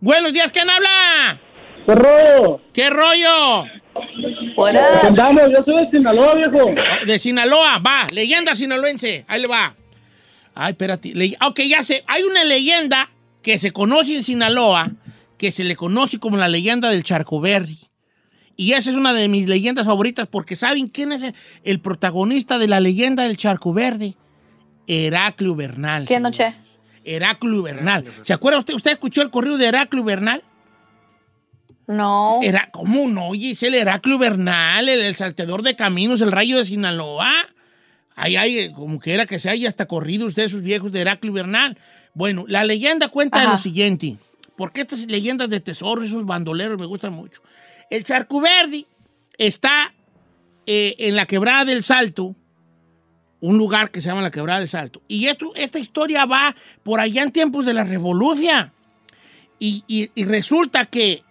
Buenos 0.00 0.32
días, 0.32 0.50
¿quién 0.52 0.70
habla? 0.70 1.40
¿Qué 1.84 1.94
rollo? 1.94 2.60
¿Qué 2.72 2.90
rollo? 2.90 3.64
Fuera. 4.54 5.00
Andamos, 5.02 5.42
yo 5.54 5.64
soy 5.64 5.84
de 5.84 5.90
Sinaloa, 5.90 6.34
viejo. 6.34 6.70
De 7.04 7.18
Sinaloa, 7.18 7.78
va, 7.78 8.06
leyenda 8.12 8.54
sinaloense, 8.54 9.24
ahí 9.28 9.40
le 9.42 9.48
va. 9.48 9.74
Ay, 10.54 10.70
espérate. 10.72 11.12
Le- 11.14 11.36
ok, 11.44 11.60
ya 11.60 11.82
sé, 11.82 12.04
hay 12.06 12.22
una 12.22 12.44
leyenda 12.44 13.10
que 13.42 13.58
se 13.58 13.72
conoce 13.72 14.16
en 14.16 14.22
Sinaloa, 14.22 14.90
que 15.36 15.52
se 15.52 15.64
le 15.64 15.76
conoce 15.76 16.18
como 16.18 16.36
la 16.36 16.48
leyenda 16.48 16.90
del 16.90 17.02
Charco. 17.04 17.40
Y 18.60 18.72
esa 18.72 18.90
es 18.90 18.96
una 18.96 19.14
de 19.14 19.28
mis 19.28 19.48
leyendas 19.48 19.86
favoritas 19.86 20.26
porque 20.26 20.56
¿saben 20.56 20.88
quién 20.88 21.12
es 21.12 21.22
el, 21.22 21.34
el 21.62 21.78
protagonista 21.78 22.58
de 22.58 22.66
la 22.66 22.80
leyenda 22.80 23.22
del 23.22 23.36
Charco 23.36 23.72
Verde? 23.72 24.16
Heraclio 24.88 25.54
Bernal. 25.54 26.06
¿Quién, 26.06 26.24
don 26.24 26.32
Che? 26.32 26.50
señores. 26.50 26.78
Heraclio 27.04 27.62
Bernal. 27.62 28.04
¿Se 28.24 28.32
acuerda 28.32 28.58
usted? 28.58 28.74
¿Usted 28.74 28.90
escuchó 28.90 29.22
el 29.22 29.30
corrido 29.30 29.56
de 29.58 29.66
Heraclio 29.66 30.02
Bernal? 30.02 30.42
No. 31.86 32.40
Era, 32.42 32.68
¿Cómo 32.72 33.06
no? 33.06 33.28
Oye, 33.28 33.52
es 33.52 33.62
el 33.62 33.74
Heraclio 33.74 34.18
Bernal, 34.18 34.88
el, 34.88 35.02
el 35.02 35.14
salteador 35.14 35.62
de 35.62 35.76
caminos, 35.76 36.20
el 36.20 36.32
rayo 36.32 36.58
de 36.58 36.64
Sinaloa. 36.64 37.32
Ahí 38.16 38.34
hay, 38.34 38.58
eh, 38.58 38.72
como 38.72 38.98
que 38.98 39.14
era 39.14 39.24
que 39.24 39.38
se 39.38 39.48
haya 39.48 39.68
hasta 39.68 39.86
corrido 39.86 40.26
usted 40.26 40.42
esos 40.42 40.62
viejos 40.62 40.90
de 40.90 41.02
Heraclio 41.02 41.32
Bernal. 41.32 41.78
Bueno, 42.12 42.44
la 42.48 42.64
leyenda 42.64 43.08
cuenta 43.08 43.40
de 43.40 43.46
lo 43.46 43.58
siguiente, 43.58 44.16
porque 44.56 44.80
estas 44.80 45.06
leyendas 45.06 45.48
de 45.48 45.60
tesoros, 45.60 46.06
esos 46.06 46.26
bandoleros 46.26 46.76
me 46.76 46.86
gustan 46.86 47.12
mucho. 47.12 47.40
El 47.90 48.04
Charco 48.04 48.40
Verde 48.40 48.86
está 49.38 49.94
eh, 50.66 50.94
en 50.98 51.16
la 51.16 51.26
quebrada 51.26 51.64
del 51.64 51.82
Salto, 51.82 52.34
un 53.40 53.56
lugar 53.56 53.90
que 53.90 54.00
se 54.00 54.08
llama 54.08 54.22
la 54.22 54.30
quebrada 54.30 54.60
del 54.60 54.68
Salto. 54.68 55.00
Y 55.08 55.26
esto, 55.26 55.52
esta 55.54 55.78
historia 55.78 56.24
va 56.26 56.54
por 56.82 57.00
allá 57.00 57.22
en 57.22 57.30
tiempos 57.32 57.64
de 57.66 57.74
la 57.74 57.84
revolución. 57.84 58.72
Y, 59.58 59.84
y- 59.86 60.10
y 60.14 60.24
resulta 60.24 60.84
que 60.86 61.22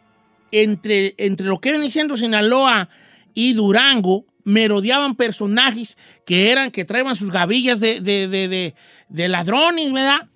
entre, 0.52 1.14
entre 1.18 1.46
lo 1.48 1.60
que 1.60 1.72
viene 1.72 1.92
siendo 1.92 2.18
Sinaloa 2.18 2.90
y 3.34 3.54
Durango, 3.54 4.26
merodeaban 4.44 5.16
personajes 5.16 5.98
que 6.26 6.52
eran, 6.52 6.72
que 6.72 6.86
traían 6.86 7.16
sus 7.18 7.30
gavillas 7.32 7.80
de, 7.82 8.00
de- 8.00 8.28
de- 8.30 8.48
de- 8.48 8.76
de 9.10 9.28
ladrones, 9.28 9.92
¿verdad? 9.92 10.30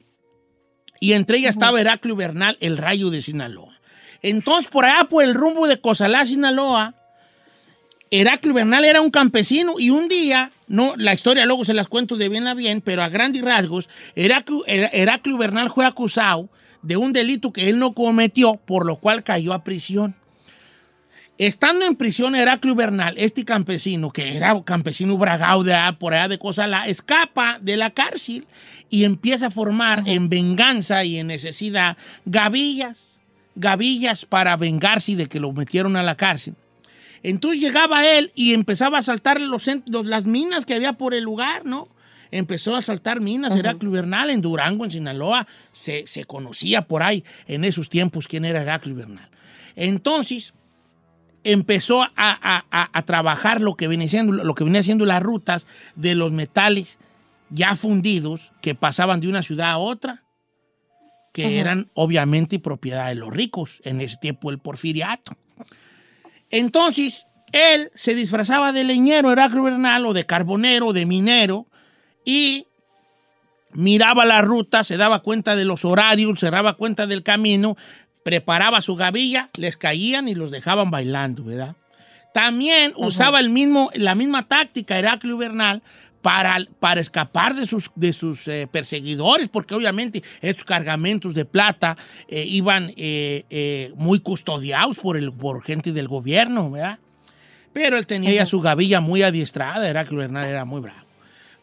Y 0.99 1.13
entre 1.13 1.38
ellas 1.38 1.55
estaba 1.55 1.79
Heraclio 1.81 2.15
Bernal, 2.15 2.57
el 2.60 2.77
rayo 2.77 3.10
de 3.10 3.21
Sinaloa. 3.21 3.70
Entonces, 4.21 4.69
por 4.71 4.86
allá, 4.86 5.05
por 5.05 5.23
el 5.23 5.34
rumbo 5.34 5.67
de 5.67 5.79
Cosalá, 5.81 6.25
Sinaloa, 6.25 6.95
Heraclio 8.12 8.53
Bernal 8.53 8.84
era 8.84 9.01
un 9.01 9.10
campesino 9.10 9.75
y 9.79 9.89
un 9.89 10.07
día, 10.10 10.51
no, 10.67 10.95
la 10.97 11.13
historia 11.13 11.45
luego 11.45 11.63
se 11.63 11.73
las 11.73 11.88
cuento 11.88 12.17
de 12.17 12.27
bien 12.29 12.45
a 12.45 12.53
bien, 12.53 12.81
pero 12.81 13.01
a 13.03 13.10
grandes 13.10 13.41
rasgos, 13.41 13.89
Heraclio, 14.15 14.63
Her- 14.67 14.89
Heraclio 14.91 15.38
Bernal 15.38 15.71
fue 15.73 15.86
acusado 15.86 16.49
de 16.81 16.97
un 16.97 17.13
delito 17.13 17.53
que 17.53 17.69
él 17.69 17.79
no 17.79 17.93
cometió, 17.93 18.55
por 18.57 18.86
lo 18.86 18.97
cual 18.97 19.23
cayó 19.23 19.53
a 19.53 19.63
prisión. 19.63 20.15
Estando 21.38 21.86
en 21.86 21.95
prisión 21.95 22.36
Heraclio 22.36 22.75
Bernal, 22.75 23.15
este 23.17 23.45
campesino, 23.45 24.12
que 24.12 24.36
era 24.36 24.62
campesino 24.63 25.17
bragado 25.17 25.63
de 25.63 25.75
por 25.97 26.13
allá 26.13 26.27
de 26.27 26.38
Cosala, 26.38 26.86
escapa 26.88 27.57
de 27.62 27.77
la 27.77 27.89
cárcel 27.91 28.45
y 28.89 29.05
empieza 29.05 29.47
a 29.47 29.51
formar 29.51 30.03
en 30.05 30.29
venganza 30.29 31.03
y 31.03 31.17
en 31.17 31.27
necesidad 31.27 31.97
gavillas, 32.25 33.11
gavillas 33.56 34.26
para 34.26 34.56
vengarse 34.58 35.16
de 35.16 35.28
que 35.28 35.40
lo 35.40 35.52
metieron 35.52 35.96
a 35.96 36.04
la 36.04 36.16
cárcel. 36.16 36.56
Entonces 37.24 37.60
llegaba 37.62 38.06
él 38.08 38.32
y 38.36 38.54
empezaba 38.54 38.98
a 38.98 39.02
saltar 39.02 39.40
los, 39.40 39.68
cent- 39.68 39.84
los- 39.86 40.06
las 40.06 40.26
minas 40.26 40.66
que 40.66 40.74
había 40.74 40.94
por 40.94 41.14
el 41.14 41.24
lugar, 41.24 41.66
¿no? 41.66 41.88
Empezó 42.32 42.76
a 42.76 42.82
saltar 42.82 43.20
minas, 43.20 43.56
Heraclio 43.60 43.92
Bernal 43.92 44.30
en 44.30 44.42
Durango, 44.42 44.86
en 44.86 44.92
Sinaloa, 44.92 45.48
se, 45.74 46.08
se 46.08 46.24
conocía 46.24 46.84
por 46.84 47.04
ahí 47.04 47.24
en 47.46 47.66
esos 47.66 47.90
tiempos 47.90 48.28
quién 48.28 48.46
era 48.46 48.62
Heraclio 48.62 48.96
Bernal. 48.96 49.30
Entonces 49.76 50.54
empezó 51.44 52.04
a, 52.04 52.10
a- 52.16 52.66
a- 52.72 52.90
a 52.94 53.02
trabajar 53.04 53.62
lo 53.62 53.76
que, 53.76 53.88
venía 53.88 54.08
siendo, 54.08 54.32
lo 54.44 54.56
que 54.56 54.64
venía 54.64 54.82
siendo 54.84 55.06
las 55.06 55.22
rutas 55.22 55.68
de 55.96 56.16
los 56.16 56.32
metales 56.32 57.00
ya 57.50 57.76
fundidos 57.76 58.52
que 58.62 58.76
pasaban 58.76 59.20
de 59.20 59.28
una 59.28 59.44
ciudad 59.44 59.72
a 59.72 59.78
otra. 59.78 60.24
Que 61.32 61.60
eran 61.60 61.89
obviamente 61.94 62.60
propiedad 62.60 63.08
de 63.08 63.15
los 63.15 63.32
ricos, 63.32 63.82
en 63.84 64.02
ese 64.02 64.17
tiempo 64.17 64.52
el 64.52 64.60
porfiriato. 64.60 65.38
Entonces, 66.50 67.26
él 67.52 67.91
se 67.96 68.15
disfrazaba 68.15 68.72
de 68.72 68.84
leñero, 68.84 69.32
Heraclio 69.32 69.63
Bernal, 69.63 70.06
o 70.06 70.13
de 70.13 70.26
carbonero, 70.26 70.88
o 70.88 70.94
de 70.94 71.06
minero, 71.06 71.67
y 72.26 72.67
miraba 73.74 74.26
la 74.26 74.41
ruta, 74.41 74.84
se 74.84 74.98
daba 74.98 75.22
cuenta 75.22 75.56
de 75.56 75.65
los 75.65 75.86
horarios, 75.86 76.39
se 76.39 76.50
daba 76.50 76.76
cuenta 76.76 77.08
del 77.08 77.24
camino, 77.24 77.78
preparaba 78.24 78.82
su 78.82 78.96
gavilla, 78.96 79.50
les 79.58 79.78
caían 79.78 80.28
y 80.28 80.36
los 80.36 80.52
dejaban 80.52 80.91
bailando, 80.91 81.44
¿verdad? 81.44 81.76
También 82.34 82.94
usaba 82.96 83.39
el 83.39 83.50
mismo, 83.50 83.89
la 83.94 84.15
misma 84.15 84.44
táctica 84.44 84.98
Heraclio 84.98 85.38
Bernal 85.38 85.82
para, 86.21 86.57
para 86.79 87.01
escapar 87.01 87.55
de 87.55 87.65
sus, 87.65 87.91
de 87.95 88.13
sus 88.13 88.47
eh, 88.47 88.67
perseguidores, 88.71 89.49
porque 89.49 89.75
obviamente 89.75 90.23
estos 90.41 90.65
cargamentos 90.65 91.34
de 91.34 91.45
plata 91.45 91.97
eh, 92.27 92.45
iban 92.47 92.93
eh, 92.95 93.91
muy 93.95 94.19
custodiados 94.19 94.97
por, 94.97 95.17
el, 95.17 95.34
por 95.34 95.63
gente 95.63 95.91
del 95.91 96.07
gobierno, 96.07 96.71
¿verdad? 96.71 96.99
Pero 97.73 97.97
él 97.97 98.05
tenía 98.05 98.34
ya 98.34 98.45
su 98.45 98.60
gavilla 98.60 98.99
muy 99.01 99.23
adiestrada, 99.23 99.88
Heraclio 99.88 100.19
Bernal 100.19 100.45
era 100.45 100.65
muy 100.65 100.81
bravo. 100.81 100.99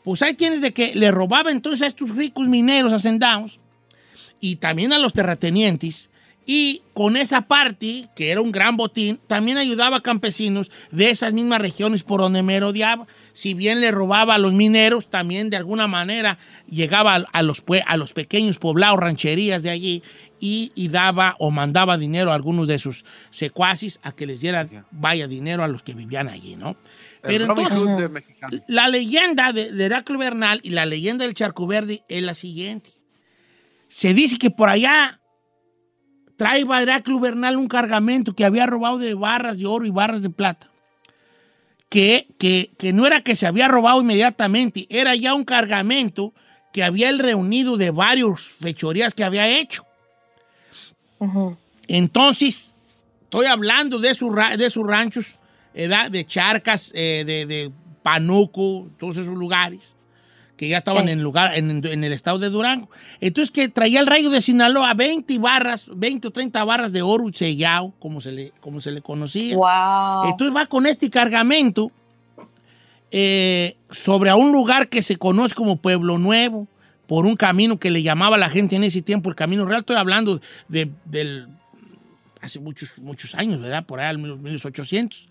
Pues 0.03 0.23
ahí 0.23 0.35
tienes 0.35 0.61
de 0.61 0.73
que 0.73 0.95
le 0.95 1.11
robaba 1.11 1.51
entonces 1.51 1.83
a 1.83 1.87
estos 1.87 2.15
ricos 2.15 2.49
mineros 2.49 2.93
hacendados 2.93 3.61
y 4.41 4.57
también 4.57 4.93
a 4.93 4.99
los 4.99 5.13
terratenientes. 5.13 6.08
Y 6.51 6.81
con 6.95 7.19
esa 7.19 7.43
parte, 7.43 8.09
que 8.17 8.31
era 8.31 8.41
un 8.41 8.53
gran 8.53 8.79
botín, 8.79 9.21
también 9.27 9.59
ayudaba 9.59 9.99
a 9.99 10.03
campesinos 10.03 10.71
de 10.91 11.11
esas 11.11 11.35
mismas 11.35 11.61
regiones 11.61 12.05
por 12.05 12.23
donde 12.23 12.43
merodeaba. 12.43 13.07
Si 13.35 13.53
bien 13.53 13.83
le 13.83 13.91
robaba 13.91 14.37
a 14.37 14.39
los 14.39 14.55
mineros, 14.55 15.11
también 15.11 15.51
de 15.51 15.59
alguna 15.59 15.89
manera 15.89 16.39
llegaba 16.67 17.17
a, 17.17 17.43
los, 17.43 17.63
a 17.85 17.97
los 17.99 18.15
pequeños 18.15 18.59
poblados, 18.59 18.99
rancherías 18.99 19.63
de 19.63 19.69
allí, 19.69 20.03
y, 20.41 20.73
y 20.75 20.89
daba 20.89 21.37
o 21.39 21.51
mandaba 21.51 21.99
dinero 21.99 22.33
a 22.33 22.37
algunos 22.37 22.67
de 22.67 22.79
sus 22.79 23.05
secuaces 23.31 24.01
a 24.03 24.13
que 24.13 24.27
les 24.27 24.41
dieran, 24.41 24.87
vaya, 24.91 25.29
dinero 25.29 25.63
a 25.63 25.69
los 25.69 25.83
que 25.83 25.93
vivían 25.93 26.29
allí, 26.29 26.57
¿no? 26.57 26.79
Pero 27.21 27.45
el 27.45 27.51
entonces, 27.51 27.85
de 27.85 28.63
la 28.69 28.89
leyenda 28.89 29.53
de, 29.53 29.71
de 29.71 29.85
Heraclio 29.85 30.19
Bernal 30.19 30.61
y 30.63 30.71
la 30.71 30.87
leyenda 30.87 31.27
del 31.27 31.35
Charco 31.35 31.67
Verde 31.67 32.05
es 32.09 32.23
la 32.23 32.33
siguiente. 32.33 32.89
Se 33.89 34.15
dice 34.15 34.39
que 34.39 34.51
por 34.51 34.71
allá 34.71 35.21
traía 36.39 36.81
Heraclio 36.81 37.19
Bernal 37.19 37.57
un 37.57 37.67
cargamento 37.67 38.33
que 38.33 38.45
había 38.45 38.65
robado 38.65 38.97
de 38.97 39.13
barras 39.13 39.59
de 39.59 39.67
oro 39.67 39.85
y 39.85 39.91
barras 39.91 40.23
de 40.23 40.31
plata. 40.31 40.71
Que, 41.91 42.29
que, 42.39 42.71
que 42.79 42.93
no 42.93 43.07
era 43.07 43.23
que 43.23 43.35
se 43.35 43.47
había 43.47 43.67
robado 43.67 44.01
inmediatamente, 44.01 44.87
era 44.89 45.15
ya 45.17 45.35
un 45.35 45.45
cargamento 45.45 46.33
que 46.73 46.85
había 46.85 47.09
él 47.09 47.19
reunido 47.19 47.77
de 47.77 47.91
varios 47.91 48.47
fechorías 48.47 49.15
que 49.15 49.25
había 49.25 49.49
hecho. 49.49 49.85
Entonces, 51.89 52.75
estoy 53.25 53.47
hablando 53.47 53.99
de, 53.99 54.09
de 54.57 54.71
sus 54.71 54.87
ranchos, 54.87 55.41
de 55.73 56.27
Charcas, 56.27 56.93
eh, 56.95 57.25
de, 57.27 57.47
de 57.47 57.73
Panuco, 58.03 58.89
todos 58.99 59.17
esos 59.17 59.35
lugares, 59.35 59.95
que 60.59 60.69
ya 60.69 60.79
estaban 60.79 61.07
Sí. 61.07 61.13
en, 61.13 61.23
lugar, 61.23 61.57
en, 61.57 61.83
en 61.87 62.05
el 62.05 62.13
estado 62.13 62.39
de 62.39 62.51
Durango. 62.51 62.91
Entonces, 63.21 63.51
que 63.51 63.69
traía 63.69 64.01
el 64.01 64.07
rayo 64.07 64.29
de 64.29 64.43
Sinaloa 64.43 64.93
20 64.93 65.39
barras, 65.39 65.89
20 65.95 66.29
o 66.29 66.31
30 66.31 66.63
barras 66.65 66.93
de 66.93 67.01
oro 67.01 67.25
sellado, 67.33 67.95
como 67.99 68.21
se 68.21 68.33
le, 68.33 68.53
como 68.61 68.81
se 68.83 68.91
le 68.91 69.01
conocía. 69.01 69.57
Wow. 69.57 70.31
Entonces 70.31 70.55
va 70.55 70.67
con 70.67 70.85
este 70.85 71.09
cargamento 71.09 71.91
eh, 73.11 73.77
sobre 73.91 74.31
a 74.31 74.37
un 74.37 74.53
lugar 74.53 74.89
que 74.89 75.01
se 75.03 75.17
conoce 75.17 75.55
como 75.55 75.77
Pueblo 75.77 76.19
Nuevo, 76.19 76.67
por 77.07 77.25
un 77.25 77.37
camino 77.37 77.79
que 77.79 77.91
le 77.91 78.03
llamaba 78.03 78.37
la 78.37 78.51
gente 78.51 78.77
en 78.77 78.85
ese 78.85 79.01
tiempo 79.01 79.31
el 79.31 79.37
Camino 79.37 79.65
Real. 79.65 79.81
Estoy 79.81 79.97
hablando 79.97 80.41
de, 80.69 80.91
del 81.07 81.49
hace 82.43 82.59
muchos, 82.59 82.99
muchos 82.99 83.35
años, 83.37 83.61
¿verdad? 83.61 83.87
Por 83.87 84.01
ahí, 84.01 84.17
los 84.17 84.39
1800. 84.41 85.29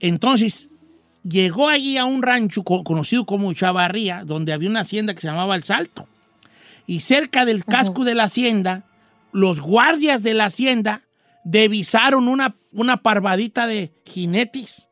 Entonces, 0.00 0.69
llegó 1.22 1.68
allí 1.68 1.96
a 1.96 2.04
un 2.04 2.22
rancho 2.22 2.62
co- 2.62 2.84
conocido 2.84 3.26
como 3.26 3.52
Chavarría, 3.52 4.24
donde 4.24 4.52
había 4.52 4.70
una 4.70 4.80
hacienda 4.80 5.14
que 5.14 5.20
se 5.20 5.26
llamaba 5.28 5.56
El 5.56 5.64
Salto. 5.64 6.04
Y 6.86 7.00
cerca 7.00 7.44
del 7.44 7.64
casco 7.64 8.04
de 8.04 8.14
la 8.14 8.24
hacienda, 8.24 8.84
los 9.32 9.60
guardias 9.60 10.22
de 10.22 10.34
la 10.34 10.46
hacienda 10.46 11.02
divisaron 11.44 12.26
una, 12.28 12.56
una 12.72 13.02
parvadita 13.02 13.66
de 13.66 13.92
jinetes. 14.04 14.88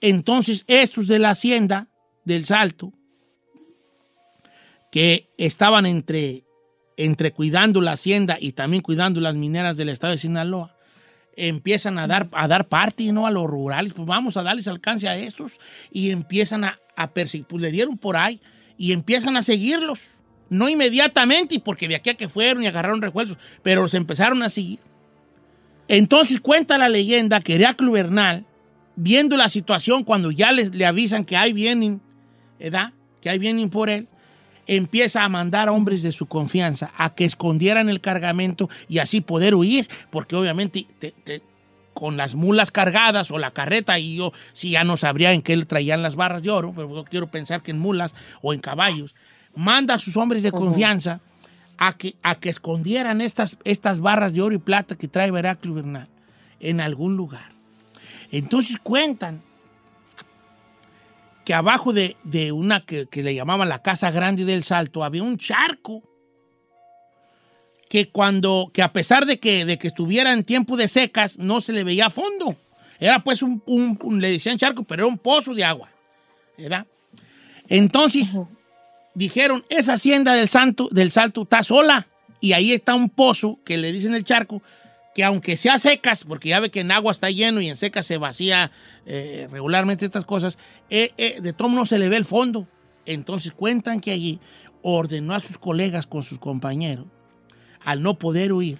Entonces, 0.00 0.64
estos 0.66 1.06
de 1.06 1.18
la 1.20 1.30
hacienda 1.30 1.88
del 2.24 2.44
Salto, 2.44 2.92
que 4.90 5.30
estaban 5.38 5.86
entre, 5.86 6.44
entre 6.96 7.32
cuidando 7.32 7.80
la 7.80 7.92
hacienda 7.92 8.36
y 8.38 8.52
también 8.52 8.82
cuidando 8.82 9.20
las 9.20 9.34
mineras 9.34 9.76
del 9.76 9.88
estado 9.88 10.12
de 10.12 10.18
Sinaloa, 10.18 10.76
empiezan 11.36 11.98
a 11.98 12.06
dar, 12.06 12.28
a 12.32 12.48
dar 12.48 12.68
parte 12.68 13.10
¿no? 13.12 13.26
a 13.26 13.30
los 13.30 13.46
rurales, 13.46 13.92
pues 13.94 14.06
vamos 14.06 14.36
a 14.36 14.42
darles 14.42 14.68
alcance 14.68 15.08
a 15.08 15.16
estos 15.16 15.52
y 15.90 16.10
empiezan 16.10 16.64
a, 16.64 16.78
a 16.96 17.10
perseguir, 17.10 17.46
pues 17.46 17.62
le 17.62 17.70
dieron 17.70 17.96
por 17.96 18.16
ahí 18.16 18.40
y 18.76 18.92
empiezan 18.92 19.36
a 19.36 19.42
seguirlos. 19.42 20.00
No 20.48 20.68
inmediatamente, 20.68 21.58
porque 21.60 21.88
de 21.88 21.96
aquí 21.96 22.10
a 22.10 22.14
que 22.14 22.28
fueron 22.28 22.62
y 22.62 22.66
agarraron 22.66 23.00
refuerzos, 23.00 23.38
pero 23.62 23.82
los 23.82 23.94
empezaron 23.94 24.42
a 24.42 24.50
seguir. 24.50 24.80
Entonces 25.88 26.40
cuenta 26.40 26.76
la 26.78 26.88
leyenda 26.88 27.40
que 27.40 27.54
Heraclio 27.54 27.92
Bernal, 27.92 28.44
viendo 28.94 29.36
la 29.36 29.48
situación 29.48 30.04
cuando 30.04 30.30
ya 30.30 30.52
les, 30.52 30.74
le 30.74 30.84
avisan 30.84 31.24
que 31.24 31.36
ahí 31.36 31.52
vienen, 31.52 32.02
¿verdad? 32.58 32.92
Que 33.20 33.30
ahí 33.30 33.38
vienen 33.38 33.70
por 33.70 33.88
él, 33.88 34.08
empieza 34.66 35.24
a 35.24 35.28
mandar 35.28 35.68
a 35.68 35.72
hombres 35.72 36.02
de 36.02 36.12
su 36.12 36.26
confianza 36.26 36.92
a 36.96 37.14
que 37.14 37.24
escondieran 37.24 37.88
el 37.88 38.00
cargamento 38.00 38.68
y 38.88 38.98
así 38.98 39.20
poder 39.20 39.54
huir, 39.54 39.88
porque 40.10 40.36
obviamente 40.36 40.86
te- 40.98 41.12
te- 41.12 41.42
con 41.94 42.16
las 42.16 42.34
mulas 42.34 42.70
cargadas 42.70 43.30
o 43.30 43.38
la 43.38 43.50
carreta, 43.50 43.98
y 43.98 44.16
yo 44.16 44.32
sí 44.54 44.70
ya 44.70 44.82
no 44.84 44.96
sabría 44.96 45.32
en 45.32 45.42
qué 45.42 45.56
le 45.56 45.66
traían 45.66 46.02
las 46.02 46.16
barras 46.16 46.42
de 46.42 46.50
oro, 46.50 46.72
pero 46.74 46.88
yo 46.94 47.04
quiero 47.04 47.30
pensar 47.30 47.62
que 47.62 47.70
en 47.72 47.78
mulas 47.78 48.12
o 48.40 48.54
en 48.54 48.60
caballos, 48.60 49.14
manda 49.54 49.94
a 49.94 49.98
sus 49.98 50.16
hombres 50.16 50.42
de 50.42 50.52
confianza 50.52 51.20
a 51.76 51.96
que, 51.98 52.14
a 52.22 52.36
que 52.36 52.48
escondieran 52.48 53.20
estas, 53.20 53.58
estas 53.64 54.00
barras 54.00 54.32
de 54.32 54.40
oro 54.40 54.54
y 54.54 54.58
plata 54.58 54.96
que 54.96 55.06
trae 55.08 55.28
Heraclio 55.28 55.74
Bernal 55.74 56.08
en 56.60 56.80
algún 56.80 57.16
lugar. 57.16 57.52
Entonces 58.30 58.78
cuentan 58.82 59.42
que 61.44 61.54
abajo 61.54 61.92
de, 61.92 62.16
de 62.24 62.52
una 62.52 62.80
que, 62.80 63.06
que 63.06 63.22
le 63.22 63.34
llamaban 63.34 63.68
la 63.68 63.82
Casa 63.82 64.10
Grande 64.10 64.44
del 64.44 64.62
Salto 64.64 65.02
había 65.04 65.22
un 65.22 65.36
charco 65.38 66.02
que 67.88 68.08
cuando, 68.08 68.70
que 68.72 68.82
a 68.82 68.92
pesar 68.92 69.26
de 69.26 69.38
que, 69.38 69.64
de 69.64 69.78
que 69.78 69.88
estuviera 69.88 70.32
en 70.32 70.44
tiempo 70.44 70.76
de 70.76 70.88
secas, 70.88 71.38
no 71.38 71.60
se 71.60 71.72
le 71.72 71.84
veía 71.84 72.08
fondo. 72.10 72.56
Era 72.98 73.22
pues 73.22 73.42
un, 73.42 73.62
un- 73.66 73.98
un- 74.02 74.20
le 74.20 74.30
decían 74.30 74.56
charco, 74.56 74.84
pero 74.84 75.02
era 75.04 75.12
un 75.12 75.18
pozo 75.18 75.52
de 75.54 75.64
agua. 75.64 75.90
¿verdad? 76.56 76.86
Entonces, 77.68 78.38
dijeron, 79.14 79.64
esa 79.68 79.94
hacienda 79.94 80.34
del, 80.34 80.48
santo, 80.48 80.88
del 80.90 81.10
Salto 81.10 81.42
está 81.42 81.62
sola 81.62 82.06
y 82.40 82.52
ahí 82.52 82.72
está 82.72 82.94
un 82.94 83.08
pozo 83.10 83.58
que 83.64 83.76
le 83.76 83.92
dicen 83.92 84.14
el 84.14 84.24
charco, 84.24 84.62
que 85.14 85.24
aunque 85.24 85.56
sea 85.56 85.78
secas, 85.78 86.24
porque 86.24 86.50
ya 86.50 86.60
ve 86.60 86.70
que 86.70 86.80
en 86.80 86.90
agua 86.90 87.12
está 87.12 87.30
lleno 87.30 87.60
y 87.60 87.68
en 87.68 87.76
secas 87.76 88.06
se 88.06 88.16
vacía 88.16 88.70
eh, 89.06 89.48
regularmente 89.50 90.04
estas 90.04 90.24
cosas, 90.24 90.58
eh, 90.90 91.12
eh, 91.18 91.40
de 91.40 91.52
todo 91.52 91.68
no 91.68 91.86
se 91.86 91.98
le 91.98 92.08
ve 92.08 92.16
el 92.16 92.24
fondo. 92.24 92.66
Entonces 93.04 93.52
cuentan 93.52 94.00
que 94.00 94.12
allí 94.12 94.40
ordenó 94.82 95.34
a 95.34 95.40
sus 95.40 95.58
colegas 95.58 96.06
con 96.06 96.22
sus 96.22 96.38
compañeros, 96.38 97.06
al 97.84 98.02
no 98.02 98.18
poder 98.18 98.52
huir, 98.52 98.78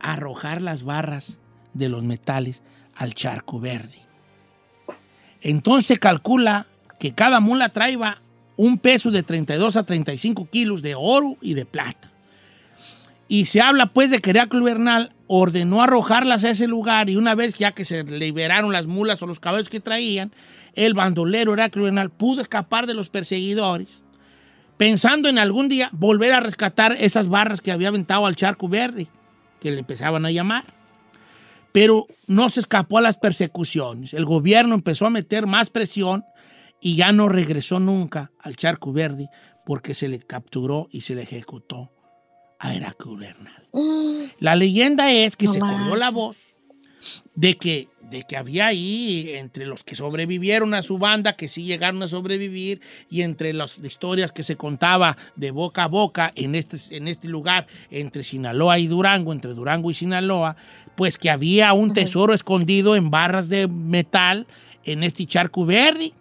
arrojar 0.00 0.62
las 0.62 0.82
barras 0.82 1.38
de 1.74 1.88
los 1.88 2.02
metales 2.02 2.62
al 2.94 3.14
charco 3.14 3.60
verde. 3.60 4.00
Entonces 5.42 5.98
calcula 5.98 6.66
que 6.98 7.12
cada 7.14 7.40
mula 7.40 7.68
traía 7.68 8.20
un 8.56 8.78
peso 8.78 9.10
de 9.10 9.22
32 9.22 9.76
a 9.76 9.84
35 9.84 10.48
kilos 10.50 10.82
de 10.82 10.94
oro 10.94 11.36
y 11.40 11.54
de 11.54 11.66
plata. 11.66 12.10
Y 13.28 13.46
se 13.46 13.60
habla 13.60 13.92
pues 13.92 14.10
de 14.10 14.20
que 14.20 14.30
Heraclio 14.30 14.62
Bernal 14.62 15.12
ordenó 15.26 15.82
arrojarlas 15.82 16.44
a 16.44 16.50
ese 16.50 16.68
lugar 16.68 17.10
y 17.10 17.16
una 17.16 17.34
vez 17.34 17.58
ya 17.58 17.72
que 17.72 17.84
se 17.84 18.04
liberaron 18.04 18.72
las 18.72 18.86
mulas 18.86 19.20
o 19.22 19.26
los 19.26 19.40
caballos 19.40 19.68
que 19.68 19.80
traían, 19.80 20.32
el 20.74 20.94
bandolero 20.94 21.54
Heraclio 21.54 21.84
Bernal 21.84 22.10
pudo 22.10 22.42
escapar 22.42 22.86
de 22.86 22.94
los 22.94 23.10
perseguidores, 23.10 23.88
pensando 24.76 25.28
en 25.28 25.38
algún 25.38 25.68
día 25.68 25.88
volver 25.92 26.32
a 26.32 26.40
rescatar 26.40 26.92
esas 26.92 27.28
barras 27.28 27.60
que 27.60 27.72
había 27.72 27.88
aventado 27.88 28.26
al 28.26 28.36
charco 28.36 28.68
verde, 28.68 29.08
que 29.60 29.72
le 29.72 29.80
empezaban 29.80 30.24
a 30.24 30.30
llamar. 30.30 30.64
Pero 31.72 32.06
no 32.26 32.48
se 32.48 32.60
escapó 32.60 32.98
a 32.98 33.02
las 33.02 33.16
persecuciones. 33.16 34.14
El 34.14 34.24
gobierno 34.24 34.74
empezó 34.74 35.04
a 35.04 35.10
meter 35.10 35.46
más 35.46 35.68
presión 35.68 36.24
y 36.80 36.96
ya 36.96 37.12
no 37.12 37.28
regresó 37.28 37.80
nunca 37.80 38.30
al 38.38 38.56
charco 38.56 38.92
verde 38.92 39.28
porque 39.66 39.92
se 39.92 40.08
le 40.08 40.20
capturó 40.20 40.86
y 40.90 41.02
se 41.02 41.14
le 41.14 41.22
ejecutó 41.22 41.90
a 42.58 42.74
Heraclio 42.74 43.16
Bernal. 43.16 44.32
La 44.40 44.56
leyenda 44.56 45.12
es 45.12 45.36
que 45.36 45.46
No 45.46 45.52
se 45.52 45.58
corrió 45.60 45.96
la 45.96 46.10
voz 46.10 46.36
de 47.34 47.56
que, 47.56 47.88
de 48.02 48.22
que 48.22 48.36
había 48.36 48.66
ahí, 48.66 49.30
entre 49.34 49.66
los 49.66 49.84
que 49.84 49.94
sobrevivieron 49.96 50.74
a 50.74 50.82
su 50.82 50.98
banda, 50.98 51.36
que 51.36 51.48
sí 51.48 51.64
llegaron 51.64 52.02
a 52.02 52.08
sobrevivir, 52.08 52.80
y 53.10 53.22
entre 53.22 53.52
las 53.52 53.78
historias 53.78 54.32
que 54.32 54.42
se 54.42 54.56
contaba 54.56 55.16
de 55.36 55.50
boca 55.50 55.84
a 55.84 55.88
boca 55.88 56.32
en 56.36 56.54
este, 56.54 56.78
en 56.96 57.08
este 57.08 57.28
lugar, 57.28 57.66
entre 57.90 58.24
Sinaloa 58.24 58.78
y 58.78 58.86
Durango, 58.86 59.32
entre 59.32 59.54
Durango 59.54 59.90
y 59.90 59.94
Sinaloa, 59.94 60.56
pues 60.94 61.18
que 61.18 61.30
había 61.30 61.72
un 61.74 61.92
tesoro 61.92 62.32
escondido 62.32 62.96
en 62.96 63.10
barras 63.10 63.48
de 63.48 63.68
metal 63.68 64.46
en 64.84 65.02
este 65.02 65.26
charco 65.26 65.66
verde. 65.66 66.12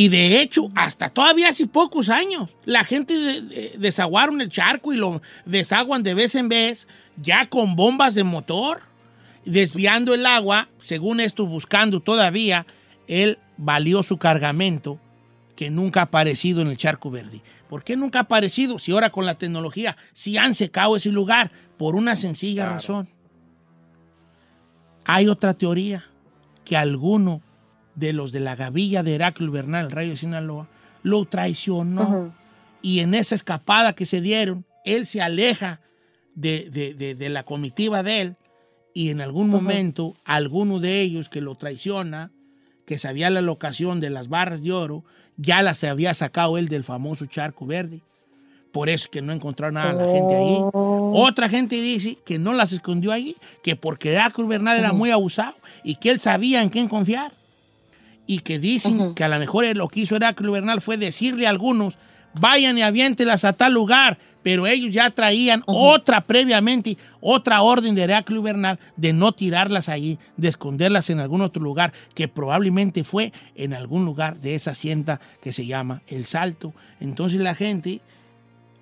Y 0.00 0.06
de 0.10 0.40
hecho, 0.40 0.68
hasta 0.76 1.10
todavía 1.10 1.48
hace 1.48 1.66
pocos 1.66 2.08
años, 2.08 2.50
la 2.64 2.84
gente 2.84 3.18
de- 3.18 3.40
de- 3.40 3.72
desaguaron 3.78 4.40
el 4.40 4.48
charco 4.48 4.92
y 4.92 4.96
lo 4.96 5.20
desaguan 5.44 6.04
de 6.04 6.14
vez 6.14 6.36
en 6.36 6.48
vez, 6.48 6.86
ya 7.20 7.46
con 7.46 7.74
bombas 7.74 8.14
de 8.14 8.22
motor, 8.22 8.82
desviando 9.44 10.14
el 10.14 10.24
agua, 10.24 10.68
según 10.82 11.18
esto, 11.18 11.46
buscando 11.46 11.98
todavía 11.98 12.64
el 13.08 13.38
valioso 13.56 14.18
cargamento 14.18 15.00
que 15.56 15.68
nunca 15.68 15.98
ha 15.98 16.04
aparecido 16.04 16.62
en 16.62 16.68
el 16.68 16.76
charco 16.76 17.10
verde. 17.10 17.42
¿Por 17.68 17.82
qué 17.82 17.96
nunca 17.96 18.20
ha 18.20 18.22
aparecido? 18.22 18.78
Si 18.78 18.92
ahora 18.92 19.10
con 19.10 19.26
la 19.26 19.34
tecnología, 19.34 19.96
si 20.12 20.36
han 20.38 20.54
secado 20.54 20.94
ese 20.94 21.10
lugar, 21.10 21.50
por 21.76 21.96
una 21.96 22.14
sencilla 22.14 22.62
Claro. 22.62 22.74
razón. 22.76 23.08
Hay 25.04 25.26
otra 25.26 25.54
teoría, 25.54 26.04
que 26.64 26.76
alguno 26.76 27.40
de 27.98 28.12
los 28.12 28.32
de 28.32 28.40
la 28.40 28.54
gavilla 28.56 29.02
de 29.02 29.14
Heraclio 29.14 29.50
Bernal, 29.50 29.86
el 29.86 29.90
rayo 29.90 30.10
de 30.10 30.16
Sinaloa, 30.16 30.68
lo 31.02 31.24
traicionó. 31.24 32.32
Y 32.82 33.00
en 33.00 33.14
esa 33.14 33.34
escapada 33.34 33.92
que 33.94 34.06
se 34.06 34.20
dieron, 34.20 34.64
él 34.84 35.06
se 35.06 35.20
aleja 35.20 35.80
de, 36.34 36.70
de- 36.70 36.94
de- 36.94 37.14
de 37.14 37.28
la 37.28 37.42
comitiva 37.42 38.02
de 38.02 38.20
él 38.20 38.36
y 38.94 39.10
en 39.10 39.20
algún 39.20 39.50
momento 39.50 40.14
alguno 40.24 40.78
de 40.78 41.00
ellos 41.00 41.28
que 41.28 41.40
lo 41.40 41.56
traiciona, 41.56 42.30
que 42.86 42.98
sabía 42.98 43.30
la 43.30 43.42
locación 43.42 44.00
de 44.00 44.10
las 44.10 44.28
barras 44.28 44.62
de 44.62 44.72
oro, 44.72 45.04
ya 45.36 45.62
las 45.62 45.82
había 45.84 46.14
sacado 46.14 46.56
él 46.58 46.68
del 46.68 46.84
famoso 46.84 47.26
charco 47.26 47.66
verde. 47.66 48.00
Por 48.72 48.88
eso 48.88 49.04
es 49.04 49.08
que 49.08 49.22
no 49.22 49.32
encontraron 49.32 49.74
nada 49.74 49.92
la 49.92 50.12
gente 50.12 50.34
ahí. 50.36 50.60
Otra 50.72 51.48
gente 51.48 51.80
dice 51.80 52.18
que 52.24 52.38
no 52.38 52.52
las 52.52 52.72
escondió 52.72 53.12
ahí, 53.12 53.34
que 53.62 53.74
porque 53.76 54.10
Heraclio 54.12 54.46
Bernal 54.46 54.78
era 54.78 54.92
muy 54.92 55.10
abusado 55.10 55.56
y 55.84 55.96
que 55.96 56.10
él 56.10 56.20
sabía 56.20 56.62
en 56.62 56.68
quién 56.68 56.88
confiar. 56.88 57.32
Y 58.28 58.40
que 58.40 58.60
dicen 58.60 59.14
que 59.14 59.24
a 59.24 59.28
lo 59.28 59.38
mejor 59.40 59.64
lo 59.74 59.88
que 59.88 60.00
hizo 60.00 60.14
Heraclio 60.14 60.52
Bernal 60.52 60.80
fue 60.82 60.98
decirle 60.98 61.46
a 61.46 61.50
algunos, 61.50 61.98
vayan 62.38 62.76
y 62.78 62.82
aviéntelas 62.82 63.44
a 63.44 63.54
tal 63.54 63.72
lugar, 63.72 64.18
pero 64.42 64.66
ellos 64.66 64.94
ya 64.94 65.10
traían 65.10 65.62
otra 65.66 66.26
previamente, 66.26 66.96
otra 67.20 67.62
orden 67.62 67.94
de 67.94 68.02
Heraclio 68.02 68.42
Bernal 68.42 68.78
de 68.96 69.12
no 69.12 69.32
tirarlas 69.32 69.88
allí, 69.88 70.18
de 70.36 70.48
esconderlas 70.48 71.10
en 71.10 71.20
algún 71.20 71.40
otro 71.40 71.62
lugar, 71.62 71.92
que 72.14 72.28
probablemente 72.28 73.02
fue 73.02 73.32
en 73.54 73.74
algún 73.74 74.04
lugar 74.04 74.36
de 74.36 74.54
esa 74.54 74.72
hacienda 74.72 75.20
que 75.42 75.52
se 75.52 75.66
llama 75.66 76.02
El 76.06 76.24
Salto. 76.26 76.72
Entonces 77.00 77.40
la 77.40 77.54
gente 77.54 78.00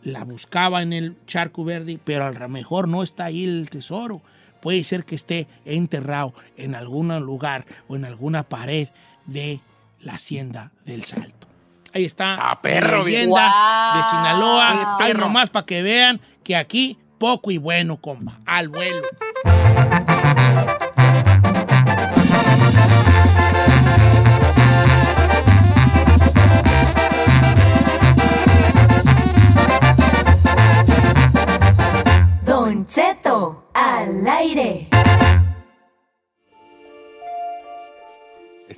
la 0.02 0.24
buscaba 0.24 0.82
en 0.82 0.92
el 0.92 1.16
charco 1.26 1.64
verde, 1.64 1.98
pero 2.02 2.26
a 2.26 2.32
lo 2.32 2.48
mejor 2.48 2.88
no 2.88 3.02
está 3.02 3.26
ahí 3.26 3.44
el 3.44 3.70
tesoro. 3.70 4.22
Puede 4.60 4.84
ser 4.84 5.04
que 5.04 5.14
esté 5.14 5.46
enterrado 5.64 6.34
en 6.56 6.74
algún 6.74 7.08
lugar 7.20 7.64
o 7.88 7.96
en 7.96 8.04
alguna 8.04 8.42
pared 8.42 8.88
de 9.26 9.60
la 10.00 10.14
hacienda 10.14 10.72
del 10.84 11.02
Salto. 11.04 11.46
Ahí 11.94 12.04
está 12.04 12.34
Ah, 12.50 12.60
perro, 12.60 12.98
la 12.98 13.04
leyenda 13.04 13.26
Guau. 13.28 13.96
de 13.96 14.02
Sinaloa. 14.10 14.96
Perro. 14.98 15.20
nomás 15.20 15.50
para 15.50 15.64
que 15.66 15.82
vean 15.82 16.20
que 16.44 16.54
aquí 16.56 16.98
poco 17.18 17.50
y 17.50 17.58
bueno, 17.58 17.96
compa. 17.96 18.40
Al 18.44 18.68
vuelo. 18.68 19.02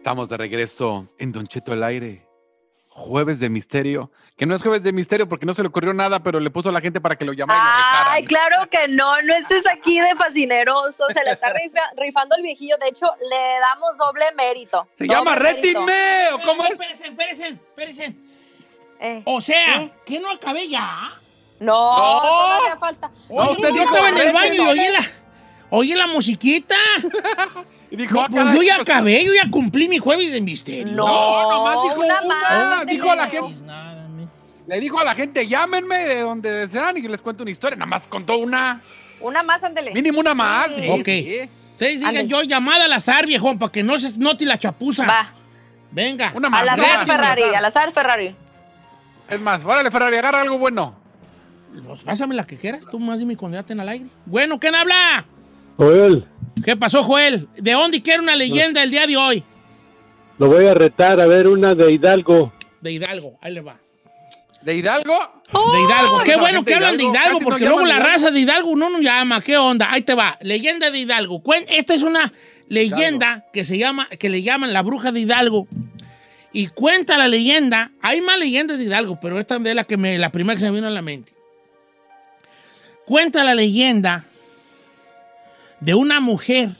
Estamos 0.08 0.30
de 0.30 0.38
regreso 0.38 1.06
en 1.18 1.32
Don 1.32 1.46
Cheto 1.46 1.74
el 1.74 1.82
aire. 1.84 2.26
Jueves 2.88 3.40
de 3.40 3.50
misterio. 3.50 4.10
Que 4.38 4.46
no 4.46 4.54
es 4.54 4.62
jueves 4.62 4.82
de 4.82 4.90
misterio 4.90 5.28
porque 5.28 5.44
no 5.44 5.52
se 5.52 5.60
le 5.60 5.68
ocurrió 5.68 5.92
nada, 5.92 6.22
pero 6.22 6.40
le 6.40 6.48
puso 6.50 6.70
a 6.70 6.72
la 6.72 6.80
gente 6.80 6.98
para 6.98 7.16
que 7.16 7.26
lo 7.26 7.34
llamara 7.34 7.60
y 7.60 7.62
lo 7.62 7.76
rejaran. 7.76 8.12
Ay, 8.14 8.24
claro 8.24 8.70
que 8.70 8.88
no, 8.88 9.20
no 9.20 9.34
estés 9.34 9.66
aquí 9.66 10.00
de 10.00 10.14
fascineroso, 10.16 11.04
se 11.12 11.22
le 11.24 11.32
está 11.32 11.48
rifa- 11.52 11.92
rifando 11.98 12.36
el 12.36 12.42
viejillo, 12.42 12.76
de 12.80 12.88
hecho, 12.88 13.04
le 13.20 13.60
damos 13.60 13.98
doble 13.98 14.24
mérito. 14.34 14.88
Se 14.94 15.04
doble 15.04 15.14
llama. 15.14 15.34
Rétinme, 15.34 16.30
¿o 16.32 16.40
cómo 16.40 16.64
es? 16.64 16.70
Espérense, 16.70 17.04
espérense, 17.08 17.46
espérense. 17.48 18.14
Eh, 19.00 19.22
O 19.26 19.42
sea, 19.42 19.82
¿Eh? 19.82 19.92
¿que 20.06 20.20
no 20.20 20.30
acabé 20.30 20.68
ya? 20.70 21.10
no, 21.60 21.74
No. 21.98 22.22
todavía 22.22 22.76
falta. 22.78 23.10
No, 23.28 23.50
usted 23.50 23.72
dijo 23.74 23.84
estaba 23.84 24.08
en 24.08 24.16
el 24.16 24.32
baño 24.32 24.54
y 24.54 24.60
oí 24.60 24.88
la, 24.90 25.00
oí 25.68 25.92
la 25.92 26.06
musiquita. 26.06 26.76
Y 27.90 27.96
dijo, 27.96 28.14
No, 28.14 28.20
ah, 28.22 28.26
pues 28.30 28.44
caray, 28.44 28.56
yo 28.56 28.62
ya 28.62 28.76
pues, 28.76 28.88
acabé, 28.88 29.24
yo 29.24 29.32
ya 29.34 29.50
cumplí 29.50 29.88
mi 29.88 29.98
jueves 29.98 30.30
de 30.30 30.40
misterio. 30.40 30.86
No, 30.94 31.06
No, 31.06 31.50
nomás 31.50 31.76
dijo 31.88 32.00
una 32.04 32.22
una, 32.22 32.34
más. 32.76 32.86
dijo 32.86 33.10
a 33.10 33.16
la 33.16 33.26
gente- 33.28 33.60
Nada, 33.62 34.08
mi- 34.08 34.28
Le 34.66 34.80
dijo 34.80 34.98
a 34.98 35.04
la 35.04 35.14
gente, 35.14 35.48
llámenme 35.48 35.98
de 35.98 36.20
donde 36.20 36.50
desean 36.52 36.96
y 36.98 37.02
les 37.02 37.22
cuento 37.22 37.42
una 37.44 37.50
historia. 37.50 37.76
Nada 37.76 37.86
más 37.88 38.02
contó 38.06 38.36
una, 38.38 38.82
Una 39.20 39.42
más, 39.42 39.64
ándele. 39.64 39.92
mínimo 39.94 40.20
una 40.20 40.34
más. 40.34 40.68
Sí. 40.74 40.88
Ok. 40.88 41.04
sí. 41.06 41.40
Ustedes 41.72 42.00
digan 42.00 42.28
yo 42.28 42.42
llamada 42.42 42.84
al 42.86 42.92
azar, 42.92 43.24
viejón, 43.24 43.58
para 43.58 43.70
que 43.72 43.82
no 43.84 43.98
se 43.98 44.12
note 44.18 44.44
la 44.44 44.58
chapuza. 44.58 45.06
Va, 45.06 45.32
Venga. 45.90 46.32
Una 46.34 46.50
más. 46.50 46.62
al 46.62 46.68
azar 46.80 47.06
Ferrari, 47.06 47.42
al 47.54 47.64
azar 47.64 47.92
Ferrari. 47.92 48.36
Es 49.30 49.40
más, 49.40 49.64
órale, 49.64 49.90
Ferrari, 49.90 50.16
agarra 50.16 50.40
algo 50.42 50.58
bueno. 50.58 50.94
Pues 51.86 52.00
pásame 52.02 52.34
la 52.34 52.44
que 52.46 52.56
quieras, 52.56 52.82
tú 52.90 52.98
más 52.98 53.18
dime 53.18 53.36
cuando 53.36 53.56
ya 53.56 53.60
estén 53.60 53.78
al 53.80 53.88
aire. 53.88 54.06
Bueno, 54.26 54.58
¿quién 54.58 54.74
habla? 54.74 55.24
Joel, 55.76 56.26
¿Qué 56.64 56.76
pasó, 56.76 57.02
Joel? 57.02 57.48
¿De 57.56 57.72
dónde 57.72 58.02
quiere 58.02 58.20
una 58.20 58.36
leyenda 58.36 58.82
el 58.82 58.90
día 58.90 59.06
de 59.06 59.16
hoy? 59.16 59.44
lo 60.38 60.46
voy 60.46 60.66
a 60.66 60.74
retar 60.74 61.20
a 61.20 61.26
ver 61.26 61.48
una 61.48 61.74
de 61.74 61.92
Hidalgo. 61.92 62.52
De 62.80 62.92
Hidalgo, 62.92 63.36
ahí 63.40 63.52
le 63.54 63.60
va. 63.60 63.76
¿De 64.62 64.76
Hidalgo? 64.76 65.18
De 65.52 65.82
Hidalgo. 65.82 66.20
Qué 66.24 66.36
bueno 66.36 66.64
que 66.64 66.74
hablan 66.74 66.96
de 66.96 67.04
Hidalgo, 67.04 67.40
no 67.40 67.44
porque 67.44 67.64
luego 67.64 67.80
la 67.84 67.94
Hidalgo. 67.96 68.04
raza 68.06 68.30
de 68.30 68.40
Hidalgo 68.40 68.76
no 68.76 68.88
nos 68.90 69.00
llama. 69.00 69.40
¿Qué 69.40 69.56
onda? 69.56 69.88
Ahí 69.90 70.02
te 70.02 70.14
va. 70.14 70.36
Leyenda 70.42 70.90
de 70.92 70.98
Hidalgo. 71.00 71.42
Cuen- 71.42 71.64
Esta 71.68 71.94
es 71.94 72.02
una 72.02 72.32
leyenda 72.68 73.46
que 73.52 73.64
se 73.64 73.78
llama, 73.78 74.08
que 74.10 74.28
le 74.28 74.42
llaman 74.42 74.72
la 74.72 74.82
bruja 74.82 75.10
de 75.10 75.20
Hidalgo. 75.20 75.66
Y 76.52 76.68
cuenta 76.68 77.18
la 77.18 77.26
leyenda. 77.26 77.90
Hay 78.00 78.20
más 78.20 78.38
leyendas 78.38 78.78
de 78.78 78.84
Hidalgo, 78.84 79.18
pero 79.20 79.40
esta 79.40 79.56
es 79.56 79.74
la 79.74 79.84
que 79.84 79.96
me, 79.96 80.18
la 80.18 80.30
primera 80.30 80.54
que 80.54 80.60
se 80.60 80.66
me 80.70 80.76
vino 80.76 80.86
a 80.86 80.90
la 80.90 81.02
mente. 81.02 81.32
Cuenta 83.06 83.42
la 83.42 83.54
leyenda 83.56 84.24
de 85.80 85.94
una 85.94 86.20
mujer 86.20 86.70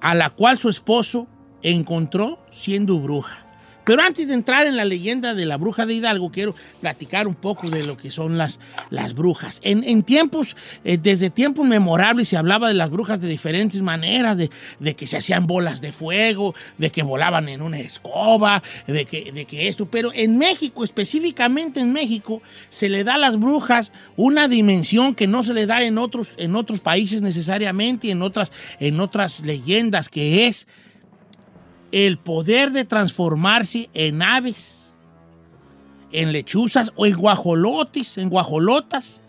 a 0.00 0.14
la 0.14 0.30
cual 0.30 0.58
su 0.58 0.68
esposo 0.68 1.26
encontró 1.62 2.38
siendo 2.50 2.98
bruja. 2.98 3.43
Pero 3.84 4.02
antes 4.02 4.28
de 4.28 4.34
entrar 4.34 4.66
en 4.66 4.76
la 4.76 4.84
leyenda 4.84 5.34
de 5.34 5.46
la 5.46 5.56
bruja 5.56 5.86
de 5.86 5.94
Hidalgo, 5.94 6.30
quiero 6.30 6.54
platicar 6.80 7.26
un 7.26 7.34
poco 7.34 7.68
de 7.68 7.84
lo 7.84 7.96
que 7.96 8.10
son 8.10 8.38
las, 8.38 8.58
las 8.90 9.14
brujas. 9.14 9.60
En, 9.62 9.84
en 9.84 10.02
tiempos, 10.02 10.56
eh, 10.84 10.98
desde 11.00 11.30
tiempos 11.30 11.66
memorables 11.66 12.28
se 12.28 12.36
hablaba 12.36 12.68
de 12.68 12.74
las 12.74 12.90
brujas 12.90 13.20
de 13.20 13.28
diferentes 13.28 13.82
maneras, 13.82 14.36
de, 14.36 14.50
de 14.80 14.94
que 14.96 15.06
se 15.06 15.18
hacían 15.18 15.46
bolas 15.46 15.80
de 15.80 15.92
fuego, 15.92 16.54
de 16.78 16.90
que 16.90 17.02
volaban 17.02 17.48
en 17.48 17.62
una 17.62 17.78
escoba, 17.78 18.62
de 18.86 19.04
que, 19.04 19.32
de 19.32 19.44
que 19.44 19.68
esto. 19.68 19.86
Pero 19.86 20.12
en 20.14 20.38
México, 20.38 20.84
específicamente 20.84 21.80
en 21.80 21.92
México, 21.92 22.42
se 22.70 22.88
le 22.88 23.04
da 23.04 23.14
a 23.14 23.18
las 23.18 23.38
brujas 23.38 23.92
una 24.16 24.48
dimensión 24.48 25.14
que 25.14 25.26
no 25.26 25.42
se 25.42 25.54
le 25.54 25.66
da 25.66 25.82
en 25.82 25.98
otros, 25.98 26.34
en 26.38 26.56
otros 26.56 26.80
países 26.80 27.22
necesariamente, 27.22 28.08
y 28.08 28.10
en 28.10 28.22
otras, 28.22 28.50
en 28.80 29.00
otras 29.00 29.40
leyendas, 29.40 30.08
que 30.08 30.46
es 30.46 30.66
el 31.94 32.18
poder 32.18 32.72
de 32.72 32.84
transformarse 32.84 33.88
en 33.94 34.20
aves, 34.20 34.92
en 36.10 36.32
lechuzas 36.32 36.90
o 36.96 37.06
en 37.06 37.16
guajolotes, 37.16 38.18
en 38.18 38.30
guajolotas. 38.30 39.20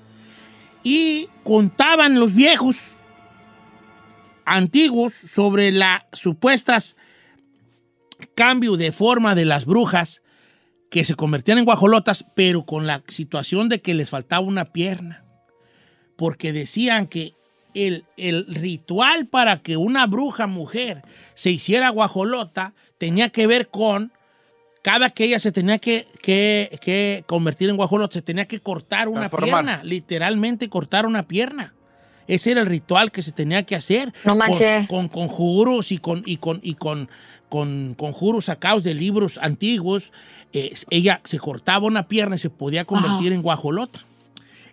Y 0.84 1.30
contaban 1.44 2.20
los 2.20 2.34
viejos 2.34 2.78
antiguos 4.46 5.14
sobre 5.14 5.72
la 5.72 6.08
supuestas 6.12 6.96
cambio 8.34 8.78
de 8.78 8.92
forma 8.92 9.36
de 9.36 9.46
las 9.46 9.66
brujas 9.66 10.24
que 10.90 11.06
se 11.06 11.14
convertían 11.14 11.60
en 11.60 11.66
guajolotas, 11.66 12.26
pero 12.36 12.66
con 12.66 12.88
la 12.88 13.04
situación 13.08 13.70
de 13.70 13.80
que 13.80 13.94
les 13.94 14.10
faltaba 14.10 14.42
una 14.42 14.66
pierna. 14.66 15.24
Porque 16.16 16.52
decían 16.52 17.06
que 17.06 17.34
el, 17.76 18.06
el 18.18 18.46
ritual 18.56 19.28
para 19.28 19.62
que 19.62 19.78
una 19.78 20.08
bruja 20.08 20.48
mujer 20.48 21.04
se 21.36 21.52
hiciera 21.52 21.90
guajolota 21.90 22.74
tenía 22.98 23.30
que 23.30 23.46
ver 23.48 23.68
con 23.68 24.12
cada 24.82 25.10
que 25.10 25.26
ella 25.26 25.40
se 25.40 25.52
tenía 25.52 25.78
que, 25.80 26.08
que- 26.22 26.78
que 26.82 27.24
convertir 27.28 27.70
en 27.70 27.76
guajolota, 27.76 28.14
se 28.14 28.22
tenía 28.22 28.46
que 28.48 28.60
cortar 28.60 29.08
una 29.08 29.30
Transformar. 29.30 29.66
pierna, 29.66 29.84
literalmente 29.84 30.70
cortar 30.70 31.06
una 31.06 31.24
pierna. 31.24 31.74
Ese 32.28 32.52
era 32.52 32.62
el 32.62 32.68
ritual 32.68 33.12
que 33.12 33.22
se 33.22 33.32
tenía 33.32 33.64
que 33.64 33.76
hacer. 33.76 34.12
No 34.24 34.36
con, 34.38 34.48
con 34.88 35.08
conjuros 35.10 35.92
y 35.92 35.98
con, 36.00 36.24
y 36.26 36.38
con, 36.38 36.60
y 36.64 36.74
con, 36.76 37.10
con 37.50 37.94
conjuros 37.96 38.46
sacados 38.46 38.84
de 38.84 38.94
libros 38.96 39.38
antiguos. 39.42 40.12
Eh, 40.54 40.74
ella 40.90 41.22
se 41.24 41.38
cortaba 41.40 41.86
una 41.86 42.08
pierna 42.08 42.36
y 42.36 42.40
se 42.40 42.50
podía 42.50 42.86
convertir 42.86 43.32
en 43.34 43.42
guajolota. 43.44 44.06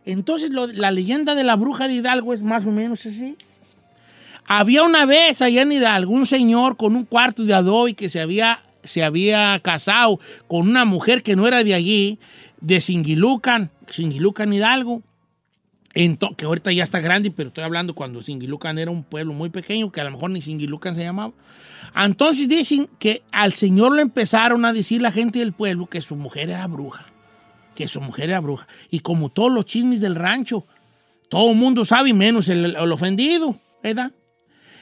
Entonces, 0.05 0.51
la 0.51 0.91
leyenda 0.91 1.35
de 1.35 1.45
la 1.45 1.57
bruja 1.57 1.89
de 1.89 1.95
Hidalgo 1.95 2.35
es 2.35 2.43
más 2.43 2.67
o 2.67 2.71
menos 2.71 3.07
así. 3.07 3.37
Había 4.47 4.83
una 4.83 5.07
vez 5.07 5.41
allá 5.41 5.63
en 5.63 5.73
Hidalgo 5.73 6.13
un 6.13 6.27
señor 6.27 6.77
con 6.77 6.97
un 6.97 7.05
cuarto 7.05 7.45
de 7.45 7.55
adobe 7.55 7.95
que 7.95 8.09
se 8.09 8.21
había, 8.21 8.59
se 8.83 9.05
había 9.05 9.59
casado 9.61 10.19
con 10.49 10.69
una 10.69 10.85
mujer 10.85 11.23
que 11.23 11.37
no 11.37 11.47
era 11.47 11.63
de 11.63 11.75
allí, 11.75 12.19
de 12.61 12.81
Singilucan, 12.81 13.71
Singilucan 13.89 14.53
Hidalgo. 14.53 15.03
Que 15.95 16.47
ahorita 16.47 16.73
ya 16.73 16.85
está 16.85 17.01
grande, 17.01 17.31
pero 17.31 17.49
estoy 17.49 17.65
hablando 17.65 17.95
cuando 17.95 18.23
Singilucan 18.23 18.79
era 18.79 18.91
un 18.91 19.05
pueblo 19.05 19.35
muy 19.35 19.51
pequeño, 19.51 19.93
que 19.93 20.01
a 20.01 20.05
lo 20.05 20.11
mejor 20.13 20.31
ni 20.31 20.41
Singilucan 20.41 20.95
se 20.95 21.05
llamaba. 21.05 21.33
Entonces 21.95 22.49
dicen 22.49 22.89
que 22.99 23.23
al 23.31 23.53
señor 23.53 23.95
le 23.95 24.03
empezaron 24.03 24.65
a 24.65 24.73
decir 24.73 25.03
la 25.03 25.13
gente 25.13 25.41
del 25.41 25.53
pueblo 25.53 25.87
que 25.87 26.01
su 26.01 26.17
mujer 26.17 26.49
era 26.49 26.67
bruja, 26.67 27.12
que 27.75 27.89
su 27.89 28.01
mujer 28.01 28.31
era 28.31 28.41
bruja. 28.41 28.67
Y 28.91 29.01
como 29.01 29.29
todos 29.29 29.51
los 29.53 29.65
chismes 29.67 30.01
del 30.01 30.15
rancho, 30.15 30.67
todo 31.29 31.51
el 31.51 31.57
mundo 31.57 31.85
sabe, 31.85 32.13
menos 32.13 32.49
el, 32.49 32.77
el 32.77 32.93
ofendido, 32.93 33.55
¿verdad? 33.83 34.13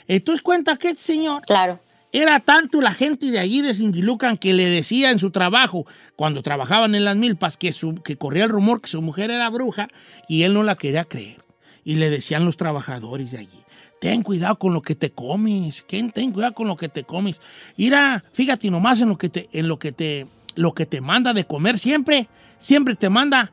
Entonces 0.08 0.42
cuenta 0.42 0.76
que 0.76 0.88
este 0.90 1.02
señor 1.02 1.42
Claro. 1.42 1.80
era 2.12 2.40
tanto 2.40 2.80
la 2.80 2.92
gente 2.92 3.30
de 3.30 3.38
allí 3.38 3.62
de 3.62 3.74
Singilucan 3.74 4.36
que 4.36 4.52
le 4.52 4.66
decía 4.66 5.12
en 5.12 5.20
su 5.20 5.30
trabajo, 5.30 5.86
cuando 6.16 6.42
trabajaban 6.42 6.94
en 6.96 7.04
las 7.04 7.16
milpas, 7.16 7.56
que, 7.56 7.72
su, 7.72 7.94
que 7.94 8.16
corría 8.16 8.44
el 8.44 8.50
rumor 8.50 8.80
que 8.80 8.88
su 8.88 9.00
mujer 9.02 9.30
era 9.30 9.48
bruja 9.50 9.88
y 10.28 10.42
él 10.42 10.54
no 10.54 10.62
la 10.64 10.74
quería 10.76 11.04
creer. 11.04 11.36
Y 11.84 11.94
le 11.94 12.10
decían 12.10 12.44
los 12.44 12.56
trabajadores 12.56 13.30
de 13.30 13.38
allí, 13.38 13.60
ten 14.00 14.22
cuidado 14.22 14.58
con 14.58 14.74
lo 14.74 14.82
que 14.82 14.94
te 14.96 15.10
comes, 15.10 15.84
¿quién 15.86 16.10
ten 16.10 16.32
cuidado 16.32 16.54
con 16.54 16.66
lo 16.66 16.76
que 16.76 16.88
te 16.88 17.04
comes? 17.04 17.40
Mira, 17.76 18.24
fíjate 18.32 18.70
nomás 18.70 19.00
en 19.00 19.10
lo 19.10 19.16
que 19.16 19.28
te, 19.28 19.48
en 19.52 19.68
lo 19.68 19.78
que 19.78 19.92
te, 19.92 20.26
lo 20.60 20.74
que 20.74 20.84
te 20.84 21.00
manda 21.00 21.32
de 21.32 21.46
comer 21.46 21.78
siempre, 21.78 22.28
siempre 22.58 22.94
te 22.94 23.08
manda 23.08 23.50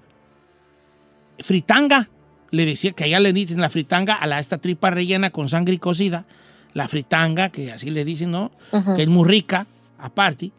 fritanga. 1.40 2.10
Le 2.52 2.66
decía 2.66 2.92
que 2.92 3.06
allá 3.06 3.22
le 3.22 3.32
dicen 3.32 3.62
la 3.62 3.70
fritanga 3.70 4.16
a 4.16 4.28
la, 4.28 4.40
esta 4.40 4.58
tripa 4.58 4.90
rellena 4.90 5.30
con 5.30 5.48
sangre 5.48 5.80
cocida. 5.80 6.26
La 6.74 6.90
fritanga, 6.90 7.50
que 7.50 7.72
así 7.72 7.90
le 7.90 8.04
dicen, 8.04 8.32
¿no? 8.32 8.52
Que 8.96 9.04
es 9.04 9.08
muy 9.08 9.28
rica, 9.28 9.68
aparte. 9.98 10.52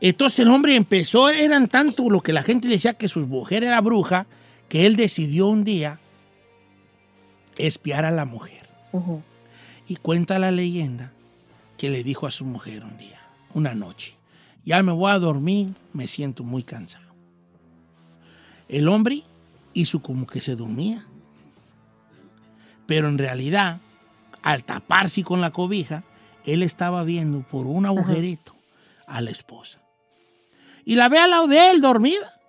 Entonces 0.00 0.38
el 0.40 0.48
hombre 0.48 0.76
empezó, 0.76 1.28
eran 1.28 1.66
tanto 1.66 2.08
lo 2.08 2.20
que 2.20 2.32
la 2.32 2.44
gente 2.44 2.68
decía 2.68 2.94
que 2.94 3.08
su 3.08 3.26
mujer 3.26 3.64
era 3.64 3.80
bruja, 3.80 4.26
que 4.68 4.86
él 4.86 4.94
decidió 4.94 5.48
un 5.48 5.64
día 5.64 5.98
espiar 7.58 8.04
a 8.04 8.12
la 8.12 8.24
mujer. 8.24 8.68
Y 9.88 9.96
cuenta 9.96 10.38
la 10.38 10.52
leyenda 10.52 11.12
que 11.76 11.90
le 11.90 12.04
dijo 12.04 12.28
a 12.28 12.30
su 12.30 12.44
mujer 12.44 12.84
un 12.84 12.96
día, 12.96 13.20
una 13.52 13.74
noche, 13.74 14.19
ya 14.64 14.82
me 14.82 14.92
voy 14.92 15.10
a 15.10 15.18
dormir, 15.18 15.74
me 15.92 16.06
siento 16.06 16.44
muy 16.44 16.62
cansado. 16.62 17.10
El 18.68 18.88
hombre 18.88 19.22
hizo 19.74 20.00
como 20.00 20.26
que 20.26 20.40
se 20.40 20.56
dormía, 20.56 21.04
pero 22.86 23.08
en 23.08 23.18
realidad, 23.18 23.80
al 24.42 24.64
taparse 24.64 25.22
con 25.22 25.40
la 25.40 25.50
cobija, 25.50 26.04
él 26.44 26.62
estaba 26.62 27.04
viendo 27.04 27.42
por 27.42 27.66
un 27.66 27.86
agujerito 27.86 28.54
a 29.06 29.20
la 29.20 29.30
esposa. 29.30 29.78
Y 30.84 30.96
la 30.96 31.08
ve 31.08 31.18
al 31.18 31.30
lado 31.30 31.46
de 31.46 31.70
él, 31.70 31.80
dormida, 31.80 32.40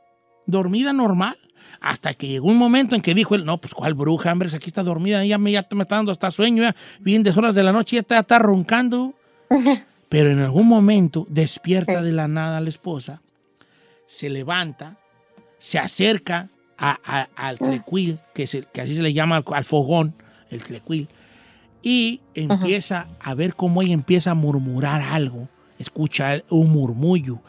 dormida 0.46 0.94
normal. 0.94 1.38
Hasta 1.80 2.14
que 2.14 2.28
llegó 2.28 2.48
un 2.48 2.58
momento 2.58 2.96
en 2.96 3.02
que 3.02 3.16
dijo 3.16 3.34
él, 3.34 3.44
no, 3.44 3.58
pues 3.58 3.74
cuál 3.74 3.96
bruja, 3.96 4.32
hombre, 4.32 4.50
si 4.50 4.56
aquí 4.56 4.68
está 4.68 4.84
dormida, 4.84 5.26
ya 5.26 5.40
me, 5.40 5.52
ya 5.52 5.68
me 5.72 5.82
está 5.82 5.96
dando 5.96 6.12
hasta 6.12 6.30
sueño, 6.30 6.62
ya, 6.62 6.76
bien 7.00 7.24
de 7.24 7.32
horas 7.32 7.56
de 7.56 7.64
la 7.64 7.72
noche, 7.72 7.96
ya 7.96 8.02
está, 8.02 8.20
está 8.20 8.38
roncando. 8.38 9.16
Pero 10.12 10.30
en 10.30 10.40
algún 10.42 10.68
momento 10.68 11.26
despierta 11.30 12.02
de 12.02 12.12
la 12.12 12.28
nada 12.28 12.60
la 12.60 12.68
esposa, 12.68 13.22
se 14.06 14.30
levanta, 14.30 14.98
se 15.58 15.80
acerca 15.80 16.50
a- 16.78 17.00
a- 17.06 17.30
al 17.38 17.58
tlecuil, 17.58 18.20
que, 18.36 18.44
es 18.44 18.54
el- 18.56 18.68
que 18.68 18.82
así 18.82 18.94
se 18.94 19.02
le 19.04 19.14
llama 19.14 19.38
al, 19.38 19.46
al 19.54 19.64
fogón, 19.64 20.14
el 20.50 20.62
tlecuil, 20.62 21.08
y 21.82 22.20
empieza 22.34 23.08
a 23.22 23.34
ver 23.36 23.56
cómo 23.56 23.82
ella 23.82 23.94
empieza 23.94 24.32
a 24.32 24.34
murmurar 24.36 25.02
algo, 25.02 25.48
escucha 25.80 26.42
un 26.50 26.72
murmullo, 26.74 27.40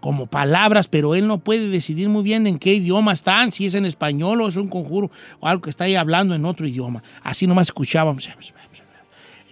como 0.00 0.26
palabras, 0.26 0.88
pero 0.88 1.14
él 1.14 1.26
no 1.26 1.38
puede 1.38 1.68
decidir 1.70 2.10
muy 2.10 2.22
bien 2.24 2.46
en 2.46 2.58
qué 2.58 2.74
idioma 2.74 3.14
están, 3.14 3.52
si 3.52 3.64
es 3.64 3.74
en 3.74 3.86
español 3.86 4.42
o 4.42 4.48
es 4.48 4.56
un 4.56 4.68
conjuro 4.68 5.10
o 5.40 5.46
algo 5.48 5.62
que 5.62 5.70
está 5.70 5.84
ahí 5.84 5.94
hablando 5.94 6.34
en 6.34 6.44
otro 6.44 6.66
idioma. 6.68 7.02
Así 7.22 7.46
nomás 7.46 7.68
escuchábamos. 7.68 8.28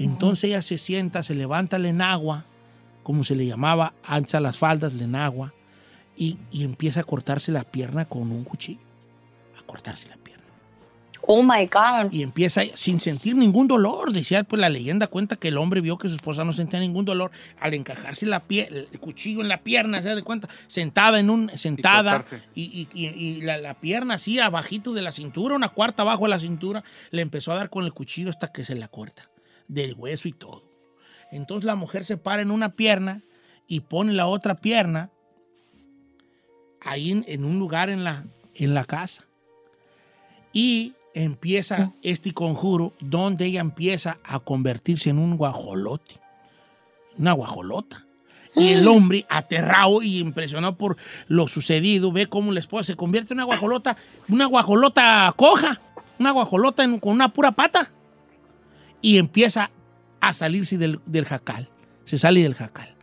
Entonces 0.05 0.45
ella 0.45 0.63
se 0.63 0.79
sienta, 0.79 1.23
se 1.23 1.35
levanta 1.35 1.77
el 1.77 1.87
enagua, 1.87 2.47
como 3.03 3.25
se 3.25 3.35
le 3.37 3.47
llamaba 3.47 3.93
antes 4.03 4.35
a 4.35 4.41
las 4.41 4.59
faldas, 4.59 4.93
el 4.95 5.03
enagua, 5.03 5.53
y, 6.17 6.39
y 6.51 6.65
empieza 6.65 7.01
a 7.01 7.05
cortarse 7.05 7.53
la 7.53 7.65
pierna 7.65 8.05
con 8.05 8.23
un 8.31 8.45
cuchillo. 8.45 8.81
A 9.59 9.63
cortarse 9.67 10.09
la 10.09 10.17
pierna. 10.17 10.45
Oh 11.23 11.43
my 11.43 11.67
God. 11.67 12.13
Y 12.13 12.23
empieza 12.23 12.63
sin 12.75 12.99
sentir 12.99 13.37
ningún 13.37 13.69
dolor. 13.69 14.11
Decía, 14.13 14.43
pues 14.43 14.59
la 14.61 14.69
leyenda 14.71 15.07
cuenta 15.07 15.37
que 15.37 15.49
el 15.49 15.59
hombre 15.59 15.81
vio 15.83 15.99
que 15.99 16.09
su 16.09 16.15
esposa 16.17 16.45
no 16.45 16.53
sentía 16.53 16.81
ningún 16.81 17.05
dolor 17.05 17.31
al 17.61 17.75
encajarse 17.75 18.25
la 18.27 18.43
pie- 18.43 18.69
el 18.91 18.99
cuchillo 19.01 19.41
en 19.43 19.49
la 19.49 19.63
pierna, 19.63 20.01
se 20.03 20.09
da 20.09 20.15
de 20.17 20.23
cuenta, 20.23 20.49
sentada 20.67 21.21
en 21.21 21.29
un, 21.31 21.51
sentada, 21.57 22.23
cortarse. 22.23 22.45
y, 22.55 22.89
y- 22.95 23.07
y- 23.07 23.09
y 23.39 23.41
la, 23.43 23.59
la 23.59 23.75
pierna 23.75 24.15
así 24.15 24.41
abajito 24.41 24.93
de 24.95 25.03
la 25.03 25.13
cintura, 25.13 25.55
una 25.55 25.69
cuarta 25.69 26.03
abajo 26.03 26.25
de 26.25 26.31
la 26.31 26.41
cintura, 26.41 26.83
le 27.11 27.21
empezó 27.23 27.53
a 27.53 27.57
dar 27.57 27.69
con 27.71 27.85
el 27.85 27.93
cuchillo 27.93 28.31
hasta 28.31 28.51
que 28.51 28.65
se 28.65 28.75
la 28.75 28.89
corta, 28.89 29.30
del 29.73 29.95
hueso 29.95 30.29
y 30.29 30.33
todo. 30.33 30.65
Entonces 31.33 31.65
la 31.65 31.77
mujer 31.77 32.05
se 32.05 32.17
para 32.17 32.43
en 32.43 32.51
una 32.51 32.75
pierna 32.75 33.23
y 33.69 33.81
pone 33.81 34.13
la 34.13 34.27
otra 34.27 34.57
pierna 34.57 35.11
ahí 36.81 37.13
en, 37.13 37.25
en 37.29 37.45
un 37.45 37.59
lugar 37.59 37.89
en 37.91 38.05
la, 38.05 38.25
en 38.55 38.75
la 38.75 38.85
casa. 38.85 39.25
Y 40.53 40.95
empieza 41.15 41.93
este 42.03 42.33
conjuro 42.33 42.93
donde 43.01 43.47
ella 43.47 43.61
empieza 43.61 44.19
a 44.25 44.41
convertirse 44.41 45.11
en 45.11 45.19
un 45.19 45.37
guajolote, 45.37 46.17
una 47.19 47.33
guajolota. 47.33 48.07
Y 48.57 48.71
el 48.71 48.89
hombre, 48.89 49.25
aterrado 49.29 50.03
y 50.03 50.19
impresionado 50.19 50.77
por 50.77 50.97
lo 51.29 51.47
sucedido, 51.47 52.11
ve 52.11 52.27
cómo 52.27 52.51
la 52.51 52.59
esposa 52.59 52.83
se 52.85 52.97
convierte 52.97 53.33
en 53.33 53.37
una 53.39 53.45
guajolota, 53.45 53.97
una 54.29 54.47
guajolota 54.47 55.33
coja, 55.37 55.81
una 56.19 56.33
guajolota 56.33 56.83
en- 56.83 56.99
con 56.99 57.13
una 57.13 57.33
pura 57.33 57.53
pata. 57.53 57.93
Y 59.03 59.19
empieza 59.19 59.71
a 60.21 60.33
salirse 60.33 60.79
del, 60.79 61.01
del 61.07 61.25
jacal. 61.25 61.69
Se 62.05 62.19
sale 62.19 62.43
del 62.43 62.55
jacal. 62.55 62.95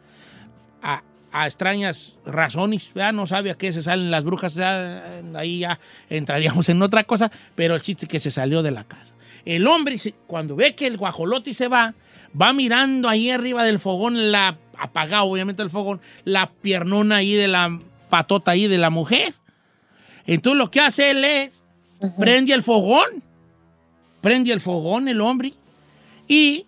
A, 0.81 1.03
a 1.31 1.45
extrañas 1.45 2.19
razones, 2.25 2.91
¿verdad? 2.93 3.13
no 3.13 3.27
sabe 3.27 3.51
a 3.51 3.55
qué 3.55 3.73
se 3.73 3.83
salen 3.83 4.11
las 4.11 4.23
brujas, 4.23 4.55
ya, 4.55 5.21
ahí 5.35 5.59
ya 5.59 5.79
entraríamos 6.09 6.69
en 6.69 6.81
otra 6.81 7.03
cosa, 7.03 7.31
pero 7.55 7.75
el 7.75 7.81
chiste 7.81 8.05
es 8.05 8.09
que 8.09 8.19
se 8.19 8.31
salió 8.31 8.63
de 8.63 8.71
la 8.71 8.83
casa. 8.83 9.13
El 9.45 9.67
hombre, 9.67 9.97
cuando 10.27 10.55
ve 10.55 10.75
que 10.75 10.87
el 10.87 10.97
guajolote 10.97 11.53
se 11.53 11.67
va, 11.67 11.93
va 12.39 12.53
mirando 12.53 13.09
ahí 13.09 13.29
arriba 13.29 13.63
del 13.63 13.79
fogón, 13.79 14.31
la 14.31 14.57
apagado 14.77 15.25
obviamente 15.25 15.63
el 15.63 15.69
fogón, 15.69 16.01
la 16.23 16.51
piernona 16.51 17.17
ahí 17.17 17.33
de 17.33 17.47
la 17.47 17.79
patota 18.09 18.51
ahí 18.51 18.67
de 18.67 18.77
la 18.77 18.89
mujer. 18.89 19.33
Entonces 20.25 20.57
lo 20.57 20.69
que 20.69 20.81
hace 20.81 21.11
él 21.11 21.23
es, 21.23 21.51
prende 22.19 22.53
el 22.53 22.61
fogón, 22.61 23.23
prende 24.21 24.51
el 24.51 24.61
fogón 24.61 25.07
el 25.07 25.21
hombre 25.21 25.53
y 26.27 26.65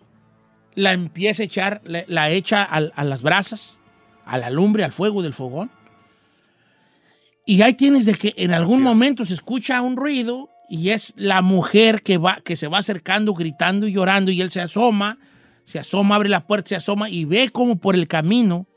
la 0.75 0.93
empieza 0.93 1.43
a 1.43 1.45
echar, 1.45 1.81
la, 1.85 2.03
la 2.07 2.29
echa 2.29 2.63
a, 2.63 3.03
las 3.03 3.21
brasas, 3.21 3.79
a 4.25 4.37
la 4.37 4.49
lumbre, 4.49 4.83
al 4.83 4.91
fuego 4.91 5.21
del 5.21 5.33
fogón. 5.33 5.71
Y 7.45 7.61
ahí 7.63 7.73
tienes 7.73 8.05
de 8.05 8.13
que 8.13 8.33
en 8.37 8.53
algún 8.53 8.81
momento 8.83 9.25
se 9.25 9.33
escucha 9.33 9.81
un 9.81 9.97
ruido 9.97 10.49
y 10.69 10.89
es 10.89 11.13
la 11.17 11.41
mujer 11.41 12.03
que, 12.03 12.17
va, 12.17 12.39
que 12.43 12.55
se 12.55 12.67
va 12.67 12.77
acercando, 12.77 13.33
gritando 13.33 13.87
y 13.87 13.93
llorando 13.93 14.31
y 14.31 14.39
él 14.41 14.51
se 14.51 14.61
asoma, 14.61 15.17
se 15.65 15.79
asoma, 15.79 16.15
abre 16.15 16.29
la 16.29 16.45
puerta, 16.45 16.69
se 16.69 16.75
asoma 16.75 17.09
y 17.09 17.25
ve 17.25 17.49
como 17.49 17.77
por 17.77 17.95
el 17.95 18.07
camino 18.07 18.67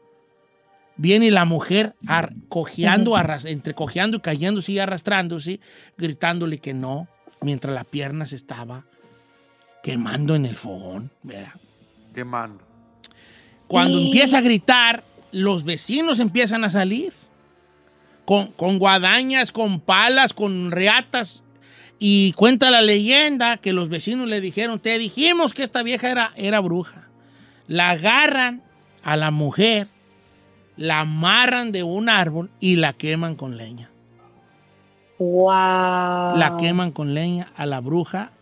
viene 0.96 1.30
la 1.30 1.44
mujer 1.44 1.94
ar- 2.06 2.32
cojeando, 2.48 3.14
arras- 3.16 3.44
entre 3.46 3.74
cojeando 3.74 4.18
y 4.18 4.20
cayéndose 4.20 4.72
y 4.72 4.78
arrastrándose, 4.78 5.60
gritándole 5.98 6.58
que 6.58 6.74
no, 6.74 7.08
mientras 7.40 7.74
la 7.74 7.84
pierna 7.84 8.24
se 8.26 8.36
estaba 8.36 8.86
quemando 9.82 10.34
en 10.34 10.46
el 10.46 10.56
fogón, 10.56 11.10
¿verdad? 11.22 11.52
Quemando. 12.14 12.62
Cuando 13.66 13.98
Sí. 13.98 14.06
empieza 14.06 14.38
a 14.38 14.42
gritar, 14.42 15.04
los 15.32 15.64
vecinos 15.64 16.18
empiezan 16.20 16.62
a 16.64 16.70
salir 16.70 17.12
con, 18.24 18.48
con 18.52 18.78
guadañas, 18.78 19.50
con 19.50 19.80
palas, 19.80 20.34
con 20.34 20.70
reatas. 20.70 21.42
Y 21.98 22.32
cuenta 22.32 22.70
la 22.70 22.82
leyenda 22.82 23.56
que 23.58 23.72
los 23.72 23.88
vecinos 23.88 24.26
le 24.28 24.40
dijeron, 24.40 24.80
te 24.80 24.98
dijimos 24.98 25.54
que 25.54 25.62
esta 25.62 25.82
vieja 25.82 26.10
era, 26.10 26.32
era 26.36 26.60
bruja. 26.60 27.08
La 27.68 27.90
agarran 27.90 28.62
a 29.04 29.16
la 29.16 29.30
mujer, 29.30 29.88
la 30.76 31.00
amarran 31.00 31.70
de 31.72 31.82
un 31.84 32.08
árbol 32.08 32.50
y 32.60 32.76
la 32.76 32.92
queman 32.92 33.36
con 33.36 33.56
leña. 33.56 33.88
Wow. 35.18 36.36
La 36.36 36.56
queman 36.58 36.90
con 36.90 37.14
leña 37.14 37.52
a 37.56 37.66
la 37.66 37.80
bruja 37.80 38.32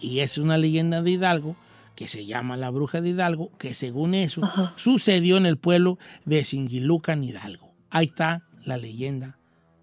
y 0.00 0.20
es 0.20 0.38
una 0.38 0.58
leyenda 0.58 1.02
de 1.02 1.10
Hidalgo 1.12 1.56
que 1.94 2.08
se 2.08 2.26
llama 2.26 2.56
la 2.56 2.70
bruja 2.70 3.00
de 3.00 3.10
Hidalgo, 3.10 3.50
que 3.58 3.74
según 3.74 4.14
eso 4.14 4.42
sucedió 4.76 5.36
en 5.36 5.46
el 5.46 5.58
pueblo 5.58 5.98
de 6.24 6.44
Singilucan, 6.44 7.22
Hidalgo. 7.22 7.72
Ahí 7.90 8.06
está 8.06 8.42
la 8.64 8.76
leyenda 8.76 9.38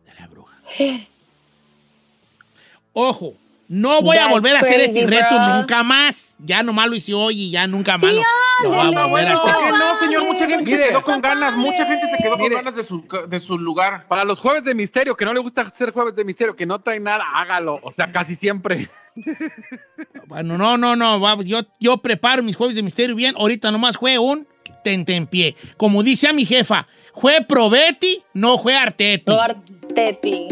de 0.06 0.14
la 0.20 0.28
bruja. 0.28 0.58
Ojo, 2.94 3.36
no 3.74 4.02
voy 4.02 4.18
a 4.18 4.28
volver 4.28 4.58
a 4.58 4.60
hacer 4.60 4.76
crazy, 4.84 5.00
este 5.00 5.08
reto 5.10 5.34
bro. 5.36 5.56
nunca 5.56 5.82
más. 5.84 6.36
Ya 6.40 6.62
nomás 6.62 6.90
lo 6.90 6.96
hice 6.96 7.14
hoy 7.14 7.40
y 7.44 7.52
ya 7.52 7.66
nunca 7.68 7.98
más 7.98 8.12
Sí, 8.12 8.18
lo, 8.64 8.70
lo 8.70 8.76
voy 8.76 8.96
a 8.96 9.06
volver 9.06 9.28
a 9.30 9.36
¿Por 9.38 9.50
hacer. 9.50 9.74
no, 9.74 9.96
señor? 9.96 10.24
Mucha 10.26 10.46
gente 10.46 10.64
Mire, 10.72 10.84
se 10.84 10.90
quedó 10.90 11.02
con 11.04 11.22
ganas. 11.22 11.56
Mucha 11.56 11.86
gente 11.86 12.06
se 12.08 12.18
quedó 12.18 12.32
con 12.32 12.42
Mire. 12.42 12.56
ganas 12.56 12.76
de 12.76 12.84
su, 12.84 13.06
de 13.30 13.40
su 13.40 13.58
lugar. 13.58 14.08
Para 14.10 14.26
los 14.26 14.40
jueves 14.40 14.66
de 14.66 14.76
misterio, 14.76 15.16
que 15.16 15.24
no 15.24 15.34
le 15.34 15.40
gusta 15.40 15.62
hacer 15.62 15.92
jueves 15.92 16.16
de 16.16 16.26
misterio, 16.26 16.54
que 16.56 16.66
no 16.66 16.80
traen 16.80 17.04
nada, 17.04 17.24
hágalo. 17.34 17.80
O 17.82 17.92
sea, 17.92 18.12
casi 18.12 18.36
siempre. 18.36 18.90
Bueno, 20.28 20.58
no, 20.58 20.78
no, 20.78 20.96
no. 20.96 21.20
va, 21.20 21.38
Yo, 21.44 21.60
yo 21.80 21.98
preparo 21.98 22.42
mis 22.44 22.56
jueves 22.56 22.76
de 22.76 22.84
misterio 22.84 23.16
bien. 23.16 23.36
Ahorita 23.38 23.70
nomás 23.72 23.98
fue 23.98 24.18
un 24.18 24.48
tentempié. 24.84 25.56
Como 25.78 26.04
dice 26.04 26.28
a 26.28 26.34
mi 26.34 26.46
jefa, 26.46 26.88
fue 27.14 27.42
probeti, 27.42 28.22
no 28.34 28.58
fue 28.58 28.76
arteti. 28.76 29.32
No, 29.32 29.42
Arteti. 29.42 30.48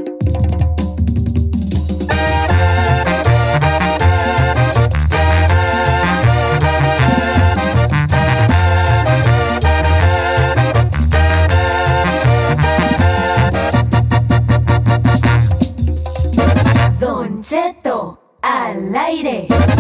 al 18.89 18.95
aire. 18.95 19.78